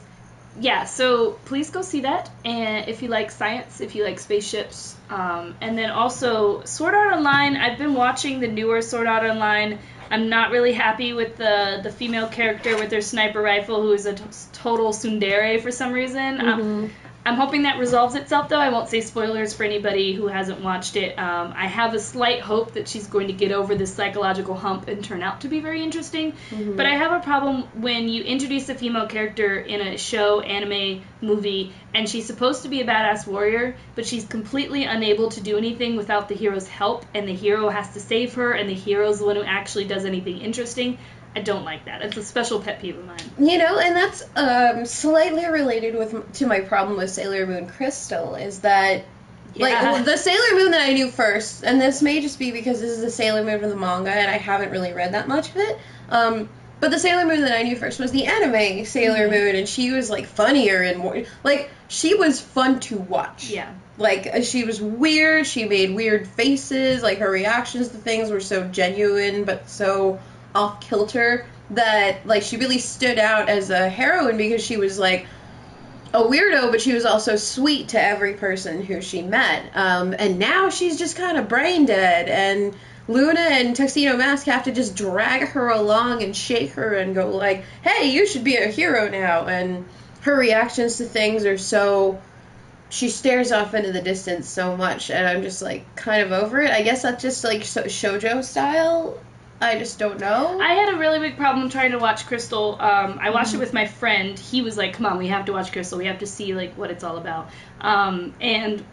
Yeah, 0.61 0.85
so 0.85 1.33
please 1.47 1.71
go 1.71 1.83
see 1.83 2.01
that. 2.01 2.31
And 2.45 2.89
if 2.89 3.03
you 3.03 3.09
like 3.09 3.31
science, 3.31 3.81
if 3.81 3.95
you 3.95 4.05
like 4.05 4.19
spaceships, 4.19 4.95
um, 5.11 5.55
and 5.61 5.77
then 5.77 5.91
also 5.91 6.65
Sword 6.65 6.95
Art 6.95 7.15
Online. 7.15 7.57
I've 7.57 7.79
been 7.79 7.95
watching 7.95 8.41
the 8.41 8.49
newer 8.49 8.83
Sword 8.83 9.07
Art 9.07 9.25
Online. 9.25 9.79
I'm 10.11 10.29
not 10.29 10.51
really 10.51 10.73
happy 10.73 11.15
with 11.15 11.37
the 11.37 11.81
the 11.83 11.91
female 11.91 12.29
character 12.29 12.77
with 12.77 12.93
her 12.93 13.01
sniper 13.01 13.41
rifle, 13.41 13.81
who 13.83 13.93
is 13.93 14.05
a 14.05 14.13
t- 14.15 14.23
total 14.53 14.91
tsundere 14.91 15.61
for 15.63 15.71
some 15.71 15.93
reason. 15.93 16.41
Um, 16.41 16.61
Mhm. 16.61 16.91
I'm 17.25 17.37
hoping 17.37 17.63
that 17.63 17.79
resolves 17.79 18.17
itself, 18.17 18.49
though. 18.49 18.59
I 18.59 18.71
won't 18.71 18.89
say 18.89 19.01
spoilers 19.01 19.55
for 19.55 19.63
anybody 19.63 20.13
who 20.13 20.27
hasn't 20.27 20.61
watched 20.61 20.97
it. 20.97 21.17
Um, 21.17 21.55
I 21.57 21.69
have 21.69 21.95
a 21.95 22.01
slight 22.01 22.41
hope 22.41 22.73
that 22.75 22.89
she's 22.89 23.07
going 23.07 23.29
to 23.29 23.33
get 23.33 23.53
over 23.53 23.77
this 23.77 23.95
psychological 23.95 24.57
hump 24.57 24.89
and 24.89 25.05
turn 25.05 25.23
out 25.23 25.43
to 25.43 25.49
be 25.49 25.61
very 25.61 25.85
interesting. 25.85 26.33
Mhm. 26.51 26.77
But 26.77 26.87
I 26.87 26.97
have 26.97 27.13
a 27.13 27.21
problem 27.21 27.63
when 27.75 28.09
you 28.09 28.25
introduce 28.25 28.69
a 28.69 28.75
female 28.75 29.07
character 29.07 29.57
in 29.57 29.81
a 29.81 29.99
show, 29.99 30.41
anime, 30.41 31.03
movie, 31.21 31.73
and 31.95 32.09
she's 32.09 32.27
supposed 32.27 32.65
to 32.65 32.69
be 32.69 32.81
a 32.81 32.85
badass 32.85 33.25
warrior, 33.27 33.77
but 33.95 34.05
she's 34.05 34.25
completely 34.25 34.83
unable 34.85 35.29
to 35.31 35.41
do 35.41 35.57
anything 35.57 35.95
without 35.97 36.29
the 36.29 36.35
hero's 36.35 36.67
help, 36.67 37.07
and 37.15 37.29
the 37.29 37.35
hero 37.35 37.69
has 37.69 37.93
to 37.95 38.01
save 38.01 38.35
her, 38.35 38.51
and 38.51 38.69
the 38.69 38.75
hero's 38.75 39.21
the 39.21 39.27
one 39.27 39.37
who 39.37 39.43
actually 39.45 39.85
does 39.85 40.05
anything 40.05 40.41
interesting. 40.41 40.99
I 41.35 41.41
don't 41.41 41.65
like 41.65 41.87
that. 41.87 42.03
It's 42.03 42.17
a 42.17 42.23
special 42.25 42.61
pet 42.61 42.81
peeve 42.81 42.99
of 42.99 43.07
mine. 43.07 43.19
You 43.39 43.59
know, 43.59 43.79
and 43.79 43.97
that's 43.97 44.23
um, 44.37 44.85
slightly 44.87 45.47
related 45.47 45.95
with 45.97 46.33
to 46.35 46.47
my 46.47 46.61
problem 46.61 46.99
with 46.99 47.11
Sailor 47.11 47.47
Moon 47.47 47.69
Crystal 47.69 48.35
is 48.35 48.61
that 48.61 49.05
like 49.57 49.73
Yeah. 49.73 49.93
well, 49.93 50.05
the 50.05 50.17
Sailor 50.17 50.55
Moon 50.59 50.71
that 50.73 50.83
I 50.83 50.93
knew 50.93 51.11
first, 51.11 51.63
and 51.65 51.81
this 51.81 52.03
may 52.03 52.21
just 52.21 52.39
be 52.39 52.51
because 52.53 52.81
this 52.81 52.91
is 52.93 53.01
the 53.01 53.11
Sailor 53.11 53.45
Moon 53.45 53.61
from 53.61 53.71
the 53.71 53.77
manga, 53.77 54.11
and 54.11 54.31
I 54.31 54.39
haven't 54.39 54.71
really 54.71 54.93
read 54.93 55.15
that 55.15 55.29
much 55.29 55.49
of 55.51 55.57
it. 55.57 55.79
Um, 56.11 56.49
but 56.81 56.91
the 56.91 56.99
Sailor 56.99 57.25
Moon 57.27 57.43
that 57.43 57.53
I 57.57 57.63
knew 57.63 57.77
first 57.77 57.99
was 58.01 58.11
the 58.13 58.27
anime 58.27 58.85
Sailor 58.85 59.29
Mhm. 59.29 59.31
Moon, 59.31 59.57
and 59.57 59.69
she 59.69 59.91
was 59.93 60.11
like 60.11 60.27
funnier 60.27 60.83
and 60.83 60.99
more 60.99 61.23
like 61.45 61.71
she 61.89 62.15
was 62.15 62.41
fun 62.41 62.81
to 62.81 62.97
watch. 62.97 63.49
Yeah. 63.51 63.71
Like 63.99 64.27
uh, 64.27 64.41
she 64.43 64.65
was 64.65 64.81
weird. 64.81 65.47
She 65.47 65.65
made 65.67 65.95
weird 65.95 66.27
faces. 66.27 67.03
Like 67.03 67.19
her 67.19 67.31
reactions 67.31 67.89
to 67.89 67.97
things 67.99 68.31
were 68.31 68.41
so 68.41 68.65
genuine, 68.65 69.45
but 69.45 69.69
so 69.69 70.19
off 70.55 70.81
kilter 70.81 71.47
that 71.71 72.27
like 72.27 72.43
she 72.43 72.57
really 72.57 72.79
stood 72.79 73.19
out 73.19 73.49
as 73.49 73.71
a 73.71 73.89
heroine 73.89 74.37
because 74.37 74.65
she 74.65 74.77
was 74.77 74.99
like 74.99 75.27
a 76.15 76.23
weirdo, 76.23 76.71
but 76.71 76.81
she 76.81 76.93
was 76.93 77.05
also 77.05 77.37
sweet 77.37 77.89
to 77.89 78.03
every 78.03 78.35
person 78.35 78.83
who 78.83 79.01
she 79.01 79.23
met. 79.23 79.65
Um, 79.75 80.15
and 80.19 80.39
now 80.39 80.69
she's 80.69 80.99
just 80.99 81.17
kind 81.17 81.39
of 81.39 81.49
brain 81.49 81.87
dead, 81.87 82.29
and 82.29 82.75
Luna 83.09 83.41
and 83.41 83.75
Tuxedo 83.75 84.17
Mask 84.17 84.47
have 84.47 84.65
to 84.65 84.73
just 84.73 84.95
drag 84.95 85.49
her 85.49 85.69
along 85.71 86.23
and 86.23 86.37
shake 86.37 86.73
her 86.73 86.95
and 86.95 87.15
go 87.15 87.29
like, 87.31 87.65
"Hey, 87.83 88.11
you 88.11 88.27
should 88.27 88.45
be 88.45 88.57
a 88.57 88.67
hero 88.67 89.09
now." 89.09 89.47
And 89.47 89.87
her 90.21 90.37
reactions 90.37 90.99
to 90.99 91.05
things 91.05 91.47
are 91.47 91.59
so 91.59 92.21
she 92.91 93.09
stares 93.09 93.51
off 93.51 93.73
into 93.73 93.91
the 93.91 94.03
distance 94.03 94.49
so 94.49 94.77
much, 94.77 95.11
and 95.11 95.27
I'm 95.27 95.43
just 95.43 95.63
like 95.63 95.97
kind 95.97 96.23
of 96.23 96.33
over 96.33 96.61
it. 96.61 96.71
I 96.71 96.83
guess 96.83 97.03
that's 97.03 97.23
just 97.23 97.43
like 97.43 97.65
so, 97.65 97.85
shojo 97.85 98.45
style 98.45 99.19
I 99.63 99.79
just 99.79 99.99
don't 99.99 100.19
know. 100.19 100.61
I 100.61 100.75
had 100.75 100.93
a 100.93 100.99
really 100.99 101.19
big 101.21 101.37
problem 101.37 101.69
trying 101.71 101.93
to 101.93 101.99
watch 101.99 102.27
Crystal. 102.27 102.77
Um, 102.81 103.19
I 103.21 103.31
watched 103.31 103.53
Mhm. 103.53 103.55
it 103.55 103.61
with 103.61 103.73
my 103.73 103.87
friend. 103.87 104.39
He 104.39 104.61
was 104.63 104.77
like, 104.77 104.95
"Come 104.95 105.07
on, 105.07 105.19
we 105.19 105.29
have 105.29 105.45
to 105.47 105.53
watch 105.53 105.71
Crystal. 105.73 105.99
We 105.99 106.07
have 106.07 106.19
to 106.19 106.27
see 106.27 106.55
like 106.55 106.75
what 106.75 106.91
it's 106.91 107.05
all 107.05 107.17
about." 107.17 107.49
Um, 107.81 108.35
and 108.41 108.85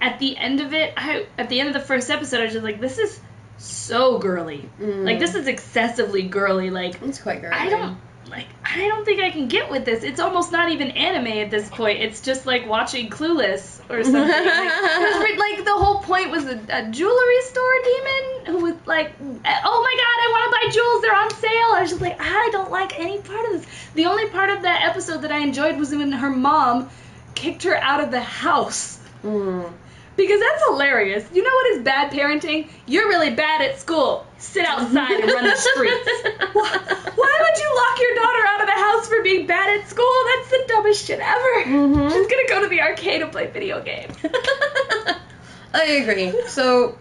at 0.00 0.18
the 0.18 0.36
end 0.36 0.60
of 0.60 0.74
it, 0.74 0.92
I 0.96 1.26
at 1.38 1.48
the 1.48 1.60
end 1.60 1.68
of 1.68 1.74
the 1.74 1.80
first 1.86 2.10
episode, 2.10 2.40
I 2.40 2.44
was 2.44 2.52
just 2.52 2.64
like, 2.64 2.80
"This 2.80 2.98
is 2.98 3.20
so 3.58 4.18
girly. 4.18 4.68
Mm. 4.80 5.04
Like 5.04 5.18
this 5.18 5.34
is 5.34 5.46
excessively 5.46 6.22
girly. 6.22 6.70
Like 6.70 7.00
it's 7.02 7.20
quite 7.20 7.40
girly. 7.40 7.54
I 7.54 7.68
don't 7.68 7.96
like 8.30 8.46
I 8.64 8.88
don't 8.88 9.04
think 9.04 9.20
I 9.20 9.30
can 9.30 9.48
get 9.48 9.70
with 9.70 9.84
this. 9.84 10.04
It's 10.04 10.20
almost 10.20 10.52
not 10.52 10.70
even 10.70 10.90
anime 10.92 11.26
at 11.26 11.50
this 11.50 11.68
point. 11.68 12.00
It's 12.00 12.20
just 12.20 12.46
like 12.46 12.68
watching 12.68 13.10
Clueless 13.10 13.80
or 13.88 14.04
something. 14.04 14.22
like, 14.22 14.34
it 14.34 15.14
was 15.14 15.24
re- 15.24 15.38
like 15.38 15.64
the 15.64 15.74
whole 15.74 16.00
point 16.02 16.30
was 16.30 16.44
a, 16.44 16.60
a 16.68 16.90
jewelry 16.90 17.42
store 17.42 17.74
demon 17.84 18.46
who 18.46 18.64
was 18.64 18.74
like, 18.86 19.12
"Oh 19.20 19.24
my 19.24 19.42
god, 19.44 19.46
I 19.46 20.28
want 20.32 20.44
to 20.44 20.50
buy 20.60 20.72
jewels. 20.72 21.02
They're 21.02 21.16
on 21.16 21.30
sale." 21.30 21.74
I 21.74 21.80
was 21.82 21.90
just 21.90 22.02
like, 22.02 22.20
I 22.20 22.48
don't 22.52 22.70
like 22.70 22.98
any 22.98 23.18
part 23.18 23.46
of 23.46 23.52
this. 23.52 23.66
The 23.94 24.06
only 24.06 24.28
part 24.28 24.50
of 24.50 24.62
that 24.62 24.82
episode 24.88 25.22
that 25.22 25.32
I 25.32 25.38
enjoyed 25.38 25.78
was 25.78 25.90
when 25.90 26.12
her 26.12 26.30
mom 26.30 26.90
kicked 27.34 27.62
her 27.64 27.76
out 27.76 28.02
of 28.02 28.10
the 28.10 28.20
house. 28.20 28.98
Mm. 29.22 29.72
Because 30.18 30.40
that's 30.40 30.64
hilarious. 30.68 31.24
You 31.32 31.42
know 31.44 31.50
what 31.54 31.66
is 31.76 31.82
bad 31.84 32.12
parenting? 32.12 32.68
You're 32.86 33.08
really 33.08 33.30
bad 33.30 33.62
at 33.62 33.78
school. 33.78 34.26
Sit 34.36 34.66
outside 34.66 35.12
and 35.20 35.30
run 35.32 35.44
the 35.44 35.54
streets. 35.56 36.10
Why, 36.52 36.70
why 37.14 37.38
would 37.40 37.58
you 37.58 37.70
lock 37.76 38.00
your 38.00 38.14
daughter 38.16 38.46
out 38.48 38.60
of 38.60 38.66
the 38.66 38.72
house 38.72 39.08
for 39.08 39.22
being 39.22 39.46
bad 39.46 39.78
at 39.80 39.88
school? 39.88 40.12
That's 40.36 40.50
the 40.50 40.64
dumbest 40.68 41.06
shit 41.06 41.20
ever. 41.20 41.64
Mhm. 41.70 42.10
She's 42.12 42.26
gonna 42.26 42.48
go 42.48 42.62
to 42.62 42.68
the 42.68 42.80
arcade 42.82 43.22
and 43.22 43.30
play 43.32 43.46
video 43.46 43.80
games. 43.80 44.14
I 45.74 45.84
agree. 46.02 46.34
So 46.48 46.96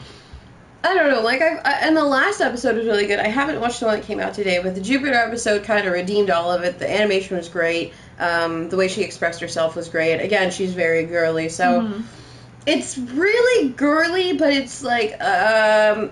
I 0.84 0.94
don't 0.94 1.10
know. 1.12 1.22
Like 1.22 1.42
I, 1.42 1.56
I 1.58 1.72
and 1.88 1.96
the 1.98 2.04
last 2.04 2.42
episode 2.42 2.76
was 2.78 2.86
really 2.86 3.08
good. 3.08 3.20
I 3.20 3.28
haven't 3.28 3.60
watched 3.60 3.80
the 3.80 3.86
one 3.88 4.00
that 4.00 4.06
came 4.06 4.20
out 4.20 4.34
today, 4.34 4.60
but 4.62 4.76
the 4.76 4.82
Jupiter 4.82 5.14
episode 5.16 5.64
kind 5.64 5.86
of 5.88 5.94
redeemed 5.94 6.30
all 6.30 6.52
of 6.52 6.64
it. 6.64 6.80
The 6.80 6.90
animation 6.90 7.38
was 7.38 7.50
great. 7.50 7.94
Um, 8.20 8.70
the 8.70 8.78
way 8.78 8.88
she 8.88 9.02
expressed 9.04 9.42
herself 9.42 9.76
was 9.76 9.90
great. 9.90 10.20
Again, 10.22 10.52
she's 10.52 10.74
very 10.74 11.04
girly. 11.06 11.50
So 11.50 11.82
Mhm. 11.82 12.04
It's 12.68 12.98
really 12.98 13.70
girly, 13.70 14.34
but 14.34 14.54
it's 14.54 14.84
like 14.84 15.14
um, 15.22 16.12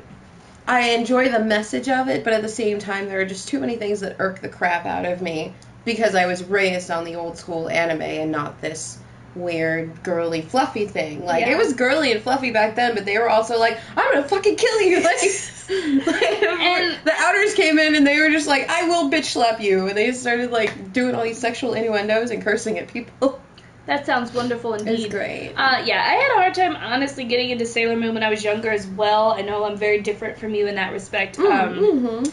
I 0.68 0.92
enjoy 0.92 1.30
the 1.30 1.40
message 1.40 1.90
of 1.90 2.08
it, 2.08 2.24
but 2.24 2.34
at 2.34 2.42
the 2.42 2.50
same 2.50 2.80
time, 2.80 3.08
there 3.08 3.20
are 3.20 3.26
just 3.26 3.48
too 3.48 3.60
many 3.60 3.76
things 3.76 4.00
that 4.00 4.16
irk 4.20 4.42
the 4.42 4.50
crap 4.50 4.86
out 4.86 5.06
of 5.06 5.22
me 5.22 5.54
because 5.84 6.16
I 6.16 6.26
was 6.26 6.44
raised 6.44 6.90
on 6.90 7.04
the 7.04 7.16
old 7.16 7.38
school 7.38 7.70
anime 7.70 8.02
and 8.02 8.32
not 8.32 8.60
this 8.62 8.98
weird 9.36 10.02
girly 10.02 10.42
fluffy 10.42 10.88
thing. 10.88 11.26
Like 11.26 11.46
Yeah. 11.46 11.52
it 11.52 11.58
was 11.58 11.74
girly 11.74 12.12
and 12.14 12.22
fluffy 12.22 12.52
back 12.52 12.76
then, 12.76 12.96
but 12.96 13.04
they 13.06 13.18
were 13.20 13.30
also 13.30 13.60
like, 13.60 13.78
"I'm 13.98 14.14
gonna 14.14 14.28
fucking 14.28 14.56
kill 14.56 14.82
you!" 14.82 15.02
Like, 15.04 15.22
like 16.08 16.42
And- 16.44 16.96
the 17.04 17.12
outers 17.18 17.54
came 17.54 17.78
in 17.78 17.96
and 17.96 18.08
they 18.08 18.18
were 18.20 18.30
just 18.30 18.48
like, 18.48 18.70
"I 18.70 18.88
will 18.88 19.12
bitch 19.12 19.26
slap 19.26 19.60
you," 19.60 19.88
and 19.88 19.98
they 19.98 20.12
started 20.14 20.52
like 20.52 20.94
doing 20.94 21.16
all 21.16 21.24
these 21.24 21.38
sexual 21.38 21.74
innuendos 21.74 22.32
and 22.32 22.42
cursing 22.42 22.80
at 22.80 22.88
people. 22.88 23.40
That 23.86 24.06
sounds 24.06 24.34
wonderful 24.34 24.74
indeed. 24.74 25.00
It's 25.00 25.14
great. 25.14 25.54
Uh, 25.56 25.84
yeah, 25.86 26.02
I 26.02 26.14
had 26.14 26.32
a 26.32 26.40
hard 26.40 26.54
time 26.56 26.76
honestly 26.76 27.26
getting 27.26 27.52
into 27.52 27.66
Sailor 27.66 27.96
Moon 27.96 28.14
when 28.14 28.24
I 28.24 28.30
was 28.30 28.44
younger 28.44 28.72
as 28.72 28.88
well. 28.88 29.32
I 29.32 29.42
know 29.42 29.64
I'm 29.64 29.78
very 29.78 30.02
different 30.02 30.40
from 30.40 30.56
you 30.56 30.68
in 30.68 30.76
that 30.76 30.92
respect. 30.92 31.38
Um, 31.38 31.46
mm-hmm. 31.46 32.24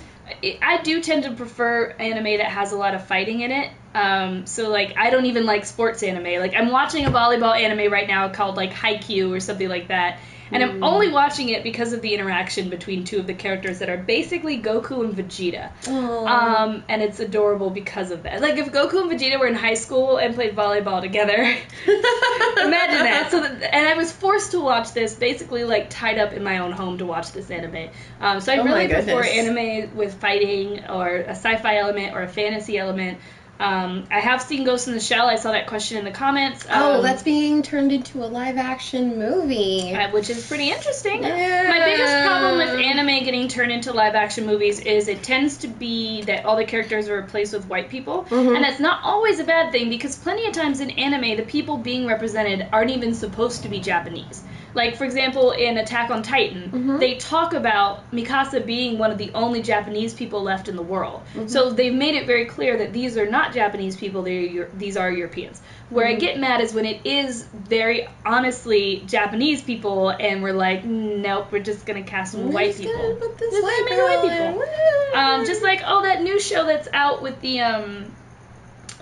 I- 0.43 0.59
I 0.63 0.83
do 0.83 1.03
tend 1.03 1.25
to 1.25 1.33
prefer 1.33 1.91
anime 1.99 2.39
that 2.39 2.47
has 2.47 2.73
a 2.73 2.77
lot 2.77 2.95
of 2.95 3.07
fighting 3.07 3.41
in 3.41 3.51
it. 3.51 3.71
Um, 3.95 4.47
so 4.47 4.71
like 4.71 4.95
I 4.97 5.11
don't 5.11 5.27
even 5.27 5.45
like 5.45 5.67
sports 5.67 6.03
anime. 6.03 6.41
Like 6.41 6.55
I'm 6.57 6.71
watching 6.71 7.05
a 7.05 7.11
volleyball 7.11 7.55
anime 7.55 7.93
right 7.93 8.09
now 8.09 8.31
called 8.31 8.57
like 8.57 8.73
Haikyuu 8.73 9.31
or 9.31 9.41
something 9.41 9.69
like 9.69 9.89
that. 9.89 10.19
And 10.53 10.63
I'm 10.63 10.81
Mm. 10.81 10.87
only 10.87 11.09
watching 11.11 11.49
it 11.49 11.63
because 11.63 11.93
of 11.93 12.03
the 12.03 12.15
interaction 12.15 12.69
between 12.69 13.05
two 13.05 13.19
of 13.19 13.27
the 13.27 13.35
characters 13.35 13.79
that 13.79 13.89
are 13.89 13.97
basically 13.97 14.59
Goku 14.61 15.05
and 15.05 15.15
Vegeta. 15.15 15.71
Um, 15.89 16.85
and 16.89 17.03
it's 17.03 17.21
adorable 17.21 17.71
because 17.71 18.11
of 18.11 18.25
that. 18.25 18.41
Like 18.41 18.57
if 18.59 18.71
Goku 18.73 19.01
and 19.03 19.11
Vegeta 19.11 19.39
were 19.41 19.47
in 19.47 19.55
high 19.55 19.75
school 19.75 20.19
and 20.19 20.35
played 20.35 20.55
volleyball 20.55 21.01
together, 21.01 21.35
imagine 21.87 23.03
that. 23.05 23.29
So 23.31 23.41
that, 23.41 23.75
and 23.75 23.87
I 23.87 23.95
was 23.95 24.13
forced 24.13 24.53
to 24.53 24.61
watch 24.61 24.93
this 24.93 25.15
basically 25.15 25.65
like 25.65 25.91
tied 25.91 26.19
up 26.19 26.33
in 26.33 26.43
my 26.45 26.59
own 26.59 26.73
home 26.73 26.99
to 26.99 27.07
watch 27.07 27.33
this 27.33 27.51
anime. 27.51 27.89
Um, 28.21 28.41
so 28.41 28.53
I 28.53 28.59
Oh 28.59 28.65
really 28.65 28.89
prefer 28.89 29.23
anime 29.23 29.97
with 29.97 30.15
fighting 30.15 30.85
or 30.89 31.09
a 31.17 31.31
sci-fi 31.31 31.79
element 31.79 32.15
or 32.15 32.23
a 32.23 32.29
fantasy 32.29 32.79
element. 32.79 33.19
Um, 33.63 34.05
I 34.11 34.19
have 34.19 34.43
seen 34.43 34.65
Ghost 34.65 34.89
in 34.89 34.95
the 34.95 35.01
Shell. 35.01 35.27
I 35.29 35.37
saw 35.37 35.53
that 35.53 35.69
question 35.69 35.97
in 35.99 36.05
the 36.05 36.11
comments. 36.11 36.67
Oh, 36.71 36.97
Um, 36.97 37.03
that's 37.03 37.23
being 37.23 37.63
turned 37.63 37.93
into 37.93 38.25
a 38.25 38.27
live 38.27 38.57
action 38.59 39.19
movie. 39.19 39.95
uh, 39.95 40.11
which 40.11 40.29
is 40.31 40.47
pretty 40.49 40.71
interesting. 40.71 41.23
Yeah. 41.23 41.69
My 41.69 41.85
biggest 41.85 42.25
problem 42.27 42.59
with 42.59 42.71
anime 42.81 43.25
getting 43.25 43.47
turned 43.49 43.71
into 43.71 43.93
live 43.93 44.15
action 44.15 44.47
movies 44.47 44.81
is 44.81 45.07
it 45.09 45.23
tends 45.23 45.59
to 45.59 45.69
be 45.69 46.23
that 46.23 46.45
all 46.45 46.57
the 46.57 46.65
characters 46.65 47.09
are 47.09 47.17
replaced 47.21 47.53
with 47.53 47.69
white 47.69 47.89
people. 47.89 48.25
Mhm. 48.31 48.57
And 48.57 48.65
that's 48.65 48.81
not 48.81 49.01
always 49.05 49.39
a 49.39 49.45
bad 49.45 49.71
thing 49.71 49.89
because 49.91 50.17
plenty 50.17 50.47
of 50.47 50.53
times 50.53 50.81
in 50.81 50.91
anime, 50.91 51.37
the 51.37 51.45
people 51.45 51.77
being 51.77 52.07
represented 52.07 52.67
aren't 52.73 52.91
even 52.91 53.15
supposed 53.15 53.63
to 53.63 53.69
be 53.69 53.79
Japanese. 53.79 54.43
Like, 54.75 54.97
for 54.97 55.05
example, 55.05 55.51
in 55.51 55.77
Attack 55.79 56.11
on 56.11 56.23
Titan, 56.23 56.71
Mhm. 56.73 56.99
they 57.01 57.15
talk 57.17 57.53
about 57.53 58.11
Mikasa 58.13 58.65
being 58.65 58.99
one 58.99 59.11
of 59.11 59.19
the 59.19 59.31
only 59.35 59.61
Japanese 59.63 60.15
people 60.15 60.43
left 60.43 60.69
in 60.69 60.77
the 60.77 60.83
world. 60.83 61.21
Mhm. 61.35 61.51
So 61.51 61.71
they've 61.71 61.93
made 61.95 62.15
it 62.15 62.27
very 62.27 62.47
clear 62.47 62.79
that 62.79 62.93
these 62.93 63.17
are 63.19 63.27
not 63.27 63.53
Japanese 63.53 63.97
people, 63.97 64.27
Euro- 64.27 64.69
these 64.77 64.97
are 64.97 65.11
Europeans. 65.11 65.61
Where 65.91 66.07
I 66.07 66.15
Mhm. 66.15 66.21
get 66.21 66.39
mad 66.39 66.61
is 66.63 66.73
when 66.73 66.87
it 66.87 67.01
is 67.05 67.43
very 67.69 68.09
honestly 68.25 69.03
Japanese 69.07 69.61
people 69.63 70.09
and 70.09 70.43
we're 70.43 70.55
like, 70.55 70.85
nope, 70.85 71.49
we're 71.51 71.59
just 71.63 71.85
gonna 71.85 72.03
cast 72.03 72.33
some 72.33 72.53
white 72.53 72.77
people. 72.77 73.17
put 73.21 73.37
this 73.39 73.51
Just 73.51 73.63
white 73.63 73.83
make 73.85 73.93
it 73.93 73.97
girl 73.97 74.07
white 74.07 74.23
people. 74.23 75.21
Um, 75.21 75.45
just 75.45 75.63
like 75.63 75.83
oh 75.87 76.03
that 76.03 76.23
new 76.23 76.41
show 76.41 76.65
that's 76.65 76.89
out 76.95 77.21
with 77.23 77.39
the 77.43 77.61
um 77.61 78.07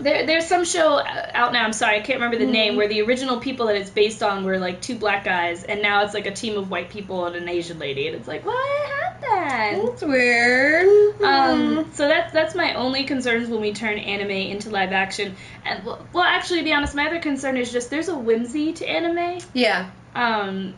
there 0.02 0.26
there's 0.26 0.46
some 0.46 0.64
show 0.64 0.98
out 1.04 1.52
now 1.52 1.64
I'm 1.64 1.72
sorry 1.72 1.96
I 1.96 2.00
can't 2.00 2.20
remember 2.20 2.38
the 2.44 2.50
name 2.50 2.74
Mhm. 2.74 2.76
where 2.76 2.88
the 2.88 3.02
original 3.02 3.38
people 3.40 3.66
that 3.66 3.76
it's 3.76 3.90
based 3.90 4.22
on 4.22 4.44
were 4.44 4.58
like 4.58 4.80
two 4.80 4.96
black 4.96 5.24
guys 5.24 5.64
and 5.64 5.82
now 5.82 6.04
it's 6.04 6.14
like 6.14 6.26
a 6.26 6.32
team 6.32 6.56
of 6.58 6.70
white 6.70 6.90
people 6.90 7.26
and 7.26 7.36
an 7.36 7.48
Asian 7.48 7.78
lady 7.78 8.06
and 8.08 8.16
it's 8.16 8.28
like 8.28 8.44
what 8.44 8.56
happened 8.88 9.88
That's 9.88 10.02
weird. 10.02 11.22
um, 11.22 11.90
so 11.94 12.08
that's 12.08 12.32
that's 12.32 12.54
my 12.54 12.74
only 12.74 13.04
concerns 13.04 13.48
when 13.48 13.60
we 13.60 13.72
turn 13.72 13.98
anime 13.98 14.30
into 14.30 14.70
live 14.70 14.92
action 14.92 15.36
and 15.64 15.84
well, 15.84 16.04
well 16.12 16.24
actually 16.24 16.58
to 16.60 16.64
be 16.64 16.72
honest 16.72 16.94
my 16.94 17.06
other 17.06 17.20
concern 17.20 17.56
is 17.56 17.72
just 17.72 17.90
there's 17.90 18.08
a 18.08 18.16
whimsy 18.16 18.72
to 18.74 18.86
anime 18.88 19.38
yeah. 19.52 19.90
um, 20.14 20.74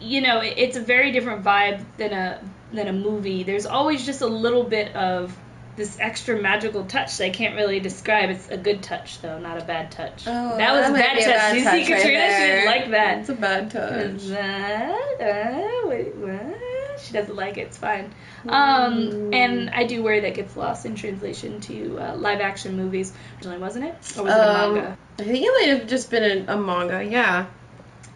you 0.00 0.20
know, 0.20 0.38
it- 0.40 0.54
it's 0.58 0.76
a 0.76 0.80
very 0.80 1.10
different 1.10 1.42
vibe 1.42 1.84
than 1.96 2.12
a 2.12 2.38
than 2.72 2.86
a 2.88 2.92
movie. 2.92 3.42
There's 3.42 3.66
always 3.66 4.06
just 4.06 4.22
a 4.22 4.26
little 4.26 4.62
bit 4.64 4.94
of 4.96 5.36
this 5.76 5.96
extra 6.00 6.40
magical 6.40 6.84
touch 6.84 7.16
that 7.18 7.24
I 7.24 7.30
can't 7.30 7.54
really 7.56 7.80
describe. 7.80 8.30
It's 8.30 8.48
a 8.50 8.56
good 8.58 8.82
touch 8.82 9.20
though, 9.22 9.38
not 9.38 9.60
a 9.60 9.64
bad 9.64 9.90
touch. 9.90 10.24
Oh, 10.26 10.56
that 10.58 10.72
was 10.72 10.88
a 10.88 10.92
might 10.92 10.98
bad 11.00 11.18
touch. 11.24 11.54
you 11.54 11.60
see, 11.60 11.66
right 11.66 11.86
Katrina, 11.86 12.02
she 12.04 12.10
there. 12.12 12.56
didn't 12.56 12.66
like 12.66 12.90
that. 12.90 13.18
It's 13.18 13.28
a 13.30 13.34
bad 13.34 13.70
touch. 13.70 14.26
That, 14.26 15.20
uh, 15.20 15.88
wait, 15.88 16.14
what? 16.16 16.58
She 17.00 17.12
doesn't 17.14 17.34
like 17.34 17.56
it. 17.56 17.62
It's 17.62 17.78
fine. 17.78 18.12
Um, 18.46 19.32
and 19.32 19.70
I 19.70 19.84
do 19.84 20.02
worry 20.02 20.20
that 20.20 20.34
gets 20.34 20.56
lost 20.56 20.84
in 20.86 20.94
translation 20.94 21.60
to 21.62 21.98
uh, 21.98 22.14
live 22.16 22.40
action 22.40 22.76
movies. 22.76 23.12
Originally, 23.36 23.58
wasn't 23.58 23.84
it? 23.86 23.94
Or 24.18 24.24
was 24.24 24.34
it 24.34 24.38
a 24.38 24.64
Um, 24.64 24.74
manga? 24.74 24.98
I 25.18 25.22
think 25.24 25.44
it 25.44 25.50
might 25.50 25.78
have 25.78 25.88
just 25.88 26.10
been 26.10 26.48
a, 26.48 26.52
a 26.52 26.56
manga. 26.56 27.02
Yeah. 27.02 27.46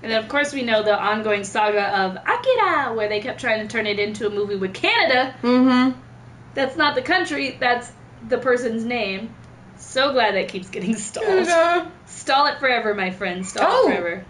And 0.02 0.12
then, 0.12 0.22
of 0.22 0.28
course, 0.28 0.52
we 0.52 0.62
know 0.62 0.82
the 0.82 0.96
ongoing 0.96 1.42
saga 1.44 1.82
of 2.02 2.16
Akira, 2.16 2.94
where 2.94 3.08
they 3.08 3.20
kept 3.20 3.40
trying 3.40 3.66
to 3.66 3.72
turn 3.72 3.86
it 3.86 3.98
into 3.98 4.26
a 4.26 4.30
movie 4.30 4.56
with 4.56 4.74
Canada. 4.74 5.34
Mm-hmm. 5.42 5.98
That's 6.56 6.76
not 6.76 6.96
the 6.96 7.02
country, 7.02 7.56
that's 7.60 7.92
the 8.28 8.38
person's 8.38 8.84
name. 8.84 9.32
So 9.78 10.12
glad 10.12 10.34
that 10.34 10.48
keeps 10.48 10.68
getting 10.70 10.96
stalled. 10.96 11.46
Stall 12.06 12.46
it 12.46 12.58
forever, 12.58 12.94
my 12.94 13.10
friend. 13.12 13.46
Stall 13.46 13.64
Oh. 13.70 13.88
it 13.88 13.92
forever. 13.92 14.24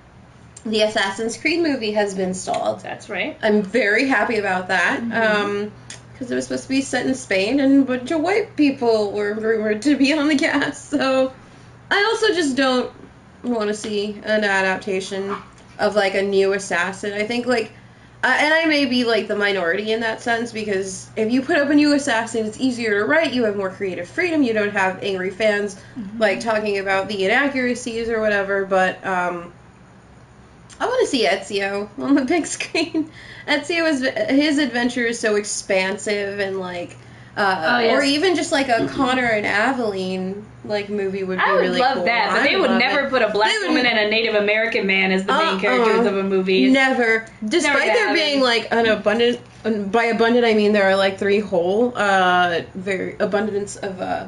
The 0.67 0.83
Assassin's 0.83 1.37
Creed 1.39 1.63
movie 1.63 1.93
has 1.93 2.15
been 2.15 2.35
stalled. 2.35 2.81
That's 2.81 3.09
right. 3.09 3.39
I'm 3.41 3.63
very 3.63 4.07
happy 4.09 4.37
about 4.39 4.69
that. 4.69 5.01
Mhm. 5.01 5.15
Um, 5.15 5.73
because 6.13 6.31
it 6.31 6.35
was 6.35 6.45
supposed 6.45 6.65
to 6.65 6.69
be 6.71 6.81
set 6.81 7.07
in 7.07 7.15
Spain, 7.15 7.61
and 7.61 7.83
a 7.83 7.87
bunch 7.87 8.11
of 8.11 8.21
white 8.23 8.57
people 8.57 9.13
were 9.13 9.35
rumored 9.35 9.83
to 9.83 9.97
be 9.97 10.13
on 10.15 10.27
the 10.29 10.35
cast. 10.47 10.89
So, 10.91 11.33
I 11.91 12.05
also 12.11 12.35
just 12.35 12.57
don't 12.57 12.91
want 13.45 13.69
to 13.69 13.75
see 13.75 14.19
an 14.25 14.43
adaptation 14.43 15.37
of 15.79 15.95
like 15.95 16.15
a 16.17 16.23
new 16.23 16.53
assassin. 16.55 17.13
I 17.13 17.25
think 17.27 17.47
like, 17.47 17.71
uh, 18.23 18.35
and 18.39 18.53
I 18.53 18.65
may 18.65 18.87
be 18.87 19.05
like 19.05 19.29
the 19.29 19.37
minority 19.37 19.93
in 19.93 20.01
that 20.01 20.21
sense 20.21 20.51
because 20.51 21.09
if 21.17 21.31
you 21.31 21.43
put 21.43 21.59
up 21.59 21.69
a 21.69 21.75
new 21.75 21.93
assassin, 21.95 22.47
it's 22.47 22.59
easier 22.59 23.01
to 23.01 23.05
write. 23.05 23.33
You 23.33 23.45
have 23.45 23.57
more 23.57 23.71
creative 23.71 24.09
freedom. 24.09 24.43
You 24.43 24.53
don't 24.53 24.73
have 24.73 25.03
angry 25.03 25.31
fans 25.31 25.77
like 26.19 26.41
talking 26.41 26.79
about 26.79 27.09
the 27.09 27.25
inaccuracies 27.25 28.09
or 28.09 28.21
whatever. 28.21 28.65
But 28.65 29.07
um, 29.07 29.53
I 30.81 30.87
want 30.87 31.01
to 31.03 31.07
see 31.07 31.27
Ezio 31.27 31.89
on 31.99 32.15
the 32.15 32.25
big 32.25 32.47
screen. 32.47 33.11
Ezio 33.47 33.89
is 33.89 34.01
his 34.31 34.59
adventure 34.59 35.05
is 35.05 35.21
so 35.21 35.37
expansive 35.37 36.41
and 36.41 36.59
like, 36.59 36.97
uh, 37.37 37.63
Oh, 37.77 37.79
yes. 37.81 37.93
or 37.99 38.03
even 38.03 38.35
just 38.35 38.51
like 38.53 38.69
a 38.69 38.87
Connor 38.89 39.25
and 39.27 39.45
Aveline 39.47 40.45
like 40.65 40.89
movie 40.89 41.23
would 41.23 41.39
be 41.39 41.45
I 41.45 41.53
would 41.53 41.61
really 41.61 41.81
love 41.81 41.95
cool. 41.99 42.05
that, 42.07 42.31
but 42.33 42.41
I 42.41 42.49
they 42.49 42.57
would 42.59 42.71
never 42.73 43.07
it. 43.07 43.11
put 43.11 43.23
a 43.23 43.29
black 43.31 43.53
would- 43.61 43.69
woman 43.69 43.87
and 43.87 43.99
a 43.99 44.11
Native 44.11 44.35
American 44.35 44.87
man 44.87 45.13
as 45.13 45.25
the 45.25 45.33
main 45.33 45.43
Uh-uh. 45.43 45.61
characters 45.61 46.07
of 46.07 46.17
a 46.17 46.23
movie. 46.25 46.71
Never, 46.71 47.27
despite 47.47 47.87
Never 47.87 47.93
there 47.95 48.15
being 48.15 48.41
like 48.41 48.69
an 48.73 48.87
abundant 48.87 49.41
by 49.93 50.05
abundant, 50.05 50.45
I 50.45 50.55
mean 50.55 50.73
there 50.73 50.85
are 50.91 50.97
like 50.97 51.19
three 51.19 51.39
whole, 51.41 51.93
uh, 51.97 52.63
very 52.75 53.17
abundance 53.21 53.77
of 53.77 54.01
uh, 54.01 54.27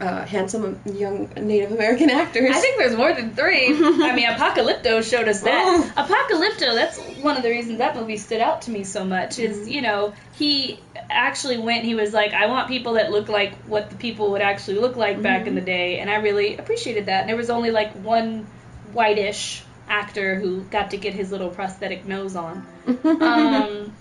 uh, 0.00 0.24
handsome 0.24 0.80
young 0.86 1.28
Native 1.36 1.72
American 1.72 2.08
actors. 2.22 2.50
I 2.56 2.58
think 2.60 2.78
there's 2.78 2.96
more 2.96 3.12
than 3.12 3.34
three. 3.34 3.66
I 3.68 4.14
mean, 4.14 4.26
Apocalypto 4.26 5.08
showed 5.08 5.28
us 5.28 5.42
that. 5.42 5.92
Oh. 5.96 6.02
Apocalypto, 6.02 6.74
that's 6.74 6.98
one 7.22 7.36
of 7.36 7.42
the 7.42 7.50
reasons 7.50 7.78
that 7.78 7.94
movie 7.96 8.16
stood 8.16 8.40
out 8.40 8.62
to 8.62 8.70
me 8.70 8.84
so 8.84 9.04
much. 9.04 9.38
Is 9.38 9.58
Mm-hmm. 9.58 9.68
you 9.68 9.82
know 9.82 10.14
he 10.36 10.80
actually 11.10 11.58
went. 11.58 11.84
He 11.84 11.94
was 11.94 12.12
like, 12.14 12.32
I 12.32 12.46
want 12.46 12.68
people 12.68 12.94
that 12.94 13.10
look 13.10 13.28
like 13.28 13.54
what 13.66 13.90
the 13.90 13.96
people 13.96 14.30
would 14.32 14.40
actually 14.42 14.78
look 14.78 14.96
like 14.96 15.20
back 15.22 15.40
Mm-hmm. 15.40 15.48
in 15.48 15.54
the 15.54 15.60
day, 15.60 15.98
and 16.00 16.08
I 16.10 16.16
really 16.16 16.56
appreciated 16.56 17.06
that. 17.06 17.20
And 17.20 17.28
there 17.28 17.36
was 17.36 17.50
only 17.50 17.70
like 17.70 17.92
one 17.92 18.46
whitish 18.92 19.62
actor 19.88 20.38
who 20.38 20.62
got 20.62 20.92
to 20.92 20.96
get 20.96 21.14
his 21.14 21.30
little 21.32 21.50
prosthetic 21.50 22.06
nose 22.06 22.36
on. 22.36 22.66
Um, 23.04 23.92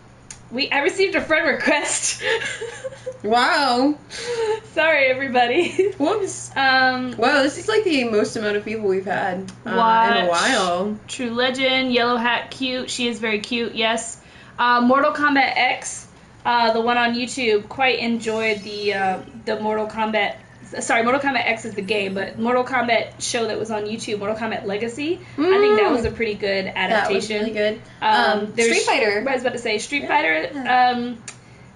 we 0.51 0.69
I 0.69 0.79
received 0.79 1.15
a 1.15 1.21
friend 1.21 1.47
request. 1.47 2.21
wow. 3.23 3.97
Sorry, 4.73 5.05
everybody. 5.07 5.91
Whoops. 5.97 6.51
Um, 6.55 7.15
Wow, 7.17 7.43
this 7.43 7.57
is 7.57 7.67
like 7.67 7.83
the 7.83 8.05
most 8.05 8.35
amount 8.35 8.57
of 8.57 8.65
people 8.65 8.87
we've 8.87 9.05
had 9.05 9.51
uh, 9.65 9.69
in 9.69 10.25
a 10.25 10.29
while. 10.29 10.97
True 11.07 11.31
Legend, 11.31 11.93
Yellow 11.93 12.17
Hat, 12.17 12.51
cute. 12.51 12.89
She 12.89 13.07
is 13.07 13.19
very 13.19 13.39
cute. 13.39 13.75
Yes. 13.75 14.21
Uh, 14.57 14.81
Mortal 14.81 15.13
Kombat 15.13 15.53
X, 15.55 16.07
uh, 16.45 16.73
the 16.73 16.81
one 16.81 16.97
on 16.97 17.13
YouTube. 17.13 17.69
Quite 17.69 17.99
enjoyed 17.99 18.61
the 18.63 18.93
uh, 18.93 19.19
the 19.45 19.59
Mortal 19.59 19.87
Kombat. 19.87 20.35
Sorry, 20.79 21.03
Mortal 21.03 21.21
Kombat 21.21 21.45
X 21.45 21.65
is 21.65 21.73
the 21.73 21.81
game, 21.81 22.13
but 22.13 22.37
Mortal 22.37 22.63
Kombat 22.63 23.21
show 23.21 23.47
that 23.47 23.57
was 23.57 23.71
on 23.71 23.83
YouTube, 23.85 24.19
Mortal 24.19 24.37
Kombat 24.37 24.65
Legacy. 24.65 25.19
I 25.37 25.41
think 25.57 25.79
that 25.79 25.91
was 25.91 26.05
a 26.05 26.11
pretty 26.11 26.35
good 26.35 26.65
adaptation. 26.67 27.09
That 27.09 27.17
was 27.17 27.29
really 27.29 27.51
good. 27.51 27.81
Um, 28.01 28.39
Um, 28.41 28.53
Street 28.53 28.81
Fighter. 28.83 29.25
I 29.27 29.33
was 29.33 29.41
about 29.41 29.53
to 29.53 29.59
say 29.59 29.77
Street 29.79 30.07
Fighter. 30.07 30.49
Um, 30.55 31.17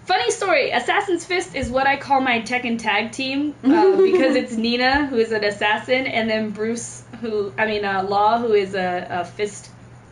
funny 0.05 0.29
story. 0.31 0.69
Assassin's 0.71 1.25
Fist 1.25 1.55
is 1.55 1.69
what 1.69 1.87
I 1.87 1.97
call 1.97 2.21
my 2.21 2.41
Tekken 2.41 2.77
tag 2.77 3.11
team 3.11 3.55
uh, 3.63 3.67
because 3.97 4.35
it's 4.35 4.53
Nina 4.55 5.07
who 5.07 5.17
is 5.17 5.31
an 5.31 5.43
assassin, 5.43 6.05
and 6.07 6.29
then 6.29 6.51
Bruce 6.51 7.03
who 7.21 7.51
I 7.57 7.65
mean 7.65 7.85
uh, 7.85 8.03
Law 8.03 8.37
who 8.39 8.53
is 8.53 8.75
a, 8.75 9.07
a 9.09 9.25
fist 9.25 9.69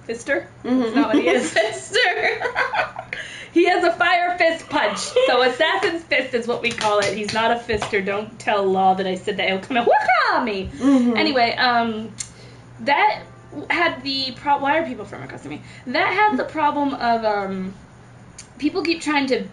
fister. 0.08 0.48
That's 0.63 0.96
not 0.96 1.13
what 1.13 1.17
he 1.22 1.28
is. 1.30 1.54
Fister. 1.54 2.48
he 3.54 3.66
has 3.66 3.84
a 3.84 3.92
fire 3.92 4.38
fist 4.38 4.70
punch. 4.70 4.98
So 5.00 5.42
Assassin's 5.42 6.04
Fist 6.04 6.34
is 6.34 6.48
what 6.48 6.62
we 6.62 6.72
call 6.72 7.00
it. 7.00 7.16
He's 7.18 7.34
not 7.34 7.52
a 7.52 7.56
fister. 7.56 8.04
Don't 8.06 8.38
tell 8.40 8.64
Law 8.66 8.94
that 8.96 9.08
I 9.08 9.16
said 9.16 9.38
that. 9.38 9.48
He'll 9.50 9.60
come 9.60 9.78
and 9.78 9.88
whack 9.88 10.44
me. 10.44 10.70
Mhm. 10.74 11.18
Anyway, 11.18 11.52
um, 11.56 12.12
that 12.82 13.24
had 13.70 14.04
the 14.04 14.32
problem. 14.32 14.64
Why 14.64 14.78
are 14.80 14.86
people 14.86 15.06
from 15.06 15.24
across 15.24 15.44
me? 15.46 15.62
That 15.88 16.14
had 16.14 16.38
the 16.38 16.46
problem 16.46 16.94
of 16.94 17.26
um, 17.26 17.74
people 18.58 18.84
keep 18.84 19.02
trying 19.02 19.28
to 19.28 19.44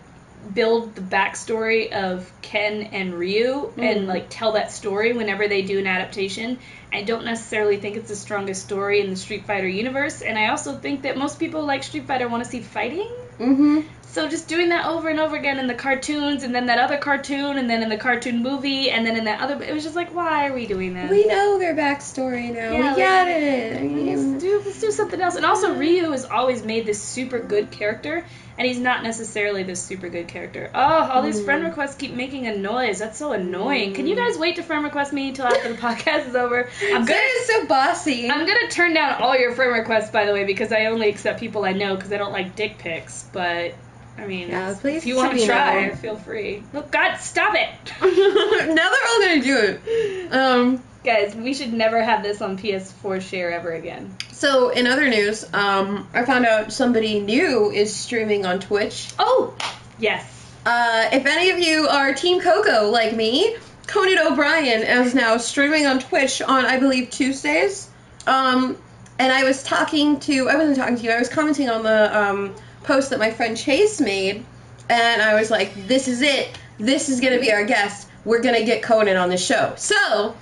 build 0.55 0.95
the 0.95 1.01
backstory 1.01 1.91
of 1.93 2.31
Ken 2.43 2.83
and 2.93 3.13
Ryu 3.13 3.73
and 3.77 4.03
Mhm. 4.03 4.07
like 4.07 4.27
tell 4.31 4.53
that 4.53 4.71
story 4.71 5.13
whenever 5.13 5.49
they 5.49 5.63
do 5.63 5.79
an 5.81 5.87
adaptation. 5.89 6.59
I 6.93 7.03
don't 7.03 7.25
necessarily 7.25 7.77
think 7.79 7.97
it's 7.97 8.09
the 8.09 8.17
strongest 8.17 8.63
story 8.65 9.01
in 9.01 9.11
the 9.11 9.17
Street 9.17 9.45
Fighter 9.47 9.67
universe, 9.69 10.23
and 10.23 10.39
I 10.39 10.49
also 10.51 10.77
think 10.77 11.03
that 11.03 11.17
most 11.19 11.41
people 11.41 11.65
like 11.67 11.83
Street 11.83 12.07
Fighter 12.07 12.29
want 12.29 12.45
to 12.45 12.51
see 12.51 12.61
fighting. 12.61 13.11
Mhm. 13.38 13.98
So 14.18 14.28
just 14.28 14.48
doing 14.48 14.70
that 14.70 14.87
over 14.87 15.09
and 15.09 15.20
over 15.20 15.37
again 15.37 15.59
in 15.59 15.66
the 15.68 15.74
cartoons, 15.74 16.42
and 16.42 16.54
then 16.54 16.66
that 16.66 16.78
other 16.78 16.96
cartoon, 16.98 17.57
and 17.57 17.70
then 17.70 17.83
in 17.83 17.88
the 17.88 17.96
cartoon 17.96 18.42
movie, 18.42 18.90
and 18.90 19.07
then 19.07 19.16
in 19.16 19.24
that 19.24 19.40
other, 19.40 19.62
it 19.62 19.72
was 19.72 19.85
just 19.85 19.94
like, 19.96 20.12
why 20.14 20.48
are 20.48 20.52
we 20.52 20.66
doing 20.66 20.94
this? 20.94 21.11
We 21.11 21.26
know 21.26 21.59
their 21.59 21.74
backstory 21.76 22.52
now. 22.52 22.72
Yeah, 22.72 22.90
we 22.90 22.96
get 22.96 23.28
it. 23.28 24.18
Let's 24.18 24.42
do, 24.42 24.62
let's 24.64 24.81
do 24.81 24.90
something 24.90 25.20
else. 25.20 25.37
And 25.37 25.44
also, 25.44 25.74
Ryu 25.76 26.11
has 26.11 26.24
always 26.24 26.64
made 26.64 26.85
this 26.85 27.00
super 27.02 27.38
good 27.38 27.70
character, 27.70 28.24
and 28.57 28.66
he's 28.66 28.81
not 28.81 29.04
necessarily 29.04 29.62
this 29.62 29.81
super 29.83 30.09
good 30.09 30.26
character. 30.26 30.68
Oh, 30.74 30.81
all 31.12 31.22
these 31.22 31.40
friend 31.44 31.62
Mm. 31.62 31.68
requests 31.68 31.94
keep 31.94 32.12
making 32.12 32.46
a 32.48 32.57
noise. 32.57 32.98
That's 32.98 33.18
so 33.18 33.33
annoying. 33.33 33.94
Can 33.94 34.07
you 34.09 34.16
guys 34.16 34.37
wait 34.38 34.57
to 34.57 34.62
friend 34.64 34.83
request 34.83 35.12
me 35.12 35.28
until 35.28 35.46
after 35.46 35.68
the 35.72 35.78
podcast 35.81 36.26
is 36.28 36.35
over? 36.35 36.68
I'm 36.83 37.04
that 37.04 37.09
gonna. 37.09 37.20
is 37.20 37.46
so 37.46 37.66
bossy. 37.66 38.28
I'm 38.31 38.46
gonna 38.46 38.68
turn 38.68 38.94
down 38.94 39.22
all 39.22 39.38
your 39.38 39.52
friend 39.54 39.72
requests, 39.72 40.11
by 40.11 40.26
the 40.26 40.33
way, 40.33 40.44
because 40.44 40.72
I 40.72 40.87
only 40.87 41.09
accept 41.09 41.38
people 41.38 41.64
I 41.64 41.72
know 41.72 41.94
because 41.94 42.12
I 42.12 42.16
don't 42.18 42.33
like 42.33 42.57
dick 42.57 42.78
pics. 42.78 43.24
But 43.33 43.74
I 44.18 44.26
mean, 44.26 44.48
Yeah, 44.48 44.74
please 44.81 44.96
if 44.98 45.07
you 45.07 45.16
want 45.16 45.38
to 45.38 45.46
try, 45.46 45.87
know. 45.87 45.94
feel 45.94 46.16
free. 46.16 46.62
Look, 46.72 46.90
God, 46.90 47.16
stop 47.18 47.54
it, 47.54 47.68
now 48.02 48.90
they're 48.90 49.09
all 49.09 49.20
gonna 49.20 49.42
do 49.42 49.78
it. 49.87 50.33
Um. 50.33 50.83
guys. 51.04 51.35
We 51.35 51.54
should 51.54 51.72
never 51.72 52.02
have 52.02 52.22
this 52.22 52.42
on 52.42 52.59
PS4 52.59 53.20
share 53.22 53.52
ever 53.52 53.72
again. 53.72 54.14
So 54.33 54.68
in 54.70 54.87
other 54.87 55.09
news, 55.09 55.44
um, 55.54 56.07
I 56.12 56.24
found 56.24 56.44
out 56.44 56.72
somebody 56.72 57.20
new 57.20 57.70
is 57.70 57.94
streaming 57.94 58.44
on 58.44 58.61
Twitch. 58.61 59.11
Oh, 59.18 59.54
yes. 59.98 60.35
Uh, 60.66 61.09
if 61.12 61.24
any 61.24 61.50
of 61.50 61.59
you 61.61 61.88
are 61.88 62.12
Team 62.12 62.40
Coco 62.40 62.90
like 62.90 63.14
me, 63.16 63.57
Conan 63.87 64.18
O'Brien 64.18 64.83
is 64.83 65.14
now 65.14 65.38
streaming 65.38 65.87
on 65.87 65.98
Twitch 66.00 66.42
on 66.42 66.66
I 66.66 66.78
believe 66.78 67.09
Tuesdays. 67.11 67.88
Um, 68.26 68.76
and 69.18 69.33
I 69.33 69.44
was 69.44 69.62
talking 69.62 70.20
to 70.20 70.48
I 70.48 70.57
wasn't 70.57 70.76
talking 70.76 70.96
to 70.96 71.02
you. 71.04 71.11
I 71.11 71.18
was 71.18 71.28
commenting 71.31 71.70
on 71.70 71.83
the 71.85 72.18
um, 72.18 72.54
post 72.85 73.11
that 73.11 73.19
my 73.19 73.31
friend 73.31 73.57
Chase 73.57 74.01
made, 74.01 74.45
and 74.88 75.23
I 75.23 75.35
was 75.35 75.51
like, 75.51 75.87
"This 75.87 76.09
is 76.09 76.23
it. 76.23 76.49
This 76.79 77.09
is 77.09 77.21
gonna 77.21 77.41
be 77.41 77.53
our 77.53 77.64
guest. 77.64 78.09
We're 78.25 78.43
gonna 78.43 78.64
get 78.64 78.83
Conan 78.83 79.17
on 79.17 79.29
the 79.29 79.38
show." 79.38 79.75
So. 79.77 80.35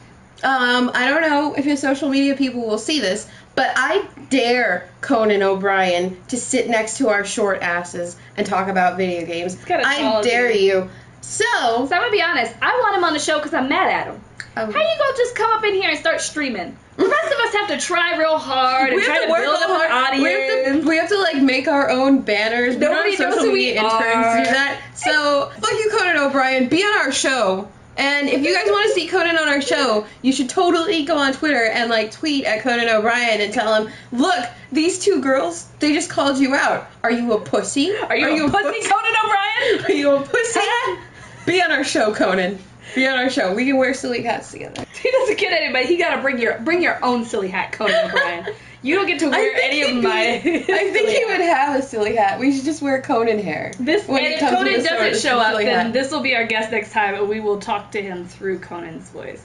Um, 0.42 0.90
I 0.92 1.08
don't 1.08 1.22
know 1.22 1.54
if 1.54 1.64
his 1.64 1.80
social 1.80 2.10
media 2.10 2.36
people 2.36 2.66
will 2.66 2.76
see 2.76 3.00
this, 3.00 3.26
but 3.54 3.72
I 3.74 4.06
dare 4.28 4.86
Conan 5.00 5.42
O'Brien 5.42 6.18
to 6.28 6.36
sit 6.36 6.68
next 6.68 6.98
to 6.98 7.08
our 7.08 7.24
short 7.24 7.62
asses 7.62 8.18
and 8.36 8.46
talk 8.46 8.68
about 8.68 8.98
video 8.98 9.24
games. 9.24 9.56
I 9.66 10.20
dare 10.22 10.52
dude. 10.52 10.60
you. 10.60 10.90
So, 11.22 11.44
So 11.54 11.82
I'm 11.82 11.88
gonna 11.88 12.10
be 12.10 12.22
honest. 12.22 12.54
I 12.60 12.78
want 12.82 12.96
him 12.98 13.04
on 13.04 13.14
the 13.14 13.18
show 13.18 13.38
because 13.38 13.54
I'm 13.54 13.68
mad 13.70 13.88
at 13.90 14.06
him. 14.08 14.20
Um, 14.56 14.72
How 14.72 14.80
you 14.80 14.98
gonna 14.98 15.16
just 15.16 15.34
come 15.34 15.50
up 15.52 15.64
in 15.64 15.74
here 15.74 15.90
and 15.90 15.98
start 15.98 16.20
streaming? 16.20 16.76
The 16.96 17.06
rest 17.06 17.26
of 17.32 17.38
us 17.40 17.54
have 17.54 17.68
to 17.68 17.78
try 17.78 18.16
real 18.16 18.38
hard 18.38 18.88
and 18.88 18.96
we 18.96 19.04
try 19.04 19.14
have 19.14 19.22
to, 19.24 19.26
to 19.26 19.32
work 19.32 19.42
build 19.42 19.56
up 19.56 19.68
hard. 19.68 20.14
an 20.14 20.22
We 20.22 20.30
have, 20.32 20.40
audience. 20.66 20.84
to, 20.84 20.88
we 20.88 20.96
have 20.96 21.08
to 21.10 21.18
like 21.18 21.42
make 21.42 21.68
our 21.68 21.90
own 21.90 22.22
banners. 22.22 22.76
Nobody 22.76 23.16
knows 23.18 23.34
who 23.42 23.52
we 23.52 23.72
interns 23.72 23.92
are. 23.94 24.38
do 24.38 24.44
that. 24.44 24.80
So, 24.94 25.50
fuck 25.60 25.70
you, 25.72 25.90
Conan 25.90 26.16
O'Brien. 26.16 26.68
Be 26.68 26.82
on 26.82 26.98
our 27.00 27.12
show. 27.12 27.68
And 27.98 28.28
if 28.28 28.42
you 28.42 28.54
guys 28.54 28.66
want 28.66 28.88
to 28.88 28.94
see 28.94 29.08
Conan 29.08 29.36
on 29.38 29.48
our 29.48 29.60
show, 29.62 30.06
you 30.22 30.32
should 30.32 30.48
totally 30.50 31.04
go 31.04 31.16
on 31.18 31.32
Twitter 31.34 31.62
and 31.64 31.88
like 31.90 32.12
tweet 32.12 32.44
at 32.44 32.60
Conan 32.62 32.88
O'Brien 32.88 33.40
and 33.40 33.52
tell 33.54 33.74
him, 33.74 33.92
look, 34.12 34.44
these 34.72 34.98
two 34.98 35.20
girls, 35.22 35.66
they 35.80 35.92
just 35.94 36.10
called 36.10 36.38
you 36.38 36.54
out. 36.54 36.86
Are 37.02 37.10
you 37.10 37.32
a 37.32 37.40
pussy? 37.40 37.94
Are 37.96 38.16
you 38.16 38.46
a 38.46 38.50
pussy, 38.50 38.88
Conan 38.88 39.14
O'Brien? 39.24 39.84
Are 39.86 39.92
you 39.92 40.10
a 40.16 40.22
pussy? 40.22 40.60
Be 41.46 41.62
on 41.62 41.72
our 41.72 41.84
show, 41.84 42.12
Conan. 42.14 42.58
Be 42.96 43.06
on 43.06 43.18
our 43.18 43.30
show. 43.30 43.54
We 43.54 43.66
can 43.66 43.76
wear 43.76 43.94
silly 43.94 44.22
hats 44.22 44.50
together. 44.50 44.84
He 44.96 45.12
doesn't 45.12 45.38
get 45.38 45.52
anybody. 45.52 45.86
He 45.86 45.98
gotta 45.98 46.20
bring 46.20 46.40
your 46.40 46.58
bring 46.58 46.82
your 46.82 47.04
own 47.04 47.26
silly 47.26 47.46
hat, 47.46 47.70
Conan 47.72 48.06
O'Brien. 48.06 48.46
You 48.82 48.94
don't 48.96 49.06
get 49.06 49.20
to 49.20 49.28
wear 49.28 49.52
any 49.62 49.82
of 49.82 49.88
be- 49.88 50.00
my. 50.00 50.34
I 50.36 50.40
think 50.40 51.08
he 51.10 51.24
would 51.26 51.40
have 51.40 51.78
a 51.78 51.82
silly 51.82 52.16
hat. 52.16 52.40
We 52.40 52.56
should 52.56 52.64
just 52.64 52.82
wear 52.82 53.02
Conan 53.02 53.38
hair. 53.38 53.72
This 53.78 54.08
when 54.08 54.24
and 54.24 54.34
if 54.34 54.40
Conan 54.40 54.82
doesn't 54.82 55.20
show 55.20 55.38
up, 55.38 55.58
then 55.58 55.92
this 55.92 56.10
will 56.10 56.22
be 56.22 56.34
our 56.34 56.46
guest 56.46 56.72
next 56.72 56.92
time, 56.92 57.14
and 57.14 57.28
we 57.28 57.40
will 57.40 57.60
talk 57.60 57.92
to 57.92 58.02
him 58.02 58.26
through 58.26 58.58
Conan's 58.60 59.08
voice. 59.10 59.44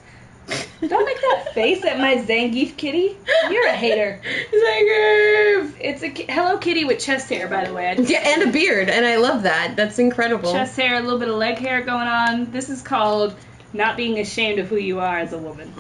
Don't 0.88 1.06
make 1.06 1.22
that 1.22 1.52
face 1.54 1.84
at 1.86 2.00
my 2.00 2.16
Zangief 2.16 2.76
kitty. 2.78 3.18
You're 3.50 3.68
a 3.68 3.74
hater. 3.74 4.20
Zangief! 4.26 5.74
It's 5.80 6.04
a 6.04 6.10
ki- 6.10 6.26
Hello 6.30 6.58
Kitty 6.58 6.86
with 6.86 7.00
chest 7.00 7.30
hair, 7.30 7.48
by 7.48 7.66
the 7.66 7.74
way. 7.74 7.96
Yeah, 8.00 8.20
and 8.26 8.50
a 8.50 8.52
beard, 8.52 8.90
and 8.90 9.06
I 9.06 9.18
love 9.18 9.44
that. 9.44 9.76
That's 9.76 10.00
incredible. 10.00 10.52
chest 10.52 10.76
hair, 10.78 10.96
a 10.96 11.02
little 11.02 11.20
bit 11.20 11.30
of 11.30 11.36
leg 11.36 11.58
hair 11.58 11.82
going 11.82 12.08
on. 12.08 12.52
This 12.52 12.70
is 12.70 12.82
called 12.82 13.36
not 13.74 13.96
being 13.96 14.20
ashamed 14.20 14.60
of 14.60 14.68
who 14.68 14.76
you 14.78 15.00
are 15.00 15.20
as 15.20 15.34
a 15.34 15.38
woman. 15.38 15.72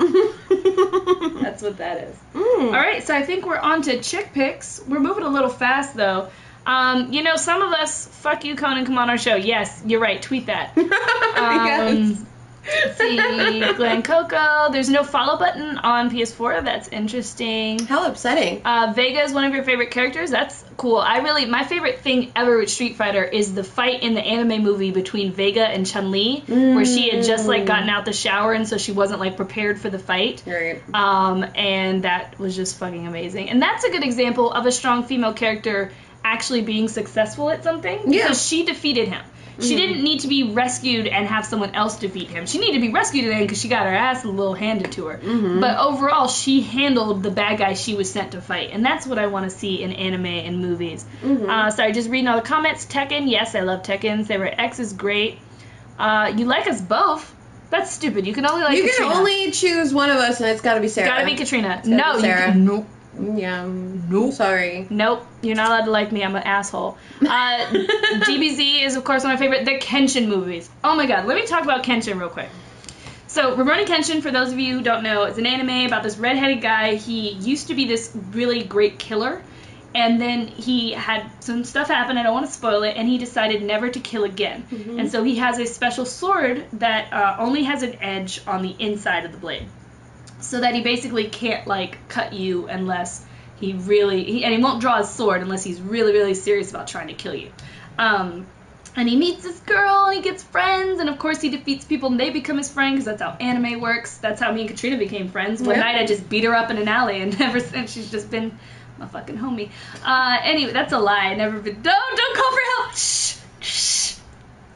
That's 1.41 1.61
what 1.61 1.77
that 1.77 2.03
is. 2.07 2.15
Mm. 2.33 2.67
All 2.67 2.71
right, 2.71 3.03
so 3.03 3.15
I 3.15 3.23
think 3.23 3.45
we're 3.45 3.57
on 3.57 3.81
to 3.83 4.01
chick 4.01 4.31
picks. 4.33 4.81
We're 4.87 4.99
moving 4.99 5.23
a 5.23 5.29
little 5.29 5.49
fast 5.49 5.95
though. 5.95 6.29
Um, 6.65 7.11
you 7.11 7.23
know, 7.23 7.37
some 7.37 7.61
of 7.63 7.73
us, 7.73 8.05
fuck 8.07 8.45
you, 8.45 8.55
Conan, 8.55 8.85
come 8.85 8.97
on 8.99 9.09
our 9.09 9.17
show. 9.17 9.35
Yes, 9.35 9.81
you're 9.85 9.99
right. 9.99 10.21
Tweet 10.21 10.45
that. 10.45 10.73
yes. 10.77 11.81
Um, 11.91 12.07
let's 12.09 12.21
see, 12.95 13.73
Glen 13.73 14.03
Coco. 14.03 14.71
There's 14.71 14.89
no 14.89 15.03
follow 15.03 15.37
button 15.37 15.77
on 15.77 16.09
PS4. 16.11 16.63
That's 16.63 16.87
interesting. 16.89 17.79
How 17.85 18.07
upsetting. 18.07 18.61
Uh, 18.65 18.93
Vega 18.95 19.21
is 19.21 19.33
one 19.33 19.45
of 19.45 19.53
your 19.53 19.63
favorite 19.63 19.91
characters. 19.91 20.29
That's 20.31 20.63
cool. 20.77 20.97
I 20.97 21.17
really, 21.19 21.45
my 21.45 21.63
favorite 21.63 21.99
thing 22.01 22.31
ever 22.35 22.57
with 22.57 22.69
Street 22.69 22.95
Fighter 22.95 23.23
is 23.23 23.53
the 23.53 23.63
fight 23.63 24.03
in 24.03 24.13
the 24.13 24.21
anime 24.21 24.63
movie 24.63 24.91
between 24.91 25.31
Vega 25.31 25.65
and 25.65 25.85
Chun 25.85 26.11
Li, 26.11 26.43
where 26.47 26.85
she 26.85 27.09
had 27.09 27.23
just 27.23 27.47
like 27.47 27.65
gotten 27.65 27.89
out 27.89 28.05
the 28.05 28.13
shower 28.13 28.53
and 28.53 28.67
so 28.67 28.77
she 28.77 28.91
wasn't 28.91 29.19
like 29.19 29.35
prepared 29.37 29.79
for 29.79 29.89
the 29.89 29.99
fight. 29.99 30.43
Right. 30.45 30.81
Um, 30.93 31.45
and 31.55 32.03
that 32.03 32.37
was 32.39 32.55
just 32.55 32.77
fucking 32.77 33.07
amazing. 33.07 33.49
And 33.49 33.61
that's 33.61 33.83
a 33.83 33.89
good 33.89 34.03
example 34.03 34.51
of 34.51 34.65
a 34.65 34.71
strong 34.71 35.03
female 35.03 35.33
character 35.33 35.91
actually 36.23 36.61
being 36.61 36.87
successful 36.87 37.49
at 37.49 37.63
something 37.63 37.99
Yeah. 38.13 38.23
because 38.23 38.45
she 38.47 38.63
defeated 38.63 39.07
him. 39.07 39.23
She 39.59 39.75
didn't 39.75 40.03
need 40.03 40.21
to 40.21 40.27
be 40.27 40.43
rescued 40.53 41.07
and 41.07 41.27
have 41.27 41.45
someone 41.45 41.75
else 41.75 41.97
defeat 41.99 42.29
him. 42.29 42.45
She 42.45 42.57
needed 42.59 42.75
to 42.75 42.79
be 42.81 42.91
rescued 42.93 43.25
then 43.25 43.41
because 43.41 43.59
she 43.61 43.67
got 43.67 43.85
her 43.85 43.93
ass 43.93 44.23
a 44.23 44.27
little 44.29 44.53
handed 44.53 44.91
to 44.93 45.07
her. 45.07 45.17
But 45.59 45.77
overall, 45.79 46.27
she 46.27 46.61
handled 46.61 47.21
the 47.23 47.31
bad 47.31 47.59
guy 47.59 47.73
she 47.73 47.93
was 47.95 48.11
sent 48.11 48.31
to 48.31 48.41
fight, 48.41 48.69
and 48.71 48.83
that's 48.85 49.05
what 49.05 49.19
I 49.19 49.27
want 49.27 49.49
to 49.49 49.55
see 49.55 49.83
in 49.83 49.91
anime 49.91 50.25
and 50.25 50.59
movies. 50.59 51.05
Uh, 51.23 51.69
sorry, 51.71 51.91
just 51.91 52.09
reading 52.09 52.27
all 52.27 52.37
the 52.37 52.47
comments. 52.47 52.85
Tekken, 52.85 53.29
yes, 53.29 53.53
I 53.55 53.61
love 53.61 53.83
Tekken. 53.83 54.25
Saber 54.25 54.45
X 54.45 54.79
is 54.79 54.93
great. 54.93 55.37
Uh, 55.99 56.33
you 56.35 56.45
like 56.45 56.67
us 56.67 56.81
both? 56.81 57.35
That's 57.69 57.91
stupid. 57.91 58.27
You 58.27 58.33
can 58.33 58.45
only 58.45 58.63
like 58.63 58.75
you 58.75 58.83
can 58.83 58.91
Katrina. 58.91 59.15
only 59.15 59.51
choose 59.51 59.93
one 59.93 60.09
of 60.09 60.17
us, 60.17 60.39
and 60.41 60.49
it's 60.49 60.61
got 60.61 60.73
to 60.75 60.81
be 60.81 60.87
Sarah. 60.87 61.07
Gotta 61.07 61.25
be 61.25 61.35
Katrina. 61.35 61.81
No, 61.85 62.11
be 62.13 62.17
you 62.17 62.21
Sarah. 62.23 62.51
can, 62.51 62.65
nope. 62.65 62.85
Yeah. 63.19 63.67
Nope. 63.67 64.33
Sorry. 64.33 64.87
Nope, 64.89 65.25
you're 65.41 65.55
not 65.55 65.67
allowed 65.67 65.85
to 65.85 65.91
like 65.91 66.11
me. 66.11 66.23
I'm 66.23 66.35
an 66.35 66.43
asshole. 66.43 66.97
Uh, 67.21 67.25
GBZ 67.25 68.83
is 68.83 68.95
of 68.95 69.03
course 69.03 69.23
one 69.23 69.33
of 69.33 69.39
my 69.39 69.45
favorite. 69.45 69.65
The 69.65 69.79
Kenshin 69.79 70.27
movies. 70.27 70.69
Oh 70.83 70.95
my 70.95 71.05
god, 71.05 71.25
let 71.25 71.35
me 71.35 71.45
talk 71.45 71.63
about 71.63 71.83
Kenshin 71.83 72.19
real 72.19 72.29
quick. 72.29 72.49
So 73.27 73.55
Rurouni 73.55 73.85
Kenshin, 73.85 74.21
for 74.21 74.31
those 74.31 74.51
of 74.51 74.59
you 74.59 74.77
who 74.77 74.83
don't 74.83 75.03
know, 75.03 75.23
is 75.23 75.37
an 75.37 75.45
anime 75.45 75.85
about 75.85 76.03
this 76.03 76.17
redheaded 76.17 76.61
guy. 76.61 76.95
He 76.95 77.31
used 77.31 77.67
to 77.67 77.73
be 77.73 77.85
this 77.85 78.15
really 78.31 78.63
great 78.63 78.99
killer, 78.99 79.41
and 79.95 80.19
then 80.19 80.47
he 80.47 80.91
had 80.91 81.29
some 81.39 81.63
stuff 81.63 81.87
happen. 81.87 82.17
I 82.17 82.23
don't 82.23 82.33
want 82.33 82.45
to 82.47 82.51
spoil 82.51 82.83
it, 82.83 82.97
and 82.97 83.07
he 83.07 83.17
decided 83.17 83.61
never 83.61 83.89
to 83.89 83.99
kill 84.01 84.25
again. 84.25 84.65
And 84.99 85.11
so 85.11 85.23
he 85.23 85.37
has 85.37 85.59
a 85.59 85.65
special 85.65 86.05
sword 86.05 86.65
that 86.73 87.13
uh, 87.13 87.37
only 87.39 87.63
has 87.63 87.83
an 87.83 88.01
edge 88.01 88.41
on 88.47 88.63
the 88.63 88.75
inside 88.77 89.25
of 89.25 89.31
the 89.31 89.37
blade 89.37 89.67
so 90.41 90.59
that 90.59 90.73
he 90.75 90.81
basically 90.81 91.25
can't 91.25 91.65
like 91.67 91.97
cut 92.09 92.33
you 92.33 92.67
unless 92.67 93.23
he 93.59 93.73
really 93.73 94.23
he, 94.23 94.43
and 94.43 94.53
he 94.53 94.61
won't 94.61 94.81
draw 94.81 94.97
his 94.97 95.09
sword 95.09 95.41
unless 95.41 95.63
he's 95.63 95.79
really 95.81 96.13
really 96.13 96.33
serious 96.33 96.69
about 96.71 96.87
trying 96.87 97.07
to 97.07 97.13
kill 97.13 97.35
you. 97.35 97.51
Um 97.97 98.45
and 98.95 99.07
he 99.07 99.15
meets 99.15 99.43
this 99.43 99.57
girl 99.61 100.05
and 100.07 100.15
he 100.15 100.21
gets 100.21 100.43
friends 100.43 100.99
and 100.99 101.07
of 101.09 101.17
course 101.17 101.39
he 101.41 101.49
defeats 101.49 101.85
people 101.85 102.09
and 102.09 102.19
they 102.19 102.29
become 102.29 102.57
his 102.57 102.69
friend 102.69 102.95
because 102.95 103.05
that's 103.05 103.21
how 103.21 103.37
anime 103.39 103.79
works. 103.79 104.17
That's 104.17 104.41
how 104.41 104.51
me 104.51 104.61
and 104.61 104.69
katrina 104.69 104.97
became 104.97 105.29
friends. 105.29 105.61
One 105.61 105.75
Yep. 105.75 105.85
night 105.85 105.95
i 105.95 106.05
just 106.05 106.27
beat 106.27 106.43
her 106.43 106.53
up 106.55 106.69
in 106.71 106.77
an 106.77 106.87
alley 106.87 107.21
and 107.21 107.39
ever 107.49 107.59
since 107.59 107.91
she's 107.91 108.11
just 108.11 108.29
been 108.29 108.57
my 108.97 109.05
fucking 109.07 109.37
homie. 109.37 109.69
Uh 110.03 110.37
anyway 110.43 110.73
that's 110.73 110.91
a 110.93 110.99
lie. 110.99 111.27
I 111.27 111.35
never 111.35 111.59
been 111.59 111.81
don't 111.81 112.17
don't 112.17 112.35
call 112.35 112.51
for 112.51 112.59
help. 112.81 112.95
Shh 112.95 113.37
shh. 113.61 114.15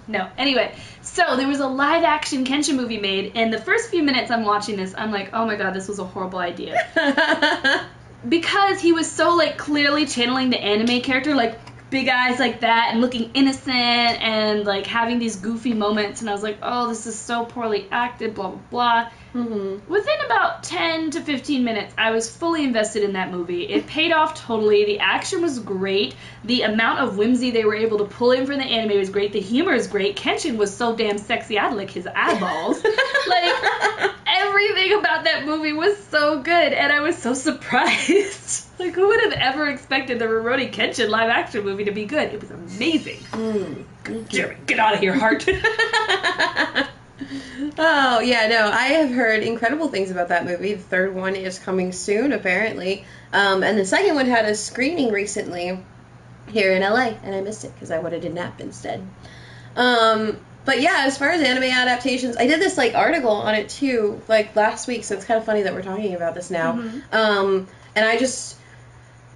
No. 0.08 0.30
Anyway, 0.38 0.76
so 1.16 1.38
there 1.38 1.48
was 1.48 1.62
a 1.62 1.68
live 1.68 2.04
action 2.04 2.44
Kenshin 2.44 2.76
movie 2.76 3.00
made, 3.00 3.32
and 3.36 3.52
the 3.52 3.58
first 3.58 3.90
few 3.90 4.04
minutes 4.04 4.30
I'm 4.30 4.44
watching 4.44 4.76
this, 4.76 4.94
I'm 4.98 5.12
like, 5.12 5.30
oh 5.34 5.46
my 5.46 5.56
god, 5.56 5.74
this 5.74 5.88
was 5.88 5.98
a 6.00 6.04
horrible 6.04 6.40
idea. 6.40 6.78
because 8.28 8.82
he 8.82 8.92
was 8.92 9.10
so 9.10 9.34
like 9.34 9.58
clearly 9.58 10.06
channeling 10.06 10.50
the 10.50 10.60
anime 10.60 11.02
character, 11.02 11.34
like 11.34 11.58
big 11.90 12.10
eyes 12.10 12.38
like 12.38 12.60
that, 12.60 12.90
and 12.92 13.00
looking 13.00 13.32
innocent, 13.34 13.74
and 13.74 14.66
like 14.66 14.86
having 14.86 15.18
these 15.18 15.38
goofy 15.38 15.74
moments, 15.74 16.20
and 16.20 16.30
I 16.30 16.34
was 16.34 16.44
like, 16.44 16.58
oh, 16.62 16.90
this 16.90 17.08
is 17.08 17.18
so 17.18 17.46
poorly 17.46 17.88
acted, 17.92 18.36
blah 18.36 18.50
blah 18.50 18.60
blah. 18.70 19.12
Hmm 19.36 19.80
Within 19.90 20.16
about 20.26 20.64
10 20.64 21.12
to 21.12 21.22
15 21.22 21.66
minutes, 21.66 21.94
I 21.98 22.12
was 22.12 22.34
fully 22.34 22.64
invested 22.64 23.04
in 23.04 23.14
that 23.14 23.32
movie. 23.32 23.64
It 23.64 23.86
paid 23.86 24.14
off 24.14 24.34
totally. 24.34 24.86
The 24.86 25.00
action 25.00 25.42
was 25.42 25.60
great. 25.60 26.16
The 26.46 26.62
amount 26.62 27.00
of 27.00 27.18
whimsy 27.18 27.52
they 27.52 27.66
were 27.66 27.76
able 27.76 27.98
to 27.98 28.06
pull 28.06 28.32
in 28.32 28.46
from 28.46 28.60
the 28.60 28.64
anime 28.64 28.98
was 28.98 29.10
great. 29.10 29.34
The 29.34 29.42
humor 29.42 29.74
is 29.74 29.88
great. 29.88 30.16
Kenshin 30.16 30.56
was 30.56 30.74
so 30.74 30.96
damn 30.96 31.18
sexy, 31.18 31.60
I'd 31.60 31.74
lick 31.74 31.92
his 31.92 32.08
eyeballs. 32.08 32.82
like, 33.28 34.12
everything 34.26 34.94
about 34.94 35.26
that 35.26 35.44
movie 35.46 35.74
was 35.74 35.98
so 35.98 36.42
good, 36.42 36.72
and 36.72 36.94
I 36.94 37.02
was 37.02 37.18
so 37.18 37.34
surprised. 37.34 38.68
like, 38.80 38.94
who 38.94 39.08
would 39.08 39.20
have 39.20 39.34
ever 39.34 39.68
expected 39.68 40.18
the 40.18 40.26
Rurouni 40.26 40.72
Kenshin 40.72 41.10
live 41.10 41.30
action 41.30 41.66
movie 41.66 41.84
to 41.84 41.92
be 41.92 42.06
good? 42.06 42.34
It 42.34 42.40
was 42.40 42.52
amazing. 42.52 43.20
Jeremy, 44.30 44.56
get 44.66 44.80
out 44.80 44.94
of 44.94 45.02
here, 45.02 45.14
heart. 45.14 45.46
oh 47.78 48.20
yeah, 48.20 48.48
no, 48.48 48.70
I 48.72 48.88
have 48.88 49.10
heard 49.10 49.44
incredible 49.44 49.88
things 49.90 50.12
about 50.12 50.30
that 50.30 50.46
movie. 50.46 50.74
The 50.74 50.82
third 50.82 51.16
one 51.16 51.36
is 51.36 51.60
coming 51.60 51.92
soon, 51.92 52.34
apparently, 52.34 53.06
um, 53.34 53.64
and 53.64 53.78
the 53.78 53.86
second 53.86 54.16
one 54.16 54.26
had 54.26 54.46
a 54.46 54.56
screening 54.56 55.12
recently 55.12 55.84
here 56.48 56.74
in 56.74 56.82
LA, 56.82 57.14
and 57.24 57.36
I 57.36 57.42
missed 57.42 57.66
it 57.66 57.74
because 57.74 57.92
I 57.92 58.00
wanted 58.00 58.22
to 58.24 58.30
nap 58.30 58.62
instead. 58.62 59.06
Um, 59.76 60.40
but 60.66 60.82
yeah, 60.82 61.04
as 61.06 61.18
far 61.18 61.30
as 61.30 61.42
anime 61.42 61.64
adaptations, 61.64 62.38
I 62.38 62.48
did 62.48 62.60
this 62.60 62.78
like 62.78 62.96
article 62.96 63.32
on 63.32 63.54
it 63.56 63.70
too, 63.70 64.22
like 64.28 64.56
last 64.56 64.88
week. 64.88 65.04
So 65.04 65.16
it's 65.16 65.26
kind 65.26 65.38
of 65.38 65.46
funny 65.46 65.62
that 65.64 65.74
we're 65.74 65.84
talking 65.84 66.16
about 66.16 66.34
this 66.34 66.50
now. 66.50 66.72
Um, 67.12 67.68
and 67.96 68.06
I 68.06 68.18
just, 68.18 68.58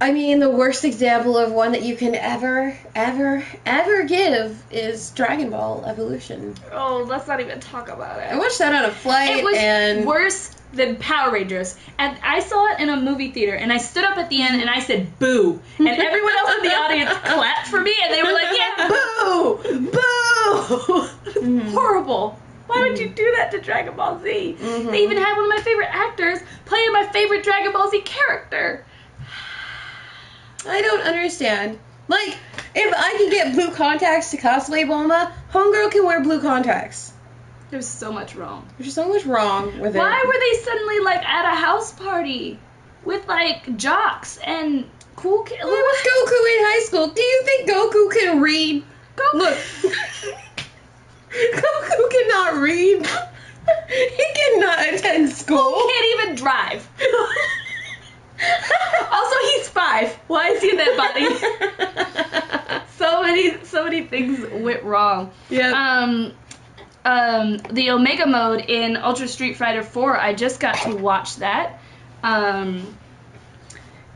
I 0.02 0.12
mean, 0.12 0.38
the 0.38 0.48
worst 0.48 0.84
example 0.86 1.36
of 1.36 1.52
one 1.52 1.72
that 1.72 1.82
you 1.82 1.94
can 1.94 2.14
ever, 2.14 2.74
ever, 2.94 3.44
ever 3.66 4.04
give 4.04 4.62
is 4.70 5.10
Dragon 5.10 5.50
Ball 5.50 5.84
Evolution. 5.86 6.54
oh, 6.72 7.04
let's 7.06 7.28
not 7.28 7.40
even 7.40 7.60
talk 7.60 7.88
about 7.90 8.18
it. 8.18 8.32
I 8.32 8.38
watched 8.38 8.58
that 8.60 8.72
on 8.74 8.86
a 8.88 8.92
flight, 8.92 9.36
It 9.38 9.44
was 9.44 9.56
and 9.58 10.06
worse 10.06 10.56
than 10.72 10.96
Power 10.96 11.32
Rangers. 11.32 11.76
And 11.98 12.16
I 12.24 12.40
saw 12.40 12.72
it 12.72 12.80
in 12.80 12.88
a 12.88 12.96
movie 12.96 13.30
theater, 13.32 13.54
and 13.54 13.70
I 13.70 13.76
stood 13.76 14.04
up 14.04 14.16
at 14.16 14.30
the 14.30 14.40
end 14.40 14.62
and 14.62 14.70
I 14.70 14.78
said 14.80 15.18
boo. 15.18 15.60
And 15.78 15.88
everyone 15.88 16.32
else 16.38 16.54
in 16.56 16.62
the 16.62 16.74
audience 16.74 17.10
clapped 17.24 17.66
for 17.68 17.80
me, 17.80 17.94
and 18.02 18.14
they 18.14 18.22
were 18.22 18.32
like, 18.32 18.56
yeah, 18.56 18.88
boo! 18.88 19.58
Boo! 19.90 21.08
Mhm. 21.40 21.72
Horrible. 21.74 22.38
Why 22.68 22.88
would 22.88 22.98
you 23.00 23.08
do 23.08 23.34
that 23.36 23.50
to 23.50 23.60
Dragon 23.60 23.96
Ball 23.96 24.18
Z? 24.22 24.56
Mhm. 24.58 24.90
They 24.92 25.02
even 25.02 25.18
had 25.18 25.34
one 25.34 25.44
of 25.44 25.50
my 25.50 25.60
favorite 25.62 25.90
actors 25.92 26.38
playing 26.64 26.92
my 26.92 27.04
favorite 27.12 27.42
Dragon 27.44 27.72
Ball 27.72 27.90
Z 27.90 28.00
character. 28.02 28.86
I 30.66 30.82
don't 30.82 31.02
understand. 31.02 31.78
Like, 32.08 32.36
if 32.74 32.94
I 32.96 33.16
can 33.16 33.30
get 33.30 33.54
blue 33.54 33.74
contacts 33.74 34.32
to 34.32 34.36
cosplay 34.36 34.84
Bulma, 34.84 35.32
Homegirl 35.52 35.92
can 35.92 36.04
wear 36.04 36.22
blue 36.22 36.40
contacts. 36.40 37.12
There's 37.70 37.86
so 37.86 38.12
much 38.12 38.34
wrong. 38.34 38.68
There's 38.78 38.94
so 38.94 39.08
much 39.08 39.24
wrong 39.24 39.78
with 39.78 39.94
it. 39.94 39.98
Why 39.98 40.24
were 40.26 40.38
they 40.40 40.64
suddenly 40.64 40.98
like 41.00 41.24
at 41.24 41.52
a 41.52 41.54
house 41.54 41.92
party 41.92 42.58
with 43.04 43.28
like 43.28 43.76
jocks 43.76 44.38
and 44.38 44.90
cool 45.14 45.44
kids? 45.44 45.62
Why 45.62 45.70
was 45.70 45.98
Goku 46.00 46.58
in 46.58 46.64
high 46.66 46.84
school? 46.84 47.06
Do 47.08 47.22
you 47.22 47.42
think 47.44 47.70
Goku 47.70 48.10
can 48.12 48.40
read? 48.40 48.84
Go 49.14 49.24
Look. 49.34 49.56
Goku 51.30 52.10
cannot 52.10 52.60
read. 52.60 53.06
He 53.88 54.26
cannot 54.34 54.94
attend 54.94 55.30
school. 55.30 55.88
can't 55.88 56.20
even 56.20 56.34
drive. 56.34 56.88
five. 59.70 60.12
Why 60.26 60.48
is 60.50 60.62
he 60.62 60.70
in 60.70 60.76
that 60.76 60.96
body? 62.70 62.84
so 62.96 63.22
many, 63.22 63.64
so 63.64 63.84
many 63.84 64.02
things 64.02 64.40
went 64.62 64.82
wrong. 64.82 65.30
Yeah. 65.48 65.70
Um, 65.72 66.32
um, 67.04 67.56
the 67.72 67.90
Omega 67.90 68.26
mode 68.26 68.64
in 68.68 68.96
Ultra 68.96 69.28
Street 69.28 69.56
Fighter 69.56 69.82
4. 69.82 70.18
I 70.18 70.34
just 70.34 70.60
got 70.60 70.74
to 70.82 70.94
watch 70.96 71.36
that. 71.36 71.80
Um, 72.22 72.96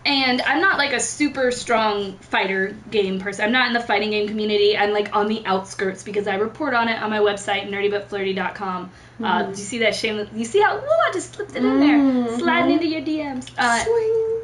and 0.04 0.42
I'm 0.42 0.60
not 0.60 0.76
like 0.76 0.92
a 0.92 1.00
super 1.00 1.50
strong 1.50 2.18
fighter 2.18 2.76
game 2.90 3.20
person. 3.20 3.46
I'm 3.46 3.52
not 3.52 3.68
in 3.68 3.72
the 3.72 3.80
fighting 3.80 4.10
game 4.10 4.28
community. 4.28 4.76
I'm 4.76 4.92
like 4.92 5.16
on 5.16 5.28
the 5.28 5.46
outskirts 5.46 6.02
because 6.02 6.26
I 6.26 6.34
report 6.34 6.74
on 6.74 6.88
it 6.90 7.02
on 7.02 7.08
my 7.08 7.20
website, 7.20 7.66
nerdybutflirty.com. 7.70 8.90
Uh, 9.22 9.42
do 9.44 9.48
you 9.50 9.54
see 9.56 9.78
that 9.78 9.94
shameless? 9.94 10.28
You 10.34 10.44
see 10.44 10.60
how? 10.60 10.76
Ooh, 10.76 10.80
I 11.08 11.10
just 11.14 11.32
slipped 11.34 11.52
it 11.52 11.64
in 11.64 11.80
there, 11.80 11.96
Mhm. 11.98 12.38
sliding 12.38 12.72
into 12.72 12.86
your 12.86 13.00
DMs. 13.00 13.50
Uh, 13.56 13.78
Swing. 13.78 14.40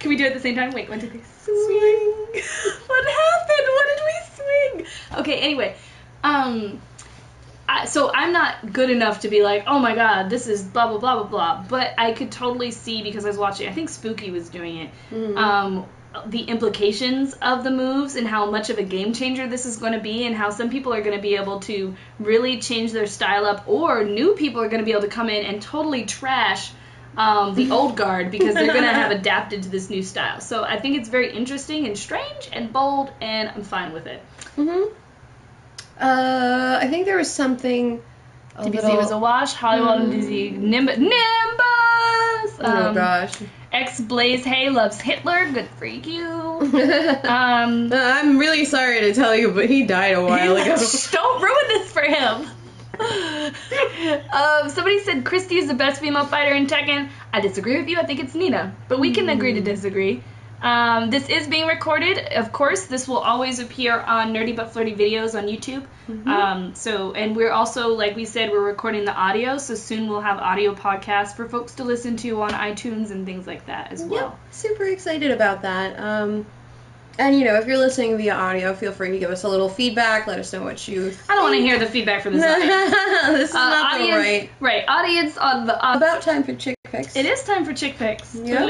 Can 0.00 0.08
we 0.08 0.16
do 0.16 0.24
it 0.24 0.28
at 0.28 0.34
the 0.34 0.40
same 0.40 0.56
time? 0.56 0.72
Wait, 0.72 0.88
one, 0.88 1.00
two, 1.00 1.08
three. 1.08 1.20
Swing. 1.20 2.42
what 2.86 3.04
happened? 3.06 3.68
What 3.76 3.86
did 3.86 4.02
we 4.04 4.82
swing? 4.82 4.86
Okay, 5.20 5.38
anyway. 5.38 5.76
Um 6.24 6.80
I, 7.68 7.84
so 7.84 8.10
I'm 8.12 8.32
not 8.32 8.72
good 8.72 8.90
enough 8.90 9.20
to 9.20 9.28
be 9.28 9.44
like, 9.44 9.62
oh 9.68 9.78
my 9.78 9.94
god, 9.94 10.28
this 10.28 10.48
is 10.48 10.62
blah 10.64 10.88
blah 10.88 10.98
blah 10.98 11.14
blah 11.22 11.28
blah. 11.28 11.64
But 11.68 11.94
I 11.98 12.12
could 12.12 12.32
totally 12.32 12.72
see 12.72 13.02
because 13.02 13.24
I 13.24 13.28
was 13.28 13.38
watching. 13.38 13.68
I 13.68 13.72
think 13.72 13.90
Spooky 13.90 14.32
was 14.32 14.48
doing 14.48 14.78
it. 14.78 14.90
Mhm. 15.12 15.36
Um, 15.36 15.86
the 16.26 16.40
implications 16.42 17.34
of 17.34 17.62
the 17.62 17.70
moves 17.70 18.16
and 18.16 18.26
how 18.26 18.50
much 18.50 18.68
of 18.70 18.78
a 18.78 18.82
game 18.82 19.12
changer 19.12 19.46
this 19.46 19.66
is 19.66 19.76
going 19.76 19.92
to 19.92 20.00
be, 20.00 20.26
and 20.26 20.34
how 20.34 20.50
some 20.50 20.68
people 20.68 20.92
are 20.92 21.00
going 21.00 21.14
to 21.14 21.22
be 21.22 21.36
able 21.36 21.60
to 21.60 21.94
really 22.18 22.58
change 22.58 22.90
their 22.90 23.06
style 23.06 23.44
up, 23.46 23.68
or 23.68 24.02
new 24.02 24.34
people 24.34 24.60
are 24.60 24.68
going 24.68 24.80
to 24.80 24.84
be 24.84 24.90
able 24.90 25.02
to 25.02 25.08
come 25.08 25.30
in 25.30 25.46
and 25.46 25.62
totally 25.62 26.06
trash 26.06 26.72
um, 27.16 27.54
the 27.54 27.70
old 27.70 27.96
guard 27.96 28.30
because 28.30 28.54
they're 28.54 28.66
going 28.66 28.82
to 28.82 28.88
have 28.92 29.10
adapted 29.20 29.64
to 29.64 29.68
this 29.68 29.90
new 29.90 30.02
style. 30.02 30.40
So 30.40 30.62
I 30.64 30.78
think 30.78 30.96
it's 30.98 31.08
very 31.08 31.32
interesting 31.32 31.86
and 31.86 31.96
strange 31.98 32.48
and 32.52 32.72
bold, 32.72 33.10
and 33.20 33.48
I'm 33.48 33.62
fine 33.64 33.92
with 33.92 34.06
it. 34.06 34.22
Mhm. 34.56 34.90
Uh, 36.00 36.78
I 36.80 36.86
think 36.88 37.06
there 37.06 37.16
was 37.18 37.30
something. 37.32 38.02
A 38.56 38.64
DBZ 38.64 38.74
little- 38.74 38.96
was 38.96 39.10
a 39.10 39.18
wash. 39.18 39.52
Hollywood 39.54 40.00
and 40.02 40.12
DBZ 40.12 40.52
Nimbus. 40.58 40.98
Nimbus. 40.98 42.58
Oh 42.62 42.86
Um, 42.88 42.94
gosh. 42.94 43.32
Ex 43.72 44.00
Blaze 44.00 44.44
Hay 44.44 44.68
loves 44.70 45.00
Hitler. 45.00 45.50
Good 45.52 45.68
for 45.78 45.86
you. 45.86 46.38
Um, 47.24 47.90
I'm 47.92 48.36
really 48.38 48.64
sorry 48.64 49.00
to 49.00 49.14
tell 49.14 49.34
you, 49.34 49.52
but 49.52 49.66
he 49.70 49.84
died 49.84 50.14
a 50.14 50.22
while 50.22 50.56
ago. 50.60 50.76
Don't 51.12 51.42
ruin 51.42 51.68
this 51.68 51.90
for 51.92 52.02
him. 52.02 52.46
Um, 53.00 54.68
somebody 54.70 55.00
said 55.00 55.24
Christy 55.24 55.56
is 55.56 55.68
the 55.68 55.74
best 55.74 56.00
female 56.00 56.26
fighter 56.26 56.54
in 56.54 56.66
Tekken. 56.66 57.08
I 57.32 57.40
disagree 57.40 57.78
with 57.78 57.88
you. 57.88 57.98
I 57.98 58.04
think 58.04 58.20
it's 58.20 58.34
Nina, 58.34 58.74
but 58.88 58.98
we 58.98 59.12
can 59.12 59.28
agree 59.28 59.54
to 59.54 59.60
disagree. 59.60 60.22
Um, 60.62 61.08
this 61.08 61.30
is 61.30 61.48
being 61.48 61.66
recorded. 61.66 62.18
Of 62.18 62.52
course, 62.52 62.84
this 62.84 63.08
will 63.08 63.18
always 63.18 63.60
appear 63.60 63.98
on 63.98 64.34
Nerdy 64.34 64.54
But 64.54 64.72
Flirty 64.72 64.94
videos 64.94 65.34
on 65.34 65.46
YouTube. 65.48 65.86
Mm-hmm. 66.06 66.28
Um, 66.28 66.74
so, 66.74 67.12
and 67.12 67.34
we're 67.34 67.50
also, 67.50 67.94
like 67.94 68.14
we 68.14 68.26
said, 68.26 68.50
we're 68.50 68.60
recording 68.66 69.06
the 69.06 69.14
audio. 69.14 69.56
So 69.56 69.74
soon 69.74 70.08
we'll 70.10 70.20
have 70.20 70.38
audio 70.38 70.74
podcasts 70.74 71.34
for 71.34 71.48
folks 71.48 71.76
to 71.76 71.84
listen 71.84 72.18
to 72.18 72.42
on 72.42 72.50
iTunes 72.50 73.10
and 73.10 73.24
things 73.24 73.46
like 73.46 73.66
that 73.66 73.92
as 73.92 74.02
Yep, 74.02 74.10
well. 74.10 74.38
super 74.50 74.84
excited 74.84 75.30
about 75.30 75.62
that. 75.62 75.98
Um, 75.98 76.44
and 77.20 77.38
you 77.38 77.44
know, 77.44 77.56
if 77.56 77.66
you're 77.66 77.78
listening 77.78 78.16
via 78.16 78.34
audio, 78.34 78.74
feel 78.74 78.92
free 78.92 79.10
to 79.12 79.18
give 79.18 79.30
us 79.30 79.44
a 79.44 79.48
little 79.48 79.68
feedback. 79.68 80.26
Let 80.26 80.38
us 80.38 80.52
know 80.52 80.62
what 80.62 80.88
you. 80.88 81.12
I 81.28 81.34
don't 81.34 81.44
want 81.44 81.54
to 81.56 81.60
hear 81.60 81.78
the 81.78 81.86
feedback 81.86 82.22
from 82.22 82.32
this. 82.34 82.42
this 83.36 83.50
is 83.50 83.54
Uh, 83.54 83.58
not 83.58 83.98
the 83.98 84.04
audience, 84.04 84.16
right. 84.16 84.50
right? 84.60 84.84
Audience 84.88 85.36
on 85.36 85.66
the. 85.66 85.74
Uh, 85.86 85.96
About 85.96 86.22
time 86.22 86.42
for 86.44 86.54
chick 86.54 86.76
pics. 86.84 87.14
it 87.16 87.26
is 87.26 87.44
time 87.44 87.64
for 87.64 87.72
chick 87.74 87.96
picks. 87.96 88.34
Yeah. 88.34 88.66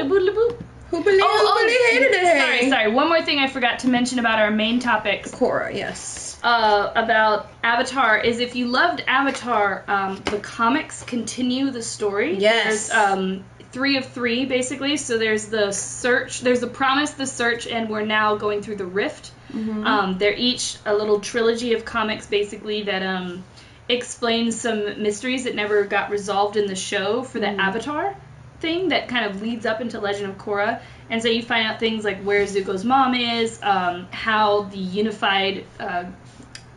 Who 0.90 1.04
believed? 1.04 1.22
Oh, 1.24 1.56
oh, 1.56 1.88
hated 1.92 2.10
it? 2.10 2.40
sorry, 2.40 2.68
sorry. 2.68 2.90
One 2.92 3.08
more 3.08 3.22
thing 3.22 3.38
I 3.38 3.46
forgot 3.46 3.80
to 3.80 3.88
mention 3.88 4.18
about 4.18 4.40
our 4.40 4.50
main 4.50 4.80
topics. 4.80 5.30
Korra, 5.30 5.72
yes. 5.72 6.36
uh, 6.42 6.90
about 6.96 7.48
Avatar 7.62 8.18
is 8.18 8.40
if 8.40 8.56
you 8.56 8.66
loved 8.66 9.04
Avatar, 9.06 9.84
um, 9.86 10.16
the 10.24 10.38
comics 10.38 11.04
continue 11.04 11.70
the 11.70 11.82
story. 11.82 12.38
Yes. 12.38 12.90
Um, 12.90 13.44
three 13.72 13.96
of 13.96 14.06
three, 14.06 14.46
basically. 14.46 14.96
So 14.96 15.18
there's 15.18 15.46
the 15.46 15.72
search, 15.72 16.40
there's 16.40 16.60
the 16.60 16.66
promise, 16.66 17.12
the 17.12 17.26
search, 17.26 17.66
and 17.66 17.88
we're 17.88 18.04
now 18.04 18.36
going 18.36 18.62
through 18.62 18.76
the 18.76 18.86
rift. 18.86 19.30
Mm-hmm. 19.52 19.86
Um, 19.86 20.18
they're 20.18 20.34
each 20.34 20.76
a 20.84 20.94
little 20.94 21.20
trilogy 21.20 21.74
of 21.74 21.84
comics, 21.84 22.26
basically, 22.26 22.84
that 22.84 23.02
um, 23.02 23.44
explains 23.88 24.60
some 24.60 25.02
mysteries 25.02 25.44
that 25.44 25.54
never 25.54 25.84
got 25.84 26.10
resolved 26.10 26.56
in 26.56 26.66
the 26.66 26.76
show 26.76 27.22
for 27.22 27.40
the 27.40 27.46
Mm. 27.46 27.58
Avatar 27.58 28.16
thing 28.60 28.88
that 28.88 29.08
kind 29.08 29.24
of 29.24 29.40
leads 29.40 29.64
up 29.66 29.80
into 29.80 29.98
Legend 30.00 30.30
of 30.30 30.38
Korra. 30.38 30.80
And 31.08 31.22
so 31.22 31.28
you 31.28 31.42
find 31.42 31.66
out 31.66 31.80
things 31.80 32.04
like 32.04 32.22
where 32.22 32.44
Zuko's 32.44 32.84
mom 32.84 33.14
is, 33.14 33.58
um, 33.62 34.06
how 34.10 34.62
the 34.64 34.78
unified 34.78 35.64
uh, 35.80 36.04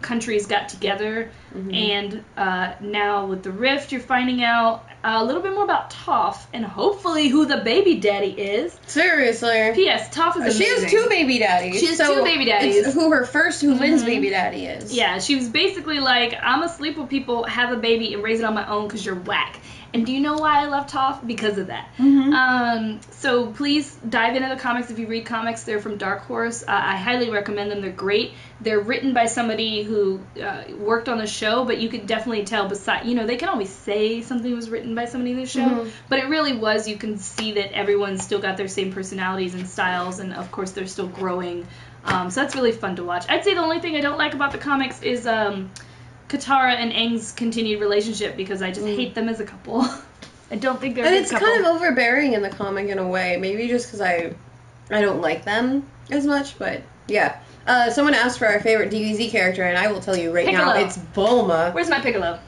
countries 0.02 0.48
got 0.48 0.70
together, 0.70 1.30
Mm-hmm. 1.54 1.74
and 1.74 2.24
uh, 2.36 2.74
now 2.82 3.28
with 3.28 3.44
the 3.44 3.52
Rift, 3.52 3.92
you're 3.92 4.02
finding 4.02 4.44
out 4.44 4.84
a 5.04 5.24
little 5.24 5.42
bit 5.42 5.54
more 5.54 5.64
about 5.64 5.90
Toph 5.92 6.38
and 6.54 6.64
hopefully 6.66 7.28
who 7.28 7.46
the 7.46 7.58
baby 7.58 8.00
daddy 8.00 8.30
is. 8.32 8.78
Seriously. 8.88 9.72
P.S. 9.76 10.16
Toph 10.16 10.38
is 10.38 10.56
amazing. 10.56 10.90
She 10.90 10.96
has 10.96 11.04
two 11.04 11.10
baby 11.10 11.40
daddies. 11.40 11.80
She 11.80 11.88
has 11.88 11.98
so 11.98 12.16
two 12.20 12.24
baby 12.24 12.46
daddies. 12.46 12.78
It's 12.78 12.94
who 12.94 13.12
her 13.12 13.26
first, 13.26 13.62
who 13.62 13.74
Lin's 13.74 14.04
Mhm. 14.04 14.06
baby 14.06 14.30
daddy 14.30 14.66
is. 14.66 14.94
Yeah, 14.94 15.20
she 15.20 15.36
was 15.36 15.48
basically 15.50 16.00
like, 16.00 16.34
I'm 16.42 16.60
gonna 16.62 16.72
sleep 16.72 16.98
with 16.98 17.10
people, 17.10 17.44
have 17.44 17.72
a 17.74 17.78
baby, 17.78 18.14
and 18.14 18.24
raise 18.24 18.40
it 18.40 18.46
on 18.46 18.54
my 18.54 18.68
own 18.68 18.88
because 18.88 19.06
you're 19.06 19.16
whack. 19.16 19.60
And 19.94 20.06
do 20.08 20.12
you 20.12 20.20
know 20.22 20.34
why 20.38 20.60
I 20.62 20.66
love 20.66 20.88
Toph? 20.88 21.26
Because 21.26 21.60
of 21.60 21.68
that. 21.68 21.88
Mhm. 22.00 22.34
Um, 22.34 23.00
so 23.12 23.48
please 23.48 23.94
dive 24.10 24.36
into 24.36 24.50
the 24.50 24.56
comics 24.56 24.90
if 24.90 24.98
you 24.98 25.06
read 25.06 25.26
comics. 25.26 25.64
They're 25.64 25.80
from 25.80 25.98
Dark 25.98 26.22
Horse. 26.26 26.64
Uh, 26.64 26.72
I 26.72 26.98
highly 26.98 27.30
recommend 27.30 27.70
them. 27.70 27.82
They're 27.82 27.92
great. 27.92 28.32
They're 28.60 28.80
written 28.80 29.14
by 29.14 29.28
somebody 29.28 29.84
who 29.84 30.20
uh, 30.44 30.64
worked 30.80 31.10
on 31.10 31.20
the 31.20 31.28
show, 31.28 31.64
but 31.66 31.78
you 31.78 31.90
could 31.90 32.08
definitely 32.08 32.44
tell. 32.46 32.68
Beside, 32.68 33.06
you 33.06 33.14
know, 33.14 33.28
they 33.28 33.36
can 33.36 33.50
always 33.50 33.70
say 33.70 34.22
something 34.22 34.56
was 34.56 34.70
written 34.70 34.96
by 34.96 35.06
somebody 35.06 35.32
in 35.32 35.38
the 35.38 35.46
show, 35.46 35.62
Mhm. 35.68 35.92
but 36.10 36.18
it 36.20 36.28
really 36.28 36.54
was. 36.54 36.88
You 36.88 36.98
can 36.98 37.20
see 37.20 37.52
that 37.54 37.72
everyone's 37.78 38.24
still 38.24 38.40
got 38.40 38.58
their 38.58 38.68
same 38.68 38.94
personalities 38.94 39.54
and 39.54 39.68
styles, 39.68 40.20
and 40.20 40.34
of 40.34 40.52
course 40.52 40.72
they're 40.72 40.88
still 40.88 41.08
growing. 41.08 41.68
Um, 42.06 42.32
so 42.32 42.42
that's 42.42 42.56
really 42.56 42.72
fun 42.72 42.96
to 42.96 43.04
watch. 43.04 43.26
I'd 43.30 43.44
say 43.44 43.54
the 43.54 43.62
only 43.62 43.80
thing 43.80 43.96
I 43.96 44.02
don't 44.02 44.18
like 44.18 44.34
about 44.34 44.52
the 44.54 44.58
comics 44.58 45.02
is 45.04 45.28
um, 45.28 45.70
Katara 46.30 46.76
and 46.76 46.92
Aang's 46.92 47.32
continued 47.32 47.80
relationship 47.82 48.36
because 48.36 48.62
I 48.62 48.70
just 48.72 48.86
Mm. 48.86 48.96
hate 48.96 49.16
them 49.16 49.30
as 49.30 49.40
a 49.40 49.46
couple. 49.46 49.86
I 50.52 50.56
don't 50.56 50.80
think 50.80 50.96
they're 50.96 51.06
And 51.06 51.16
it's 51.16 51.32
couple. 51.32 51.48
kind 51.48 51.66
of 51.66 51.76
overbearing 51.76 52.34
in 52.34 52.42
the 52.42 52.50
comic 52.50 52.88
in 52.90 53.00
a 53.00 53.08
way. 53.08 53.38
Maybe 53.38 53.68
just 53.68 53.88
because 53.88 54.02
I, 54.02 54.34
I 54.92 55.02
don't 55.02 55.22
like 55.22 55.46
them 55.46 55.86
as 56.12 56.26
much. 56.26 56.58
But 56.60 56.82
yeah. 57.08 57.40
Uh, 57.66 57.90
someone 57.92 58.14
asked 58.14 58.40
for 58.40 58.46
our 58.48 58.60
favorite 58.60 58.92
DBZ 58.92 59.30
character, 59.32 59.64
and 59.64 59.78
I 59.78 59.92
will 59.92 60.02
tell 60.02 60.18
you 60.18 60.34
right 60.36 60.52
now, 60.52 60.76
it's 60.76 60.98
Bulma. 60.98 61.74
Where's 61.74 61.90
my 61.90 62.02
Piccolo? 62.02 62.40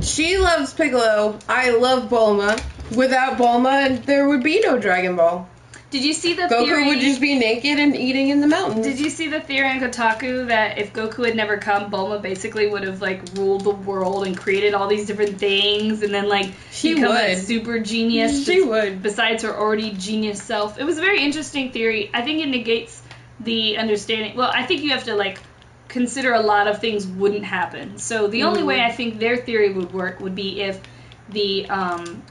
She 0.00 0.38
loves 0.38 0.72
Piccolo. 0.72 1.38
I 1.48 1.70
love 1.76 2.08
Bulma. 2.10 2.58
Without 2.96 3.36
Bulma, 3.36 4.02
there 4.06 4.26
would 4.26 4.42
be 4.42 4.60
no 4.60 4.78
Dragon 4.78 5.16
Ball. 5.16 5.46
Did 5.90 6.04
you 6.04 6.12
see 6.12 6.34
the 6.34 6.48
theory? 6.48 6.62
Goku 6.62 6.66
theory? 6.66 6.86
would 6.88 7.00
just 7.00 7.20
be 7.20 7.38
naked 7.38 7.78
and 7.78 7.96
eating 7.96 8.28
in 8.28 8.40
the 8.40 8.46
mountains. 8.46 8.84
Did 8.84 9.00
you 9.00 9.08
see 9.08 9.28
the 9.28 9.40
theory 9.40 9.68
on 9.68 9.80
Kotaku 9.80 10.48
that 10.48 10.76
if 10.78 10.92
Goku 10.92 11.24
had 11.24 11.34
never 11.34 11.56
come, 11.56 11.90
Bulma 11.90 12.20
basically 12.20 12.68
would 12.68 12.82
have 12.82 13.00
like 13.00 13.22
ruled 13.34 13.64
the 13.64 13.70
world 13.70 14.26
and 14.26 14.36
created 14.36 14.74
all 14.74 14.88
these 14.88 15.06
different 15.06 15.38
things, 15.38 16.02
and 16.02 16.12
then 16.12 16.28
like 16.28 16.52
She 16.70 16.94
become 16.94 17.16
a 17.16 17.36
super 17.36 17.78
genius. 17.78 18.44
She 18.44 18.60
would. 18.60 19.02
Besides 19.02 19.44
her 19.44 19.56
already 19.56 19.92
genius 19.92 20.42
self, 20.42 20.78
it 20.78 20.84
was 20.84 20.98
a 20.98 21.00
very 21.00 21.22
interesting 21.22 21.72
theory. 21.72 22.10
I 22.12 22.22
think 22.22 22.42
it 22.42 22.48
negates 22.48 23.02
the 23.40 23.78
understanding. 23.78 24.36
Well, 24.36 24.50
I 24.52 24.64
think 24.64 24.82
you 24.82 24.90
have 24.90 25.04
to 25.04 25.14
like 25.14 25.40
consider 25.88 26.34
a 26.34 26.40
lot 26.40 26.68
of 26.68 26.80
things 26.80 27.06
wouldn't 27.06 27.44
happen. 27.44 27.96
So 27.98 28.26
the 28.28 28.42
only 28.42 28.62
Mm. 28.62 28.66
way 28.66 28.80
I 28.82 28.92
think 28.92 29.18
their 29.18 29.38
theory 29.38 29.72
would 29.72 29.92
work 29.92 30.20
would 30.20 30.34
be 30.34 30.60
if 30.60 30.80
the 31.30 31.66
um, 31.70 32.22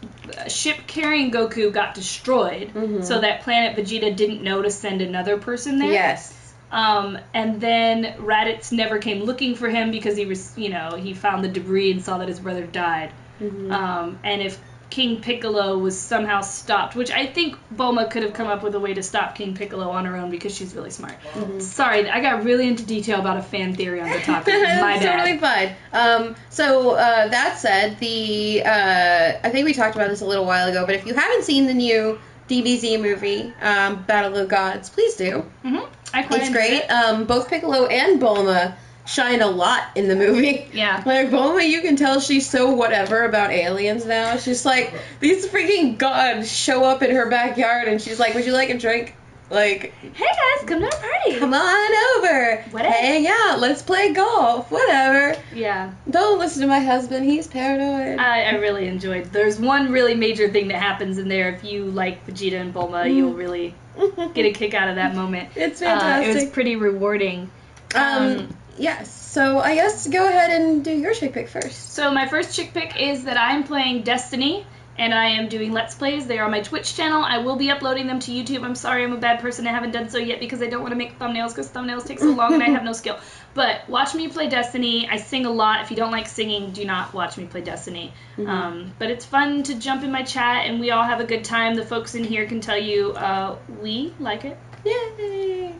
ship 0.47 0.77
carrying 0.87 1.31
Goku 1.31 1.71
got 1.71 1.93
destroyed, 1.93 2.71
Mhm. 2.73 3.03
so 3.03 3.19
that 3.21 3.41
planet 3.41 3.77
Vegeta 3.77 4.15
didn't 4.15 4.43
know 4.43 4.61
to 4.61 4.69
send 4.69 5.01
another 5.01 5.37
person 5.37 5.77
there. 5.77 5.91
Yes. 5.91 6.33
Um, 6.71 7.17
and 7.33 7.61
then 7.61 8.15
Raditz 8.19 8.71
never 8.71 8.97
came 8.99 9.23
looking 9.23 9.55
for 9.55 9.69
him 9.69 9.91
because 9.91 10.17
he 10.17 10.25
was, 10.25 10.53
you 10.57 10.69
know, 10.69 10.97
he 10.97 11.13
found 11.13 11.43
the 11.43 11.47
debris 11.47 11.91
and 11.91 12.01
saw 12.01 12.17
that 12.17 12.27
his 12.27 12.39
brother 12.39 12.65
died. 12.65 13.11
Mhm. 13.41 13.71
Um, 13.71 14.19
and 14.23 14.41
if 14.41 14.59
King 14.89 15.21
Piccolo 15.21 15.77
was 15.77 15.97
somehow 15.99 16.41
stopped, 16.41 16.95
which 16.95 17.11
I 17.11 17.25
think 17.25 17.55
Bulma 17.75 18.09
could 18.09 18.23
have 18.23 18.33
come 18.33 18.47
up 18.47 18.63
with 18.63 18.73
a 18.73 18.79
way 18.79 18.93
to 18.93 19.03
stop 19.03 19.35
King 19.35 19.53
Piccolo 19.53 19.89
on 19.89 20.05
her 20.05 20.15
own 20.15 20.31
because 20.31 20.55
she's 20.55 20.73
really 20.73 20.89
smart. 20.91 21.15
Mhm. 21.35 21.61
Sorry, 21.61 22.09
I 22.09 22.21
got 22.21 22.43
really 22.43 22.67
into 22.67 22.83
detail 22.83 23.19
about 23.19 23.37
a 23.37 23.41
fan 23.41 23.75
theory 23.75 23.99
on 24.01 24.09
the 24.09 24.19
topic. 24.19 24.53
My 24.61 24.97
bad. 24.97 25.01
totally 25.01 25.37
fine. 25.37 25.75
Um, 25.93 26.35
so 26.49 26.91
uh, 26.91 27.27
that 27.27 27.57
said, 27.57 27.99
the 27.99 28.63
uh, 28.65 29.39
I 29.43 29.49
think 29.49 29.65
we 29.65 29.73
talked 29.73 29.95
about 29.95 30.09
this 30.09 30.21
a 30.21 30.25
little 30.25 30.45
while 30.45 30.67
ago, 30.69 30.85
but 30.85 30.95
if 30.95 31.05
you 31.05 31.13
haven't 31.13 31.43
seen 31.43 31.67
the 31.67 31.73
new 31.73 32.17
DBZ 32.49 33.01
movie, 33.01 33.53
um, 33.61 34.03
Battle 34.03 34.35
of 34.37 34.47
Gods, 34.47 34.89
please 34.89 35.15
do. 35.15 35.45
hmm 35.63 35.79
I 36.13 36.23
quite 36.23 36.39
It's 36.41 36.49
great. 36.49 36.83
it. 36.83 36.87
Um, 36.89 37.25
both 37.25 37.49
Piccolo 37.49 37.85
and 37.87 38.21
Bulma 38.21 38.75
shine 39.07 39.41
a 39.41 39.47
lot 39.47 39.83
in 39.95 40.07
the 40.07 40.15
movie. 40.15 40.67
Yeah. 40.73 41.01
Like 41.05 41.29
Bulma, 41.29 41.67
you 41.67 41.81
can 41.81 41.95
tell 41.95 42.19
she's 42.19 42.47
so 42.49 42.71
whatever 42.73 43.23
about 43.23 43.51
aliens 43.51 44.05
now. 44.05 44.37
She's 44.37 44.65
like, 44.65 44.93
these 45.19 45.47
freaking 45.47 45.97
gods 45.97 46.51
show 46.51 46.83
up 46.83 47.01
in 47.01 47.15
her 47.15 47.29
backyard, 47.29 47.87
and 47.87 48.01
she's 48.01 48.19
like, 48.19 48.33
"Would 48.35 48.45
you 48.45 48.51
like 48.53 48.69
a 48.69 48.77
drink?" 48.77 49.15
Like, 49.49 49.93
Hey 50.01 50.25
guys, 50.25 50.67
come 50.67 50.81
to 50.81 50.85
our 50.85 50.91
party. 51.01 51.39
come 51.39 51.53
on 51.53 52.17
over, 52.17 52.61
Whatever. 52.71 52.93
hang 52.93 53.27
out, 53.29 53.59
let's 53.61 53.81
play 53.81 54.11
golf, 54.11 54.69
whatever. 54.69 55.41
Yeah. 55.55 55.93
Don't 56.09 56.37
listen 56.37 56.63
to 56.63 56.67
my 56.67 56.79
husband, 56.81 57.23
he's 57.23 57.47
paranoid. 57.47 58.19
I, 58.19 58.41
I 58.41 58.55
really 58.55 58.87
enjoyed. 58.89 59.27
There's 59.31 59.57
one 59.57 59.89
really 59.93 60.15
major 60.15 60.49
thing 60.49 60.67
that 60.67 60.81
happens 60.81 61.17
in 61.17 61.29
there. 61.29 61.47
If 61.53 61.63
you 61.63 61.85
like 61.85 62.27
Vegeta 62.27 62.59
and 62.59 62.73
Bulma, 62.73 63.05
Mm. 63.05 63.15
you'll 63.15 63.33
really 63.35 63.73
get 64.33 64.45
a 64.45 64.51
kick 64.51 64.73
out 64.73 64.89
of 64.89 64.95
that 64.97 65.15
moment. 65.15 65.47
It's 65.55 65.81
Uh, 65.81 66.21
it 66.25 66.35
was 66.35 66.43
pretty 66.49 66.75
rewarding. 66.75 67.49
um, 67.95 68.49
yes. 68.77 69.13
So 69.13 69.59
I 69.59 69.75
guess 69.75 70.07
go 70.07 70.27
ahead 70.27 70.49
and 70.61 70.83
do 70.83 70.91
your 70.91 71.13
chick 71.13 71.33
pick 71.33 71.47
first. 71.49 71.93
So 71.93 72.11
my 72.11 72.27
first 72.27 72.55
chick 72.55 72.73
pick 72.73 72.99
is 72.99 73.25
that 73.25 73.37
I'm 73.37 73.63
playing 73.63 74.03
Destiny, 74.03 74.65
and 74.97 75.13
I 75.13 75.27
am 75.27 75.47
doing 75.47 75.71
Let's 75.73 75.93
Plays. 75.93 76.25
They 76.25 76.39
are 76.39 76.45
on 76.45 76.51
my 76.51 76.61
Twitch 76.61 76.95
channel. 76.95 77.23
I 77.23 77.37
will 77.39 77.55
be 77.55 77.69
uploading 77.69 78.07
them 78.07 78.19
to 78.21 78.31
YouTube. 78.31 78.63
I'm 78.63 78.73
sorry 78.73 79.03
I'm 79.03 79.13
a 79.13 79.17
bad 79.17 79.39
person. 79.41 79.67
I 79.67 79.71
haven't 79.71 79.91
done 79.91 80.09
so 80.09 80.17
yet 80.17 80.39
because 80.39 80.61
I 80.63 80.67
don't 80.67 80.81
want 80.81 80.91
to 80.91 80.97
make 80.97 81.19
thumbnails 81.19 81.49
because 81.49 81.69
thumbnails 81.69 82.05
take 82.05 82.19
so 82.19 82.31
long 82.31 82.53
and 82.55 82.63
I 82.63 82.69
have 82.69 82.83
no 82.83 82.93
skill. 82.93 83.19
But 83.53 83.89
watch 83.89 84.13
me 84.13 84.27
play 84.27 84.49
Destiny. 84.49 85.07
I 85.09 85.17
sing 85.17 85.47
a 85.47 85.49
lot. 85.51 85.81
If 85.81 85.89
you 85.89 85.97
don't 85.97 86.11
like 86.11 86.27
singing, 86.27 86.73
do 86.73 86.85
not 86.85 87.11
watch 87.13 87.37
me 87.37 87.45
play 87.45 87.61
Destiny. 87.61 88.13
Mhm. 88.37 88.47
Um, 88.47 88.93
but 88.99 89.09
it's 89.09 89.25
fun 89.25 89.63
to 89.63 89.75
jump 89.79 90.03
in 90.03 90.11
my 90.11 90.21
chat 90.21 90.65
and 90.67 90.79
we 90.79 90.91
all 90.91 91.03
have 91.03 91.19
a 91.19 91.25
good 91.25 91.43
time. 91.43 91.73
The 91.75 91.85
folks 91.85 92.13
in 92.13 92.23
here 92.23 92.45
can 92.45 92.61
tell 92.61 92.77
you 92.77 93.13
uh, 93.13 93.57
we 93.67 94.13
like 94.19 94.45
it. 94.45 94.59
Yay! 94.85 95.73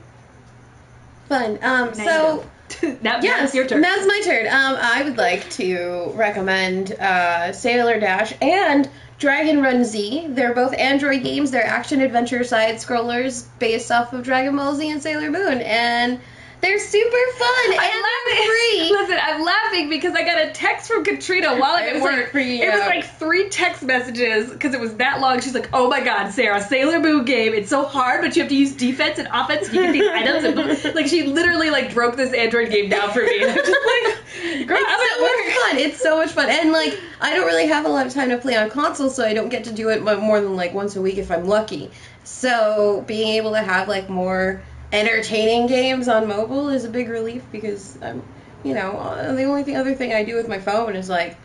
Fun. 1.28 1.60
Um, 1.62 1.94
so 1.94 2.46
now, 3.02 3.20
now 3.20 3.44
it's 3.44 3.54
your 3.54 3.68
turn. 3.68 3.82
That's 3.82 4.08
my 4.08 4.22
turn. 4.24 4.48
Um, 4.48 4.78
I 4.80 5.04
would 5.04 5.18
like 5.18 5.50
to 5.52 6.12
recommend 6.16 6.92
uh, 6.94 7.54
Sailor 7.54 8.00
Dash 8.00 8.34
and 8.42 8.90
Dragon 9.20 9.62
Run 9.62 9.84
Z. 9.84 10.28
They're 10.30 10.54
both 10.54 10.74
Android 10.74 11.24
games. 11.24 11.52
They're 11.52 11.66
action 11.66 12.02
adventure 12.02 12.44
side 12.44 12.76
scrollers 12.76 13.46
based 13.60 13.92
off 13.92 14.14
of 14.14 14.24
Dragon 14.24 14.56
Ball 14.56 14.76
Z 14.76 14.90
and 14.90 15.02
Sailor 15.02 15.32
Moon, 15.32 15.62
and 15.62 16.20
they're 16.62 16.80
super 16.80 17.38
fun 17.38 17.72
and 17.72 17.80
I'm 17.80 18.04
they're 18.28 18.46
free. 18.46 18.90
Listen, 18.92 19.18
I'm 19.22 19.44
laughing 19.44 19.90
because 19.90 20.14
I 20.14 20.24
got 20.24 20.48
a 20.48 20.52
text 20.52 20.88
from 20.88 21.04
Katrina 21.04 21.58
while 21.58 21.78
at 21.78 21.94
was, 21.94 22.04
like, 22.04 22.30
for 22.30 22.40
you. 22.40 22.64
it 22.64 22.72
was 22.72 22.82
like 22.82 23.06
three 23.06 23.50
text 23.50 23.84
messages 23.84 24.52
because 24.52 24.74
it 24.74 24.80
was 24.80 24.96
that 24.96 25.22
long. 25.22 25.40
She's 25.40 25.54
like, 25.54 25.70
"Oh 25.74 25.90
my 25.90 26.02
God, 26.02 26.32
Sarah, 26.32 26.62
Sailor 26.62 27.00
Moon 27.00 27.26
game. 27.26 27.54
It's 27.54 27.70
so 27.70 27.86
hard, 27.86 28.22
but 28.22 28.36
you 28.36 28.42
have 28.42 28.50
to 28.50 28.56
use 28.56 28.74
defense 28.74 29.20
and 29.20 29.28
offense. 29.32 29.72
You 29.72 29.84
get 29.84 29.94
these 29.94 30.08
items." 30.08 30.44
And 30.44 30.56
like 30.96 31.08
she 31.08 31.24
literally 31.24 31.70
like 31.70 31.94
broke 31.94 32.16
this 32.16 32.34
Android 32.34 32.72
game 32.72 32.90
down 32.90 33.12
for 33.12 33.22
me. 33.22 33.42
And 33.42 33.52
I'm 33.52 33.58
just 33.58 33.70
like, 33.70 34.68
"Girl, 34.68 34.78
it's 34.82 35.16
so 35.16 35.22
much 35.22 35.56
fun. 35.56 35.78
It's 35.78 36.02
so 36.02 36.18
much 36.18 36.32
fun, 36.32 36.50
and 36.50 36.72
like 36.72 37.00
I 37.22 37.36
don't 37.36 37.46
really 37.46 37.68
have 37.68 37.86
a 37.86 37.90
lot 37.90 38.08
of 38.08 38.14
time 38.14 38.30
to 38.30 38.38
play 38.38 38.56
on 38.56 38.70
console, 38.70 39.10
so 39.10 39.26
I 39.26 39.34
don't 39.34 39.50
get 39.50 39.66
to 39.66 39.72
do 39.72 39.90
it 39.90 40.02
more 40.02 40.42
than 40.42 40.56
like 40.56 40.74
once 40.74 40.96
a 40.96 41.02
week 41.02 41.18
if 41.18 41.32
I'm 41.32 41.46
lucky. 41.46 41.92
So 42.24 43.04
being 43.08 43.36
able 43.36 43.52
to 43.52 43.62
have 43.62 43.88
like 43.88 44.10
more 44.10 44.62
entertaining 44.92 45.68
games 45.68 46.08
on 46.08 46.28
mobile 46.28 46.70
is 46.70 46.86
a 46.86 46.90
big 46.90 47.10
relief 47.10 47.44
because 47.52 48.02
I'm, 48.02 48.24
you 48.64 48.74
know, 48.74 49.36
the 49.36 49.44
only 49.44 49.64
thing, 49.64 49.76
other 49.76 49.96
thing 49.96 50.14
I 50.14 50.24
do 50.24 50.36
with 50.36 50.48
my 50.48 50.60
phone 50.60 50.96
is 50.96 51.10
like 51.10 51.38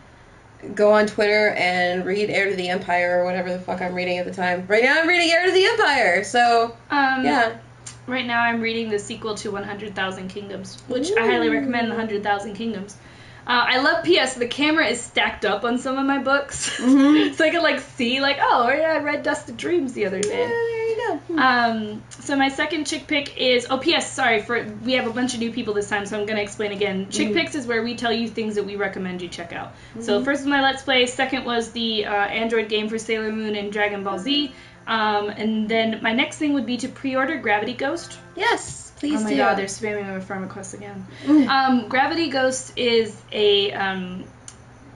go 0.75 0.93
on 0.93 1.07
Twitter 1.07 1.49
and 1.51 2.05
read 2.05 2.31
Heir 2.31 2.51
to 2.51 2.57
the 2.57 2.69
Empire 2.69 3.21
or 3.21 3.25
whatever 3.25 3.53
the 3.53 3.59
fuck 3.59 3.81
I'm 3.81 3.95
reading 3.95 4.19
at 4.19 4.27
the 4.27 4.35
time. 4.35 4.67
Right 4.69 4.85
now 4.85 5.01
I'm 5.01 5.09
reading 5.09 5.31
Heir 5.31 5.47
to 5.47 5.53
the 5.53 5.65
Empire, 5.65 6.25
so 6.25 6.77
Um, 6.91 7.25
yeah. 7.25 7.59
Right 8.07 8.27
now, 8.27 8.43
I'm 8.43 8.61
reading 8.61 8.91
the 8.91 8.99
sequel 8.99 9.37
to 9.37 9.53
100,000 9.53 10.29
Kingdoms, 10.29 10.83
which 10.89 11.13
I 11.17 11.25
highly 11.25 11.49
recommend. 11.49 11.87
The 11.87 11.95
100,000 11.95 12.55
Kingdoms. 12.55 12.97
Uh, 13.47 13.65
I 13.69 13.79
love 13.81 14.05
PS. 14.05 14.35
The 14.35 14.47
camera 14.47 14.87
is 14.87 15.01
stacked 15.01 15.45
up 15.45 15.65
on 15.65 15.79
some 15.79 15.99
of 15.99 16.07
my 16.07 16.19
books, 16.19 16.79
Mhm. 16.81 17.35
so 17.37 17.45
I 17.45 17.51
can 17.51 17.63
like 17.63 17.81
see 17.81 18.21
like, 18.21 18.39
oh 18.41 18.71
yeah, 18.71 18.93
I 18.95 18.99
read 18.99 19.23
Dust 19.25 19.49
of 19.49 19.57
Dreams 19.57 19.93
the 19.95 20.07
other 20.07 20.21
day. 20.21 20.29
Yeah, 20.43 20.49
there 20.49 20.89
you 20.89 20.97
go. 21.29 21.39
Um, 21.43 22.03
so 22.11 22.37
my 22.37 22.51
second 22.51 22.87
chick 22.87 23.07
pick 23.07 23.37
is 23.39 23.67
oh 23.69 23.79
PS 23.79 24.07
sorry 24.07 24.43
for 24.43 24.65
we 24.85 24.93
have 24.93 25.07
a 25.07 25.11
bunch 25.13 25.35
of 25.35 25.41
new 25.41 25.51
people 25.53 25.75
this 25.75 25.89
time 25.89 26.07
so 26.07 26.19
I'm 26.21 26.27
gonna 26.27 26.41
explain 26.41 26.71
again. 26.73 27.09
Chick 27.11 27.29
Mhm. 27.31 27.35
picks 27.35 27.55
is 27.57 27.67
where 27.67 27.83
we 27.83 27.97
tell 27.97 28.13
you 28.13 28.29
things 28.29 28.55
that 28.55 28.65
we 28.65 28.77
recommend 28.77 29.23
you 29.23 29.29
check 29.29 29.53
out. 29.53 29.73
So 30.01 30.21
Mhm. 30.21 30.25
first 30.25 30.43
was 30.43 30.47
my 30.49 30.63
Let's 30.63 30.83
Play. 30.83 31.07
Second 31.07 31.45
was 31.45 31.73
the 31.73 32.07
uh, 32.07 32.13
Android 32.15 32.69
game 32.69 32.89
for 32.89 32.99
Sailor 32.99 33.33
Moon 33.33 33.57
and 33.57 33.73
Dragon 33.73 34.05
Ball 34.05 34.19
Z. 34.19 34.53
Um, 34.87 35.29
and 35.29 35.69
then 35.69 36.01
my 36.03 36.13
next 36.13 36.39
thing 36.39 36.55
would 36.55 36.67
be 36.67 36.77
to 36.79 36.89
pre-order 36.89 37.37
Gravity 37.37 37.73
Ghost. 37.73 38.19
Yes, 38.35 38.82
please 39.03 39.21
oh 39.21 39.25
my 39.25 39.31
do. 39.31 39.37
god, 39.37 39.59
they're 39.59 39.67
spamming 39.67 40.07
my 40.07 40.21
friend 40.21 40.45
requests 40.45 40.75
again. 40.75 41.05
Mm. 41.25 41.49
Um, 41.49 41.89
Gravity 41.89 42.29
Ghost 42.29 42.79
is 42.79 43.21
a 43.33 43.73
um, 43.73 44.23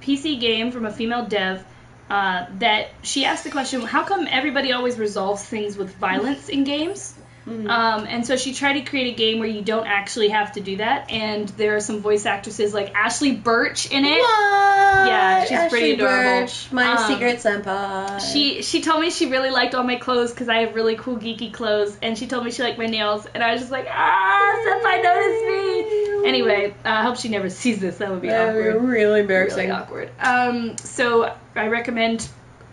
PC 0.00 0.38
game 0.38 0.70
from 0.70 0.86
a 0.86 0.92
female 0.92 1.26
dev 1.26 1.64
uh, 2.08 2.46
that 2.60 2.90
she 3.02 3.24
asked 3.24 3.42
the 3.42 3.50
question, 3.50 3.80
how 3.80 4.04
come 4.04 4.28
everybody 4.30 4.70
always 4.70 4.96
resolves 4.96 5.44
things 5.44 5.76
with 5.76 5.92
violence 5.96 6.48
in 6.48 6.62
games? 6.62 7.16
Mhm. 7.48 7.70
Um, 7.70 8.06
and 8.08 8.26
so 8.26 8.36
she 8.36 8.52
tried 8.52 8.72
to 8.72 8.80
create 8.80 9.14
a 9.14 9.16
game 9.16 9.38
where 9.38 9.48
you 9.48 9.62
don't 9.62 9.86
actually 9.86 10.28
have 10.30 10.52
to 10.52 10.60
do 10.60 10.78
that, 10.78 11.10
and 11.12 11.48
there 11.50 11.76
are 11.76 11.80
some 11.80 12.00
voice 12.00 12.26
actresses 12.26 12.74
like 12.74 12.92
Ashly 12.94 13.32
Burch 13.40 13.86
in 13.90 14.04
it. 14.04 14.18
What? 14.18 15.06
Yeah, 15.06 15.44
she's 15.44 15.52
Ashly 15.58 15.70
pretty 15.70 15.90
adorable. 15.92 16.40
Burch, 16.42 16.72
my 16.72 16.92
Um, 16.92 16.98
secret 17.06 17.36
senpai. 17.38 18.32
She 18.32 18.62
she 18.62 18.80
told 18.82 19.00
me 19.00 19.10
she 19.10 19.26
really 19.26 19.50
liked 19.50 19.76
all 19.76 19.84
my 19.84 19.94
clothes 19.96 20.32
because 20.32 20.48
I 20.48 20.58
have 20.62 20.74
really 20.74 20.96
cool 20.96 21.16
geeky 21.18 21.52
clothes, 21.52 21.96
and 22.02 22.18
she 22.18 22.26
told 22.26 22.44
me 22.44 22.50
she 22.50 22.62
liked 22.64 22.78
my 22.78 22.86
nails, 22.86 23.26
and 23.32 23.44
I 23.44 23.52
was 23.52 23.60
just 23.60 23.70
like, 23.72 23.86
ah, 23.88 24.56
senpai 24.66 25.02
noticed 25.04 25.44
me. 25.46 26.28
Anyway, 26.28 26.74
uh, 26.84 26.88
I 26.88 27.02
hope 27.02 27.16
she 27.16 27.28
never 27.28 27.48
sees 27.48 27.78
this. 27.78 27.98
That 27.98 28.10
would 28.10 28.22
be 28.22 28.28
That 28.28 28.54
would 28.54 28.62
be 28.64 28.68
awkward. 28.70 28.82
really 28.88 29.20
embarrassing. 29.20 29.68
Really 29.68 29.70
awkward. 29.70 30.10
Um, 30.20 30.76
so 30.78 31.32
I 31.54 31.68
recommend 31.68 32.26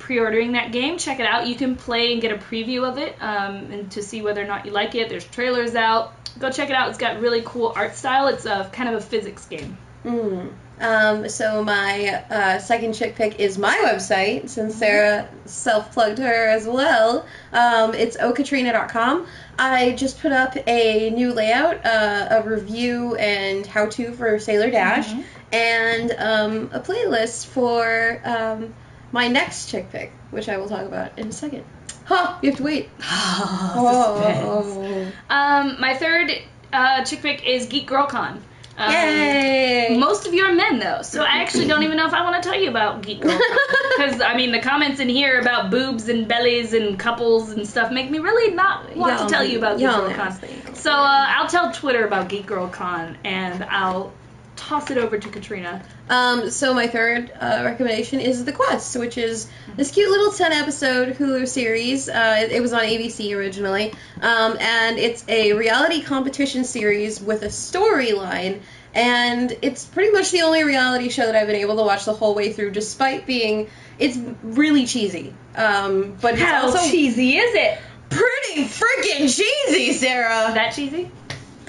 pre-ordering 0.04 0.52
that 0.52 0.72
game. 0.74 0.98
Check 0.98 1.20
it 1.22 1.26
out. 1.26 1.48
You 1.48 1.56
can 1.56 1.76
play 1.78 2.12
and 2.12 2.22
get 2.22 2.32
a 2.34 2.38
preview 2.38 2.84
of 2.88 2.98
it, 2.98 3.16
um, 3.22 3.72
and 3.72 3.90
to 3.92 4.04
see 4.04 4.22
whether 4.22 4.42
or 4.44 4.46
not 4.48 4.66
you 4.66 4.72
like 4.72 4.96
it. 4.96 5.08
There's 5.10 5.24
trailers 5.26 5.76
out. 5.76 6.14
Go 6.40 6.52
check 6.52 6.70
it 6.70 6.76
out. 6.76 6.90
It's 6.90 6.98
got 6.98 7.22
really 7.22 7.42
cool 7.46 7.72
art 7.76 7.96
style. 7.96 8.28
It's 8.28 8.46
a 8.46 8.70
kind 8.74 8.90
of 8.90 8.96
a 8.96 9.02
physics 9.02 9.46
game. 9.46 9.78
Mm. 10.04 10.52
Um, 10.82 11.30
so 11.30 11.64
my 11.64 12.24
uh, 12.30 12.60
second 12.60 12.94
chick 12.94 13.16
pick 13.16 13.40
is 13.40 13.58
my 13.58 13.76
website, 13.86 14.50
since 14.50 14.76
Sarah 14.76 15.30
self-plugged 15.46 16.18
her 16.20 16.48
as 16.50 16.68
well. 16.68 17.26
Um, 17.54 17.94
it's 17.94 18.18
okatrina.com. 18.18 19.26
I 19.58 19.92
just 19.94 20.20
put 20.20 20.32
up 20.34 20.58
a 20.68 21.12
new 21.12 21.32
layout, 21.32 21.86
uh, 21.86 22.28
a 22.32 22.42
review 22.50 23.16
and 23.16 23.66
how-to 23.66 24.12
for 24.14 24.40
Sailor 24.40 24.72
Dash, 24.72 25.08
Mhm. 25.14 25.24
and 25.54 26.12
um, 26.18 26.70
a 26.74 26.80
playlist 26.82 27.46
for 27.46 28.20
um, 28.26 28.74
my 29.14 29.30
next 29.30 29.70
chick 29.70 29.92
pick, 29.92 30.12
which 30.32 30.50
I 30.50 30.58
will 30.58 30.68
talk 30.68 30.82
about 30.82 31.18
in 31.18 31.28
a 31.28 31.32
second. 31.32 31.64
Huh, 32.06 32.38
you 32.42 32.50
have 32.50 32.58
to 32.58 32.64
wait. 32.64 32.90
Oh. 33.06 35.12
Um, 35.30 35.78
my 35.80 35.96
third 35.96 36.32
uh, 36.74 37.06
chick 37.06 37.22
pick 37.22 37.48
is 37.48 37.68
Geek 37.68 37.88
Girl 37.88 38.08
Con. 38.08 38.44
Um, 38.76 38.92
Yay! 38.92 39.98
Most 40.00 40.28
of 40.28 40.34
you 40.34 40.44
are 40.44 40.54
men 40.54 40.80
though, 40.80 41.04
so 41.04 41.24
I 41.24 41.44
actually 41.44 41.68
don't 41.68 41.84
even 41.84 41.96
know 41.96 42.08
if 42.08 42.14
I 42.14 42.24
want 42.24 42.42
to 42.42 42.50
tell 42.50 42.60
you 42.60 42.70
about 42.70 43.04
Geek 43.04 43.22
Girl 43.22 43.38
Con 43.38 43.40
because 43.98 44.22
I 44.22 44.36
mean 44.36 44.52
the 44.52 44.60
comments 44.60 45.00
in 45.00 45.10
here 45.10 45.40
about 45.40 45.70
boobs 45.70 46.10
and 46.10 46.28
bellies 46.28 46.74
and 46.74 46.98
couples 46.98 47.52
and 47.52 47.68
stuff 47.68 47.92
make 47.92 48.10
me 48.10 48.18
really 48.18 48.56
not 48.56 48.96
want 48.96 49.20
to 49.20 49.28
tell 49.28 49.44
you 49.44 49.60
about 49.60 49.78
Geek 49.78 49.88
Girl 49.88 50.14
Con. 50.14 50.40
So 50.74 50.92
uh, 50.92 51.26
I'll 51.30 51.48
tell 51.48 51.72
Twitter 51.72 52.06
about 52.06 52.30
Geek 52.30 52.48
Girl 52.48 52.68
Con 52.68 53.18
and 53.24 53.64
I'll 53.64 54.12
toss 54.56 54.92
it 54.92 54.98
over 54.98 55.18
to 55.18 55.30
Katrina. 55.30 55.84
Um, 56.10 56.50
so 56.50 56.74
my 56.74 56.88
third 56.88 57.32
uh, 57.32 57.62
recommendation 57.64 58.20
is 58.20 58.46
The 58.46 58.52
Quest, 58.52 58.98
which 58.98 59.18
is 59.18 59.50
this 59.76 59.92
cute 59.92 60.10
little 60.10 60.32
10 60.32 60.52
episode 60.52 61.16
Hulu 61.16 61.48
series. 61.48 62.10
Uh, 62.10 62.38
it, 62.42 62.52
it 62.52 62.62
was 62.62 62.74
on 62.74 62.82
ABC 62.82 63.36
originally, 63.36 63.94
um, 64.22 64.58
and 64.60 64.98
it's 64.98 65.24
a 65.28 65.54
reality 65.54 66.02
competition 66.02 66.64
series 66.64 67.22
with 67.22 67.44
a 67.44 67.48
storyline. 67.48 68.62
And 68.96 69.58
it's 69.64 69.86
pretty 69.86 70.12
much 70.12 70.30
the 70.30 70.44
only 70.44 70.64
reality 70.64 71.10
show 71.10 71.26
that 71.26 71.36
I've 71.36 71.48
been 71.48 71.56
able 71.56 71.78
to 71.78 71.84
watch 71.84 72.06
the 72.06 72.14
whole 72.14 72.36
way 72.36 72.54
through, 72.54 72.72
despite 72.72 73.26
being 73.26 73.70
it's 73.98 74.18
really 74.44 74.86
cheesy. 74.86 75.34
Um, 75.56 76.16
but 76.22 76.36
it's 76.36 76.44
also 76.44 76.92
cheesy 76.92 77.38
is 77.38 77.56
it? 77.56 77.80
pretty 78.14 78.66
freaking 78.66 79.36
cheesy, 79.36 79.94
Sarah. 79.94 80.54
That 80.54 80.74
cheesy? 80.74 81.10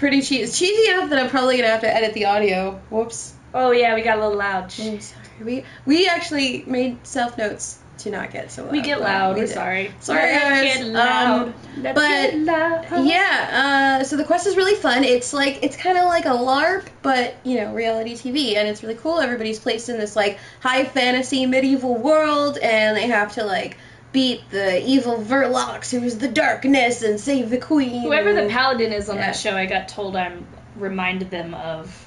Pretty 0.05 0.21
cheesy. 0.21 0.43
It's 0.43 0.59
Cheesy 0.59 0.91
enough 0.93 1.09
that 1.09 1.19
I'm 1.19 1.31
probably 1.31 1.57
gonna 1.57 1.71
have 1.71 1.81
to 1.81 1.95
edit 1.95 2.13
the 2.13 2.27
audio. 2.27 2.79
Whoops. 2.91 3.33
Oh 3.55 3.71
yeah, 3.71 3.95
we 3.95 4.03
got 4.03 4.19
a 4.19 4.21
little 4.21 4.37
loud. 4.37 4.71
Sorry. 4.71 5.01
We 5.43 5.65
we 5.87 6.07
actually 6.09 6.63
made 6.67 7.07
self 7.07 7.39
notes 7.39 7.79
to 7.99 8.11
not 8.11 8.31
get 8.31 8.53
so 8.53 8.65
loud. 8.65 8.73
We 8.73 8.83
get 8.83 9.01
loud. 9.01 9.35
we 9.37 9.41
We're 9.41 9.47
did. 9.47 9.55
sorry. 9.55 9.95
Sorry, 10.01 10.21
Let's 10.21 10.45
guys. 10.45 10.77
Get 10.77 10.87
loud. 10.89 11.47
Um, 11.47 11.55
Let's 11.79 11.99
but, 11.99 12.35
loud. 12.39 13.07
Yeah, 13.07 13.99
uh, 14.01 14.05
so 14.05 14.19
the 14.19 14.25
quest 14.25 14.47
is 14.47 14.59
really 14.59 14.75
fun. 14.75 15.05
It's 15.05 15.33
like 15.33 15.61
it's 15.63 15.77
kind 15.77 15.97
of 15.97 16.05
like 16.05 16.27
a 16.27 16.37
LARP, 16.37 16.85
but 17.01 17.37
you 17.43 17.57
know, 17.57 17.73
reality 17.73 18.13
TV, 18.15 18.57
and 18.57 18.69
it's 18.69 18.83
really 18.83 18.97
cool. 18.97 19.21
Everybody's 19.21 19.59
placed 19.59 19.89
in 19.89 19.97
this 19.99 20.15
like 20.15 20.39
high 20.61 20.85
fantasy 20.85 21.47
medieval 21.47 21.95
world, 21.95 22.59
and 22.59 22.95
they 22.95 23.07
have 23.07 23.33
to 23.37 23.45
like 23.45 23.79
beat 24.15 24.49
the 24.51 24.83
evil 24.89 25.19
Verlox, 25.19 25.91
who's 25.91 26.17
the 26.17 26.29
darkness, 26.29 27.03
and 27.03 27.21
save 27.21 27.51
the 27.51 27.59
queen. 27.59 28.01
Whoever 28.03 28.33
the 28.33 28.49
paladin 28.49 28.93
is 28.93 29.11
on 29.11 29.17
Yeah. 29.17 29.27
that 29.27 29.37
show, 29.37 29.55
I 29.55 29.67
got 29.67 29.89
told 29.89 30.17
I'm 30.17 30.47
reminded 30.77 31.31
them 31.31 31.53
of. 31.53 32.01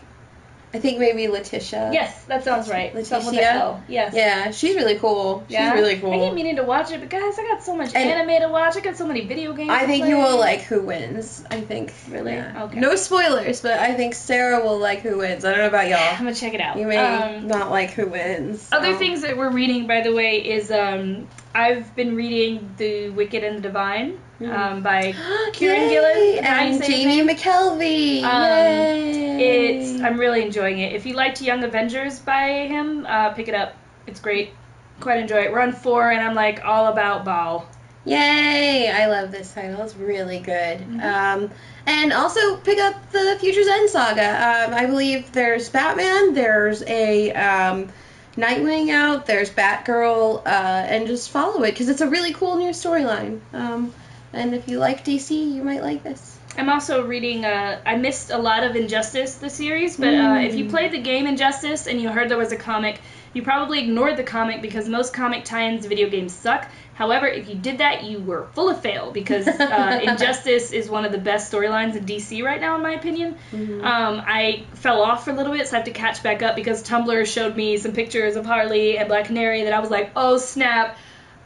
I 0.74 0.80
think 0.80 0.99
maybe 0.99 1.28
Letitia. 1.30 1.91
Yes, 1.93 2.24
that 2.26 2.43
sounds 2.43 2.70
right. 2.70 2.93
Leticia? 2.93 3.05
Something 3.05 3.36
with 3.36 3.39
a 3.39 3.51
L. 3.53 3.84
Yes. 3.88 4.14
Yeah, 4.14 4.51
she's 4.51 4.76
really 4.76 4.95
cool. 4.99 5.43
She's 5.47 5.53
Yeah? 5.53 5.74
really 5.74 5.97
cool. 5.97 6.12
I 6.14 6.26
keep 6.28 6.34
meaning 6.34 6.58
to 6.58 6.64
watch 6.64 6.91
it, 6.91 6.99
but 6.99 7.10
guys, 7.10 7.39
I 7.39 7.43
got 7.47 7.64
so 7.64 7.74
much 7.76 7.95
And- 7.95 8.10
anime 8.10 8.41
to 8.41 8.49
watch. 8.49 8.76
I 8.76 8.82
got 8.82 8.97
so 8.97 9.08
many 9.08 9.22
video 9.22 9.53
games. 9.53 9.70
I 9.72 9.86
think 9.86 10.05
you 10.08 10.18
will 10.18 10.38
like 10.38 10.62
who 10.62 10.82
wins. 10.82 11.43
I 11.49 11.62
think. 11.62 11.93
Really? 12.12 12.34
yeah. 12.34 12.64
Okay. 12.66 12.80
No 12.82 12.95
spoilers, 12.97 13.62
but 13.62 13.80
I 13.80 13.93
think 13.95 14.14
Sarah 14.14 14.62
will 14.64 14.78
like 14.78 14.99
who 15.01 15.18
wins. 15.20 15.45
I 15.45 15.51
don't 15.51 15.60
know 15.60 15.68
about 15.68 15.88
y'all. 15.88 15.99
I'm 16.12 16.18
gonna 16.20 16.36
check 16.36 16.53
it 16.53 16.62
out. 16.62 16.78
You 16.78 16.86
may 16.86 16.97
Um, 16.97 17.47
not 17.47 17.72
like 17.72 17.91
who 17.91 18.05
wins. 18.08 18.68
Other 18.72 18.93
things 18.95 19.22
that 19.22 19.38
we're 19.38 19.49
reading, 19.51 19.88
by 19.88 20.01
the 20.01 20.14
way, 20.14 20.36
is 20.38 20.70
um, 20.70 21.28
I've 21.58 21.95
been 21.95 22.16
reading 22.16 22.70
The 22.78 23.10
Wicked 23.10 23.43
and 23.43 23.58
the 23.58 23.62
Divine 23.62 24.20
Mhm. 24.39 24.53
um, 24.55 24.84
by 24.84 25.14
Kieron! 25.53 25.89
Gillen 25.89 26.18
is 26.18 26.41
that 26.41 26.45
how 26.45 26.64
you 26.66 26.74
and 26.76 26.84
Jamie? 26.84 27.34
McKelvie. 27.34 28.24
Um, 28.24 29.39
Yay! 29.39 29.80
It's 29.80 30.01
I'm 30.03 30.20
really 30.20 30.43
enjoying 30.43 30.78
it. 30.80 30.93
If 30.93 31.08
you 31.08 31.16
liked 31.16 31.41
Young 31.41 31.64
Avengers 31.64 32.20
by 32.20 32.68
him, 32.68 33.05
uh, 33.10 33.32
pick 33.32 33.47
it 33.47 33.55
up. 33.55 33.74
It's 34.05 34.20
great. 34.20 34.51
Quite 34.99 35.20
enjoy 35.20 35.38
it. 35.45 35.51
We're 35.51 35.62
on 35.62 35.74
four, 35.74 36.12
and 36.12 36.22
I'm 36.22 36.36
like 36.36 36.64
all 36.64 36.86
about 36.88 37.26
Baal. 37.26 37.68
Yay! 38.05 38.89
I 38.89 39.08
love 39.08 39.32
this 39.32 39.51
title. 39.53 39.82
It's 39.82 39.95
really 39.95 40.39
good. 40.39 40.80
Mhm. 40.80 41.03
Um, 41.03 41.51
and 41.88 42.14
also 42.14 42.58
pick 42.58 42.80
up 42.80 43.12
the 43.12 43.38
Future's 43.39 43.68
End 43.68 43.89
saga. 43.89 44.30
Um, 44.68 44.74
I 44.74 44.86
believe 44.86 45.32
there's 45.32 45.68
Batman. 45.70 46.34
There's 46.34 46.84
a 46.84 47.32
um, 47.34 47.89
Nightwing 48.38 48.92
out. 48.92 49.26
There's 49.26 49.50
Batgirl, 49.50 50.46
uh, 50.46 50.50
and 50.50 51.08
just 51.08 51.32
follow 51.32 51.64
it 51.64 51.72
because 51.72 51.90
it's 51.90 52.02
a 52.02 52.08
really 52.08 52.34
cool 52.34 52.58
new 52.58 52.70
storyline. 52.70 53.40
Um, 53.52 53.94
and 54.32 54.54
if 54.54 54.68
you 54.68 54.78
like 54.78 55.04
DC, 55.04 55.32
you 55.32 55.64
might 55.64 55.82
like 55.82 56.04
this. 56.04 56.38
I'm 56.58 56.70
also 56.70 57.06
reading. 57.06 57.46
Uh, 57.46 57.80
I 57.86 57.98
missed 57.98 58.30
a 58.32 58.38
lot 58.38 58.64
of 58.64 58.76
Injustice 58.76 59.36
the 59.36 59.50
series, 59.50 59.98
but 59.98 60.14
uh, 60.14 60.40
if 60.42 60.56
you 60.56 60.66
Mm. 60.66 60.70
played 60.70 60.92
the 60.92 61.02
game 61.02 61.28
Injustice 61.28 61.88
and 61.88 62.02
you 62.02 62.10
heard 62.10 62.30
there 62.30 62.38
was 62.38 62.52
a 62.52 62.58
comic, 62.58 63.00
you 63.34 63.44
probably 63.44 63.80
ignored 63.80 64.18
the 64.18 64.24
comic 64.24 64.62
because 64.62 64.88
most 64.90 65.14
comic 65.14 65.44
tie-ins 65.46 65.86
video 65.86 66.10
games 66.10 66.34
suck. 66.34 66.68
However, 66.98 67.28
if 67.28 67.48
you 67.48 67.54
did 67.54 67.78
that, 67.78 68.04
you 68.06 68.20
were 68.20 68.48
full 68.54 68.70
of 68.70 68.82
fail 68.82 69.12
because 69.12 69.48
uh, 69.48 70.00
Injustice 70.04 70.72
is 70.72 70.89
one 70.89 71.06
of 71.06 71.12
the 71.12 71.20
best 71.20 71.52
storylines 71.54 71.95
in 71.95 72.06
DC 72.06 72.43
right 72.43 72.60
now, 72.60 72.76
in 72.76 72.82
my 72.82 72.93
opinion. 72.93 73.36
Mm-hmm. 73.52 73.86
Um, 73.86 74.24
I 74.26 74.64
fell 74.74 75.04
off 75.04 75.24
for 75.24 75.30
a 75.30 75.34
little 75.36 75.54
bit, 75.54 75.68
so 75.68 75.76
I 75.76 75.78
have 75.78 75.86
to 75.86 75.91
catch 75.91 76.24
back 76.24 76.41
up 76.41 76.56
because 76.56 76.82
Tumblr 76.84 77.28
showed 77.28 77.56
me 77.56 77.78
some 77.78 77.91
pictures 77.91 78.36
of 78.36 78.48
Harley 78.48 78.98
and 78.98 79.08
Black 79.08 79.26
Canary 79.26 79.66
that 79.66 79.74
I 79.74 79.80
was 79.80 79.91
like, 79.91 80.10
oh 80.16 80.39
snap, 80.39 80.98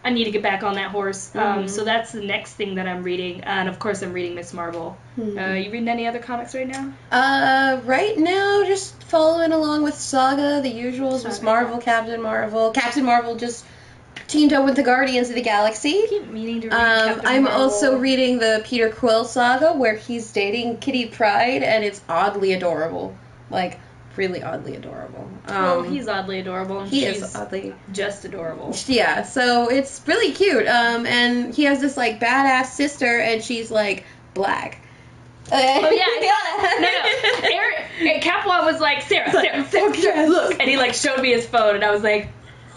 I 0.06 0.10
need 0.12 0.24
to 0.24 0.32
get 0.32 0.42
back 0.42 0.64
on 0.64 0.76
that 0.76 0.90
horse. 0.92 1.36
Um, 1.36 1.66
Mhm. 1.66 1.70
so 1.70 1.84
that's 1.84 2.14
the 2.14 2.22
next 2.22 2.54
thing 2.54 2.76
that 2.76 2.88
I'm 2.88 3.04
reading, 3.04 3.42
and 3.42 3.68
of 3.68 3.78
course 3.78 4.02
I'm 4.02 4.14
reading 4.14 4.36
Miss 4.36 4.54
Marvel. 4.54 4.98
Mhm. 5.20 5.38
Uh, 5.38 5.54
you 5.56 5.70
reading 5.70 5.90
any 5.90 6.08
other 6.08 6.20
comics 6.20 6.56
right 6.56 6.66
now? 6.68 6.94
Uh, 7.12 7.82
right 7.84 8.18
now, 8.18 8.64
just 8.66 9.04
following 9.04 9.52
along 9.52 9.84
with 9.84 9.96
Saga, 9.96 10.62
the 10.64 10.72
usuals, 10.74 11.26
Miss 11.26 11.42
Marvel, 11.42 11.78
Captain 11.78 12.22
Marvel. 12.22 12.72
Captain 12.72 13.04
Marvel 13.04 13.36
just 13.36 13.66
teamed 14.32 14.54
up 14.54 14.66
with 14.66 14.76
the 14.76 14.84
Guardians 14.84 15.30
of 15.30 15.36
the 15.36 15.42
Galaxy. 15.42 16.04
I 16.04 16.08
keep 16.08 16.28
meaning 16.28 16.62
to 16.62 16.70
read 16.70 16.74
Um, 16.74 17.22
I'm 17.26 17.48
also 17.48 17.98
reading 17.98 18.40
the 18.40 18.62
Peter 18.66 18.90
Quill 18.90 19.26
saga 19.26 19.74
where 19.74 19.96
he's 19.96 20.32
dating 20.32 20.78
Kitty 20.78 21.08
Pryde, 21.08 21.64
and 21.64 21.84
it's 21.84 22.02
oddly 22.08 22.54
adorable. 22.54 23.16
Like, 23.50 23.80
really 24.16 24.42
oddly 24.42 24.76
adorable. 24.76 25.30
Um, 25.48 25.56
well, 25.64 25.82
he's 25.84 26.08
oddly 26.08 26.40
adorable. 26.40 26.80
And 26.80 26.90
he 26.90 27.02
she's 27.02 27.22
is 27.22 27.36
oddly. 27.36 27.76
just 27.92 28.26
adorable. 28.26 28.76
Yeah, 28.88 29.24
so 29.24 29.70
it's 29.70 30.02
really 30.08 30.32
cute. 30.32 30.68
Um, 30.68 31.06
and 31.06 31.54
he 31.54 31.66
has 31.66 31.82
this 31.82 31.98
like 31.98 32.20
badass 32.20 32.68
sister, 32.68 33.20
and 33.20 33.44
she's 33.44 33.70
like 33.70 34.06
black. 34.34 34.80
Oh 35.52 35.58
yeah. 35.58 36.06
No, 36.22 36.80
no. 36.80 37.50
Eric, 37.50 37.82
was 38.72 38.80
like, 38.80 39.02
Sarah, 39.02 39.32
Sarah, 39.32 39.66
Sarah, 39.70 39.96
Sarah, 39.96 40.28
look. 40.28 40.60
and 40.60 40.70
he 40.70 40.78
like 40.78 40.94
showed 40.94 41.22
me 41.22 41.32
his 41.32 41.46
phone, 41.46 41.76
and 41.76 41.84
I 41.84 41.92
was 41.92 42.04
like, 42.04 42.30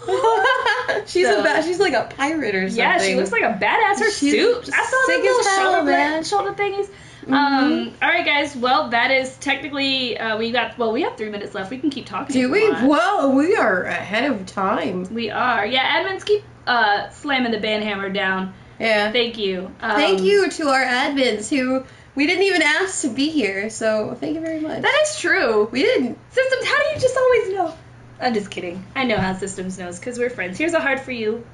she's 1.05 1.27
So- 1.27 1.39
a 1.39 1.43
ba- 1.43 1.63
she's 1.63 1.79
like 1.79 1.93
a 1.93 2.09
pirate 2.15 2.55
or 2.55 2.61
something. 2.69 2.77
yeah, 2.77 2.97
she 2.99 3.15
looks 3.15 3.31
like 3.31 3.43
a 3.43 3.57
badass. 3.61 3.99
Her 3.99 4.11
She's 4.11 4.31
suit. 4.31 4.69
I 4.73 4.85
saw 4.85 4.97
the 5.07 5.21
little 5.21 5.43
shoulder, 5.43 5.83
man. 5.91 6.23
shoulder 6.23 6.51
thingies. 6.53 6.89
Mhm. 7.25 7.33
Um, 7.33 7.93
all 8.03 8.09
right, 8.09 8.25
guys. 8.25 8.55
Well, 8.55 8.89
that 8.89 9.09
is 9.09 9.35
technically 9.37 10.17
uh, 10.17 10.37
we 10.37 10.51
got. 10.51 10.77
Well, 10.77 10.91
we 10.91 11.01
have 11.03 11.17
three 11.17 11.29
minutes 11.29 11.55
left. 11.55 11.71
We 11.71 11.79
can 11.79 11.89
keep 11.89 12.05
talking. 12.05 12.33
Do 12.33 12.51
we? 12.51 12.67
Whoa, 12.69 13.29
we 13.29 13.55
are 13.55 13.83
ahead 13.83 14.29
of 14.31 14.45
time. 14.45 15.03
We 15.11 15.31
are. 15.31 15.65
Yeah, 15.65 16.03
admins 16.03 16.23
keep 16.23 16.43
uh, 16.67 17.09
slamming 17.09 17.51
the 17.51 17.59
band 17.59 17.83
hammer 17.83 18.09
down. 18.09 18.53
Yeah. 18.79 19.11
Thank 19.11 19.37
you. 19.39 19.71
Um, 19.81 19.95
Thank 19.95 20.21
you 20.21 20.49
to 20.51 20.67
our 20.67 20.83
admins 20.83 21.49
who 21.49 21.83
we 22.13 22.27
didn't 22.27 22.43
even 22.43 22.61
ask 22.61 23.01
to 23.01 23.09
be 23.09 23.29
here, 23.29 23.69
so 23.71 24.15
thank 24.19 24.35
you 24.35 24.41
very 24.41 24.59
much. 24.59 24.81
That 24.83 24.99
is 25.03 25.17
true. 25.19 25.67
we 25.71 25.81
didn't. 25.81 26.19
Systems, 26.31 26.65
how 26.65 26.77
do 26.83 26.89
you 26.93 26.99
just 26.99 27.17
always 27.17 27.49
know? 27.53 27.73
I'm 28.19 28.33
just 28.33 28.49
kidding. 28.49 28.83
I 28.95 29.03
know 29.03 29.17
how 29.17 29.33
Systems 29.33 29.77
knows 29.77 29.99
because 29.99 30.17
we're 30.17 30.29
friends. 30.29 30.57
Here's 30.57 30.73
a 30.73 30.79
heart 30.79 31.01
for 31.01 31.11
you. 31.11 31.45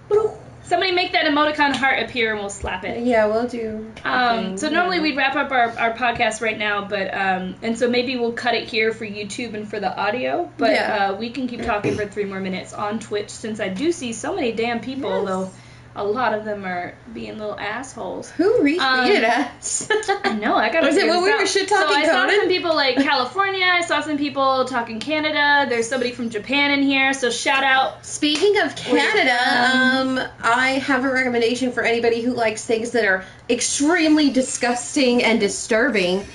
Somebody 0.64 0.92
make 0.92 1.14
that 1.14 1.26
emoticon 1.26 1.76
heart 1.76 2.02
appear 2.04 2.32
and 2.32 2.40
we'll 2.40 2.50
slap 2.50 2.86
it. 2.86 3.04
Yeah, 3.04 3.26
we'll 3.26 3.48
do. 3.48 3.92
Um, 4.06 4.58
so 4.58 4.70
normally 4.70 4.98
yeah. 4.98 5.04
we'd 5.04 5.18
wrap 5.18 5.36
up 5.36 5.52
our, 5.52 5.70
our 5.78 5.94
podcast 5.94 6.40
right 6.40 6.58
now, 6.58 6.86
but 6.86 7.14
um, 7.14 7.56
and 7.62 7.78
so 7.78 7.90
maybe 7.90 8.16
we'll 8.16 8.32
cut 8.34 8.54
it 8.54 8.68
here 8.70 8.94
for 8.94 9.06
YouTube 9.06 9.56
and 9.56 9.68
for 9.68 9.80
the 9.80 9.94
audio. 9.94 10.50
But 10.58 10.72
Yeah. 10.72 11.10
uh, 11.10 11.16
we 11.18 11.32
can 11.32 11.48
keep 11.48 11.64
talking 11.64 11.96
for 11.96 12.06
three 12.06 12.26
more 12.26 12.40
minutes 12.40 12.74
on 12.74 13.00
Twitch 13.00 13.32
since 13.32 13.60
I 13.60 13.70
do 13.70 13.92
see 13.92 14.14
so 14.14 14.36
many 14.36 14.52
damn 14.52 14.80
people, 14.80 15.10
Yes. 15.10 15.26
though 15.28 15.52
a 15.96 16.04
lot 16.04 16.34
of 16.34 16.46
them 16.46 16.64
are 16.66 16.96
being 17.14 17.38
little 17.38 17.60
assholes. 17.60 18.32
Who 18.32 18.60
retweeted 18.60 19.24
Um, 19.28 19.46
us? 19.58 19.90
I 20.24 20.34
know. 20.34 20.56
I 20.56 20.72
got. 20.72 20.84
Was 20.84 20.96
it 20.96 21.08
when 21.08 21.22
we 21.24 21.34
were 21.34 21.46
shit 21.46 21.68
talking 21.68 21.94
So 21.94 22.00
I 22.00 22.06
saw 22.06 22.30
some 22.30 22.48
people 22.48 22.74
like 22.76 22.96
California. 23.04 23.66
I 23.66 23.82
saw 23.82 24.00
some 24.02 24.18
people 24.18 24.66
talking 24.66 25.00
Canada. 25.00 25.70
There's 25.70 25.90
somebody 25.90 26.12
from 26.14 26.30
Japan 26.30 26.72
in 26.72 26.84
here. 26.84 27.14
So 27.14 27.30
shout 27.30 27.64
out. 27.64 28.06
Speaking 28.06 28.60
of 28.62 28.76
Canada, 28.76 29.38
um, 30.18 30.20
I 30.42 30.82
have 30.86 31.04
a 31.04 31.12
recommendation 31.12 31.72
for 31.74 31.84
anybody 31.84 32.22
who 32.22 32.34
likes 32.34 32.66
things 32.66 32.92
that 32.92 33.04
are 33.06 33.26
extremely 33.50 34.30
disgusting 34.30 35.24
and 35.24 35.40
disturbing. 35.40 36.26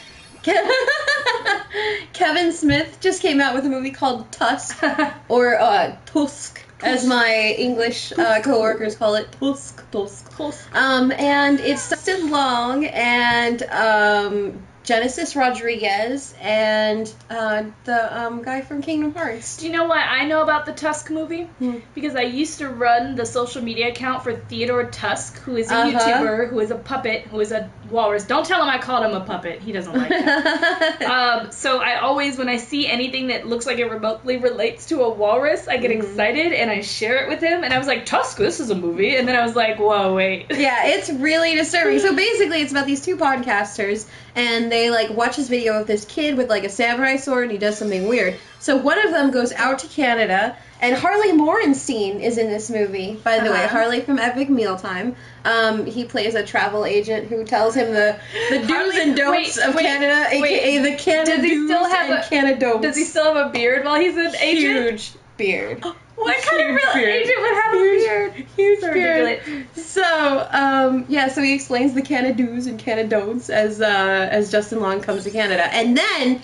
Kevin 2.13 2.53
Smith 2.53 2.99
just 3.01 3.21
came 3.23 3.41
out 3.41 3.55
with 3.55 3.65
a 3.67 3.69
movie 3.69 3.91
called 3.91 4.31
Tusk, 4.33 4.83
or 5.29 5.59
uh, 5.61 5.97
Tusk, 6.07 6.63
as 6.83 7.07
my 7.07 7.55
English 7.59 8.13
uh, 8.19 8.41
coworkers 8.43 8.97
call 8.97 9.15
it. 9.15 9.31
Tusk, 9.41 9.91
Tusk. 9.91 10.37
tusk. 10.37 10.75
Um, 10.75 11.11
and 11.13 11.61
it's 11.61 11.89
Justin 11.89 12.31
Long 12.31 12.85
and 12.87 13.63
um, 13.65 14.63
Genesis 14.85 15.35
Rodriguez 15.35 16.33
and 16.41 17.13
uh, 17.29 17.65
the 17.85 18.21
um, 18.21 18.43
guy 18.43 18.61
from 18.61 18.83
Kingdom 18.83 19.15
Hearts. 19.15 19.57
Do 19.57 19.67
you 19.67 19.73
know 19.73 19.85
what 19.85 19.99
I 19.99 20.27
know 20.27 20.43
about 20.43 20.65
the 20.67 20.73
Tusk 20.73 21.11
movie? 21.11 21.45
Hmm. 21.59 21.79
Because 21.95 22.15
I 22.15 22.23
used 22.23 22.59
to 22.59 22.69
run 22.69 23.17
the 23.17 23.27
social 23.27 23.63
media 23.63 23.89
account 23.89 24.23
for 24.23 24.35
Theodore 24.37 24.85
Tusk, 24.85 25.39
who 25.41 25.57
is 25.57 25.71
a 25.71 25.75
Uh-huh. 25.75 25.99
YouTuber, 25.99 26.51
who 26.51 26.61
is 26.61 26.71
a 26.71 26.77
puppet, 26.77 27.23
who 27.23 27.41
is 27.41 27.51
a 27.53 27.69
walrus. 27.91 28.25
Don't 28.25 28.45
tell 28.47 28.63
him 28.63 28.69
I 28.69 28.79
called 28.79 29.05
him 29.05 29.15
a 29.15 29.25
puppet. 29.25 29.61
He 29.61 29.73
doesn't 29.73 29.93
like 29.93 30.11
it. 30.11 31.03
um, 31.03 31.51
so 31.53 31.81
I 31.81 32.01
always, 32.01 32.39
when 32.39 32.49
I 32.49 32.57
see 32.57 32.87
anything 32.87 33.29
that 33.29 33.47
looks 33.47 33.67
like 33.67 33.79
it 33.79 33.87
remotely 33.91 34.37
relates 34.39 34.87
to 34.87 35.03
a 35.03 35.11
walrus, 35.11 35.69
I 35.69 35.77
get 35.77 35.91
Mhm. 35.91 36.03
excited 36.03 36.53
and 36.53 36.71
I 36.71 36.81
share 36.81 37.17
it 37.25 37.29
with 37.29 37.41
him. 37.41 37.65
And 37.65 37.73
I 37.73 37.79
was 37.79 37.87
like, 37.87 38.07
Tusk, 38.07 38.37
this 38.37 38.61
is 38.61 38.71
a 38.71 38.75
movie. 38.75 39.17
And 39.17 39.27
then 39.29 39.37
I 39.37 39.45
was 39.45 39.55
like, 39.57 39.79
whoa, 39.79 40.15
wait. 40.15 40.47
yeah, 40.51 40.87
it's 40.87 41.11
really 41.11 41.55
disturbing. 41.55 41.99
So 42.01 42.15
basically, 42.15 42.61
it's 42.61 42.73
about 42.73 42.87
these 42.87 43.05
two 43.05 43.17
podcasters, 43.17 44.07
and 44.35 44.71
they 44.71 44.91
like 44.91 45.11
watch 45.11 45.37
this 45.37 45.49
video 45.49 45.81
of 45.81 45.87
this 45.87 46.05
kid 46.05 46.37
with 46.37 46.49
like 46.51 46.65
a 46.65 46.69
samurai 46.69 47.17
sword, 47.17 47.45
and 47.45 47.53
he 47.53 47.59
does 47.59 47.79
something 47.79 48.09
weird. 48.09 48.37
So 48.67 48.77
one 48.77 48.99
of 49.07 49.13
them 49.13 49.31
goes 49.31 49.53
out 49.53 49.79
to 49.79 49.87
Canada, 49.87 50.57
and 50.81 50.97
Harley 50.97 51.31
Morenstein 51.31 52.21
is 52.21 52.37
in 52.37 52.49
this 52.51 52.69
movie. 52.69 53.15
By 53.23 53.39
the 53.39 53.51
way, 53.53 53.63
Uh-huh. 53.65 53.69
Harley 53.69 54.01
from 54.01 54.19
Epic 54.19 54.49
Mealtime. 54.51 55.15
Um, 55.45 55.87
he 55.87 56.05
plays 56.05 56.35
a 56.35 56.43
travel 56.43 56.85
agent 56.85 57.29
who 57.29 57.45
tells 57.45 57.77
him 57.77 57.93
the 57.95 58.17
the 58.51 58.59
do's 58.59 58.69
Harley- 58.71 59.01
and 59.03 59.17
don'ts 59.17 59.57
wait, 59.57 59.67
of 59.69 59.75
wait, 59.77 59.83
Canada, 59.85 60.27
aka 60.31 60.79
the 60.79 60.97
Canada 60.97 61.37
Does 61.37 61.45
he 61.45 61.67
still 61.67 61.85
do's 61.85 61.93
have 61.93 62.11
and 62.11 62.19
a- 62.25 62.29
Canada 62.29 62.79
Does 62.83 62.97
he 62.97 63.05
still 63.05 63.33
have 63.35 63.47
a 63.47 63.51
beard 63.51 63.85
while 63.85 64.01
he's 64.01 64.17
an 64.17 64.35
agent? 64.41 64.91
huge 64.91 65.13
beard? 65.37 65.85
What 66.17 66.35
kind 66.45 66.63
of 66.63 66.75
real 66.77 66.95
beard. 66.95 67.11
agent 67.11 67.41
would 67.43 67.55
have 67.63 67.75
a 67.75 67.79
beard? 67.79 68.33
Huge 68.57 68.81
So 68.81 68.93
beard. 68.95 69.23
ridiculous. 69.45 69.87
So, 69.87 70.49
um, 70.51 71.05
yeah, 71.11 71.29
so 71.29 71.43
he 71.43 71.53
explains 71.55 71.93
the 71.93 72.01
Canada-do's 72.01 72.67
and 72.67 72.79
Canada-don'ts 72.79 73.51
as, 73.51 73.83
uh, 73.83 73.85
as 74.31 74.51
Justin 74.51 74.81
Long 74.81 75.03
comes 75.03 75.25
to 75.25 75.31
Canada. 75.31 75.63
And 75.73 75.95
then 75.95 76.43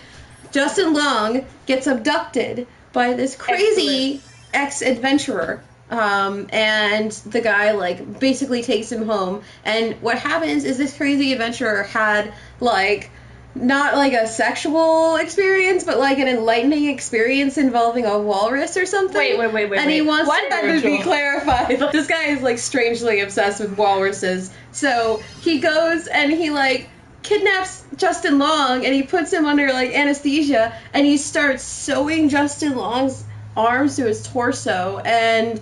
Justin 0.52 0.92
Long 0.94 1.44
gets 1.66 1.86
abducted 1.86 2.66
by 2.92 3.14
this 3.14 3.34
crazy 3.36 4.20
ex-adventurer. 4.52 5.62
Um, 5.90 6.48
and 6.50 7.10
the 7.10 7.40
guy, 7.42 7.72
like, 7.72 8.18
basically 8.18 8.62
takes 8.62 8.90
him 8.90 9.04
home. 9.06 9.42
And 9.64 10.00
what 10.00 10.18
happens 10.18 10.64
is 10.64 10.78
this 10.78 10.96
crazy 10.96 11.32
adventurer 11.32 11.82
had, 11.82 12.32
like, 12.60 13.10
not 13.54 13.96
like 13.96 14.14
a 14.14 14.26
sexual 14.26 15.16
experience, 15.16 15.84
but 15.84 15.98
like 15.98 16.18
an 16.18 16.26
enlightening 16.28 16.88
experience 16.88 17.58
involving 17.58 18.06
a 18.06 18.18
walrus 18.18 18.78
or 18.78 18.86
something. 18.86 19.18
Wait, 19.18 19.38
wait, 19.38 19.52
wait, 19.52 19.68
wait, 19.68 19.78
And 19.78 19.90
he 19.90 20.00
wait. 20.00 20.08
wants 20.08 20.28
What? 20.28 20.48
that 20.48 20.62
to 20.62 20.80
be 20.80 21.02
clarified. 21.02 21.78
This 21.92 22.06
guy 22.06 22.28
is 22.28 22.40
like 22.40 22.58
strangely 22.58 23.20
obsessed 23.20 23.60
with 23.60 23.76
walruses. 23.76 24.50
So 24.70 25.22
he 25.42 25.58
goes 25.58 26.06
and 26.06 26.32
he 26.32 26.48
like 26.48 26.88
kidnaps 27.22 27.84
Justin 27.96 28.38
Long 28.38 28.84
and 28.84 28.94
he 28.94 29.02
puts 29.02 29.32
him 29.32 29.46
under 29.46 29.72
like 29.72 29.90
anesthesia 29.90 30.76
and 30.92 31.06
he 31.06 31.16
starts 31.16 31.62
sewing 31.62 32.28
Justin 32.28 32.76
Long's 32.76 33.24
arms 33.56 33.96
to 33.96 34.06
his 34.06 34.26
torso 34.26 34.98
and 35.04 35.60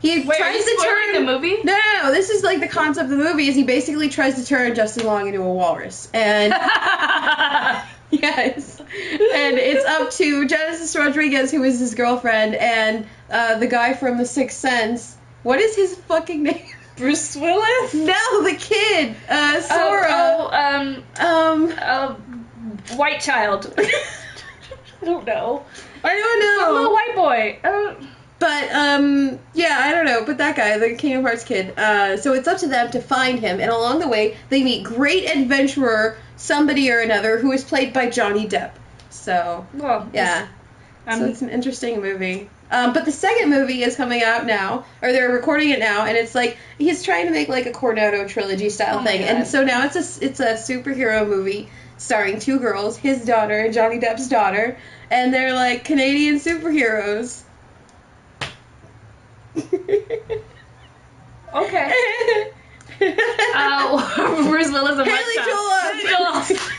he 0.00 0.24
Wait, 0.24 0.36
tries 0.36 0.64
to 0.64 0.78
turn 0.82 1.12
the 1.14 1.32
movie? 1.32 1.56
No, 1.62 1.72
no, 1.72 2.02
no. 2.02 2.12
This 2.12 2.30
is 2.30 2.42
like 2.42 2.58
the 2.58 2.68
concept 2.68 3.04
of 3.04 3.10
the 3.10 3.24
movie 3.24 3.46
is 3.46 3.54
he 3.54 3.62
basically 3.62 4.08
tries 4.08 4.34
to 4.34 4.44
turn 4.44 4.74
Justin 4.74 5.06
Long 5.06 5.28
into 5.28 5.40
a 5.40 5.52
walrus. 5.52 6.08
And 6.12 6.52
Yes. 8.12 8.78
And 8.80 9.58
it's 9.58 9.84
up 9.86 10.10
to 10.12 10.46
Genesis 10.46 10.94
Rodriguez, 10.94 11.50
who 11.50 11.62
is 11.64 11.80
his 11.80 11.94
girlfriend, 11.94 12.54
and 12.54 13.06
uh, 13.30 13.58
the 13.58 13.66
guy 13.66 13.94
from 13.94 14.18
The 14.18 14.26
Sixth 14.26 14.58
Sense. 14.58 15.16
What 15.42 15.60
is 15.60 15.74
his 15.74 15.96
fucking 15.96 16.42
name? 16.42 16.66
Bruce 17.02 17.36
Willis? 17.36 17.94
No, 17.94 18.42
the 18.44 18.56
kid. 18.58 19.16
Uh, 19.28 19.60
Sora. 19.60 20.06
Oh, 20.08 20.50
oh, 20.52 20.56
um, 20.56 21.04
Um, 21.18 21.74
uh, 21.78 22.14
white 22.96 23.20
child. 23.20 23.72
I 23.78 25.04
don't 25.04 25.26
know. 25.26 25.64
I 26.04 26.08
don't 26.14 26.40
know. 26.40 26.70
A 26.70 26.74
little 26.74 26.92
white 26.92 27.14
boy. 27.16 27.58
I 27.64 27.70
don't- 27.70 28.08
But, 28.38 28.72
um, 28.72 29.38
yeah, 29.54 29.78
I 29.82 29.90
don't 29.92 30.04
know. 30.04 30.24
But 30.24 30.38
that 30.38 30.56
guy, 30.56 30.78
the 30.78 30.94
Kingdom 30.94 31.22
Hearts 31.22 31.44
kid. 31.44 31.76
Uh, 31.78 32.16
so 32.16 32.34
it's 32.34 32.46
up 32.48 32.58
to 32.58 32.68
them 32.68 32.90
to 32.92 33.00
find 33.00 33.38
him, 33.40 33.60
and 33.60 33.70
along 33.70 33.98
the 34.00 34.08
way, 34.08 34.36
they 34.48 34.62
meet 34.62 34.84
great 34.84 35.28
adventurer 35.28 36.16
somebody 36.36 36.90
or 36.90 37.00
another 37.00 37.38
who 37.38 37.50
is 37.52 37.62
played 37.64 37.92
by 37.92 38.10
Johnny 38.10 38.46
Depp. 38.48 38.72
So, 39.10 39.66
well, 39.74 40.08
yeah. 40.12 40.46
Um, 41.06 41.18
so 41.20 41.24
it's 41.26 41.42
an 41.42 41.50
interesting 41.50 42.00
movie. 42.00 42.48
Um, 42.72 42.94
but 42.94 43.04
the 43.04 43.12
second 43.12 43.50
movie 43.50 43.82
is 43.82 43.96
coming 43.96 44.22
out 44.22 44.46
now, 44.46 44.86
or 45.02 45.12
they're 45.12 45.30
recording 45.30 45.68
it 45.70 45.78
now, 45.78 46.06
and 46.06 46.16
it's 46.16 46.34
like 46.34 46.56
he's 46.78 47.02
trying 47.02 47.26
to 47.26 47.30
make 47.30 47.48
like 47.48 47.66
a 47.66 47.70
Cornetto 47.70 48.26
trilogy 48.26 48.70
style 48.70 49.00
Oh 49.00 49.04
thing, 49.04 49.22
and 49.22 49.46
so 49.46 49.62
now 49.62 49.84
it's 49.84 49.94
a 49.94 50.24
it's 50.24 50.40
a 50.40 50.54
superhero 50.54 51.28
movie 51.28 51.68
starring 51.98 52.40
two 52.40 52.58
girls, 52.58 52.96
his 52.96 53.26
daughter 53.26 53.58
and 53.58 53.74
Johnny 53.74 53.98
Depp's 53.98 54.26
daughter, 54.28 54.78
and 55.10 55.34
they're 55.34 55.52
like 55.52 55.84
Canadian 55.84 56.36
superheroes. 56.36 57.42
okay. 61.54 61.92
Uh, 63.54 64.44
Bruce 64.48 64.72
Willis 64.72 64.98
and 64.98 65.06
Haley 65.06 65.34
Joel 65.36 65.70
Haley 65.78 66.08
Joel 66.08 66.32
Osment. 66.32 66.78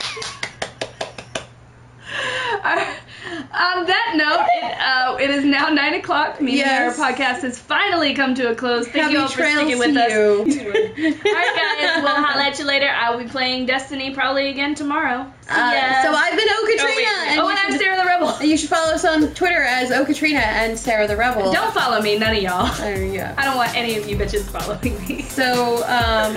Alright, 2.66 2.98
On 3.26 3.86
that 3.86 4.14
note, 4.16 4.46
it, 4.62 4.78
uh, 4.80 5.18
it 5.20 5.30
is 5.30 5.46
now 5.46 5.70
nine 5.70 5.94
o'clock, 5.94 6.42
meaning 6.42 6.58
Yes. 6.60 7.00
our 7.00 7.06
podcast 7.14 7.42
has 7.42 7.58
finally 7.58 8.14
come 8.14 8.36
to 8.36 8.52
a 8.52 8.56
close. 8.56 8.86
Thank 8.88 9.04
Happy 9.04 9.14
you 9.14 9.20
all 9.20 9.28
for 9.28 9.44
sticking 9.44 9.80
with 9.80 9.96
us. 9.96 10.12
all 10.14 10.44
right, 10.44 11.24
guys, 11.24 12.04
we'll 12.04 12.16
holla 12.16 12.44
at 12.44 12.60
you 12.60 12.66
later. 12.66 12.88
I'll 12.90 13.18
be 13.18 13.26
playing 13.26 13.66
Destiny 13.66 14.14
probably 14.14 14.50
again 14.50 14.76
tomorrow. 14.76 15.24
See 15.44 15.50
Uh, 15.52 16.04
so 16.04 16.12
I've 16.14 16.36
been 16.38 16.48
Oh, 16.50 16.66
wait. 16.68 16.80
Okatrina, 16.80 17.28
and 17.28 17.40
oh, 17.40 17.50
and 17.50 17.60
I'm 17.60 17.78
Sarah 17.78 17.98
the 17.98 18.06
Rebel. 18.06 18.42
you 18.46 18.58
should 18.58 18.70
follow 18.70 18.94
us 18.94 19.06
on 19.06 19.34
Twitter 19.34 19.62
as 19.62 19.90
Okatrina 19.90 20.40
and 20.40 20.78
Sarah 20.78 21.08
the 21.08 21.16
Rebel. 21.16 21.52
Don't 21.52 21.74
follow 21.74 22.02
me, 22.02 22.18
none 22.18 22.36
of 22.36 22.42
y'all. 22.44 22.68
You 22.90 23.20
go. 23.20 23.34
I 23.38 23.46
don't 23.46 23.56
want 23.58 23.74
any 23.76 23.98
of 23.98 24.08
you 24.08 24.18
bitches 24.18 24.44
following 24.44 25.00
me. 25.08 25.22
So, 25.24 25.78
um, 25.86 26.36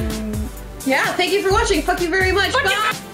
yeah, 0.84 1.04
thank 1.14 1.32
you 1.32 1.42
for 1.42 1.50
watching. 1.50 1.82
Fuck 1.82 2.00
you 2.00 2.08
very 2.10 2.32
much. 2.32 2.52
Fuck 2.52 2.64
you. 2.64 2.70
Bye. 2.70 3.12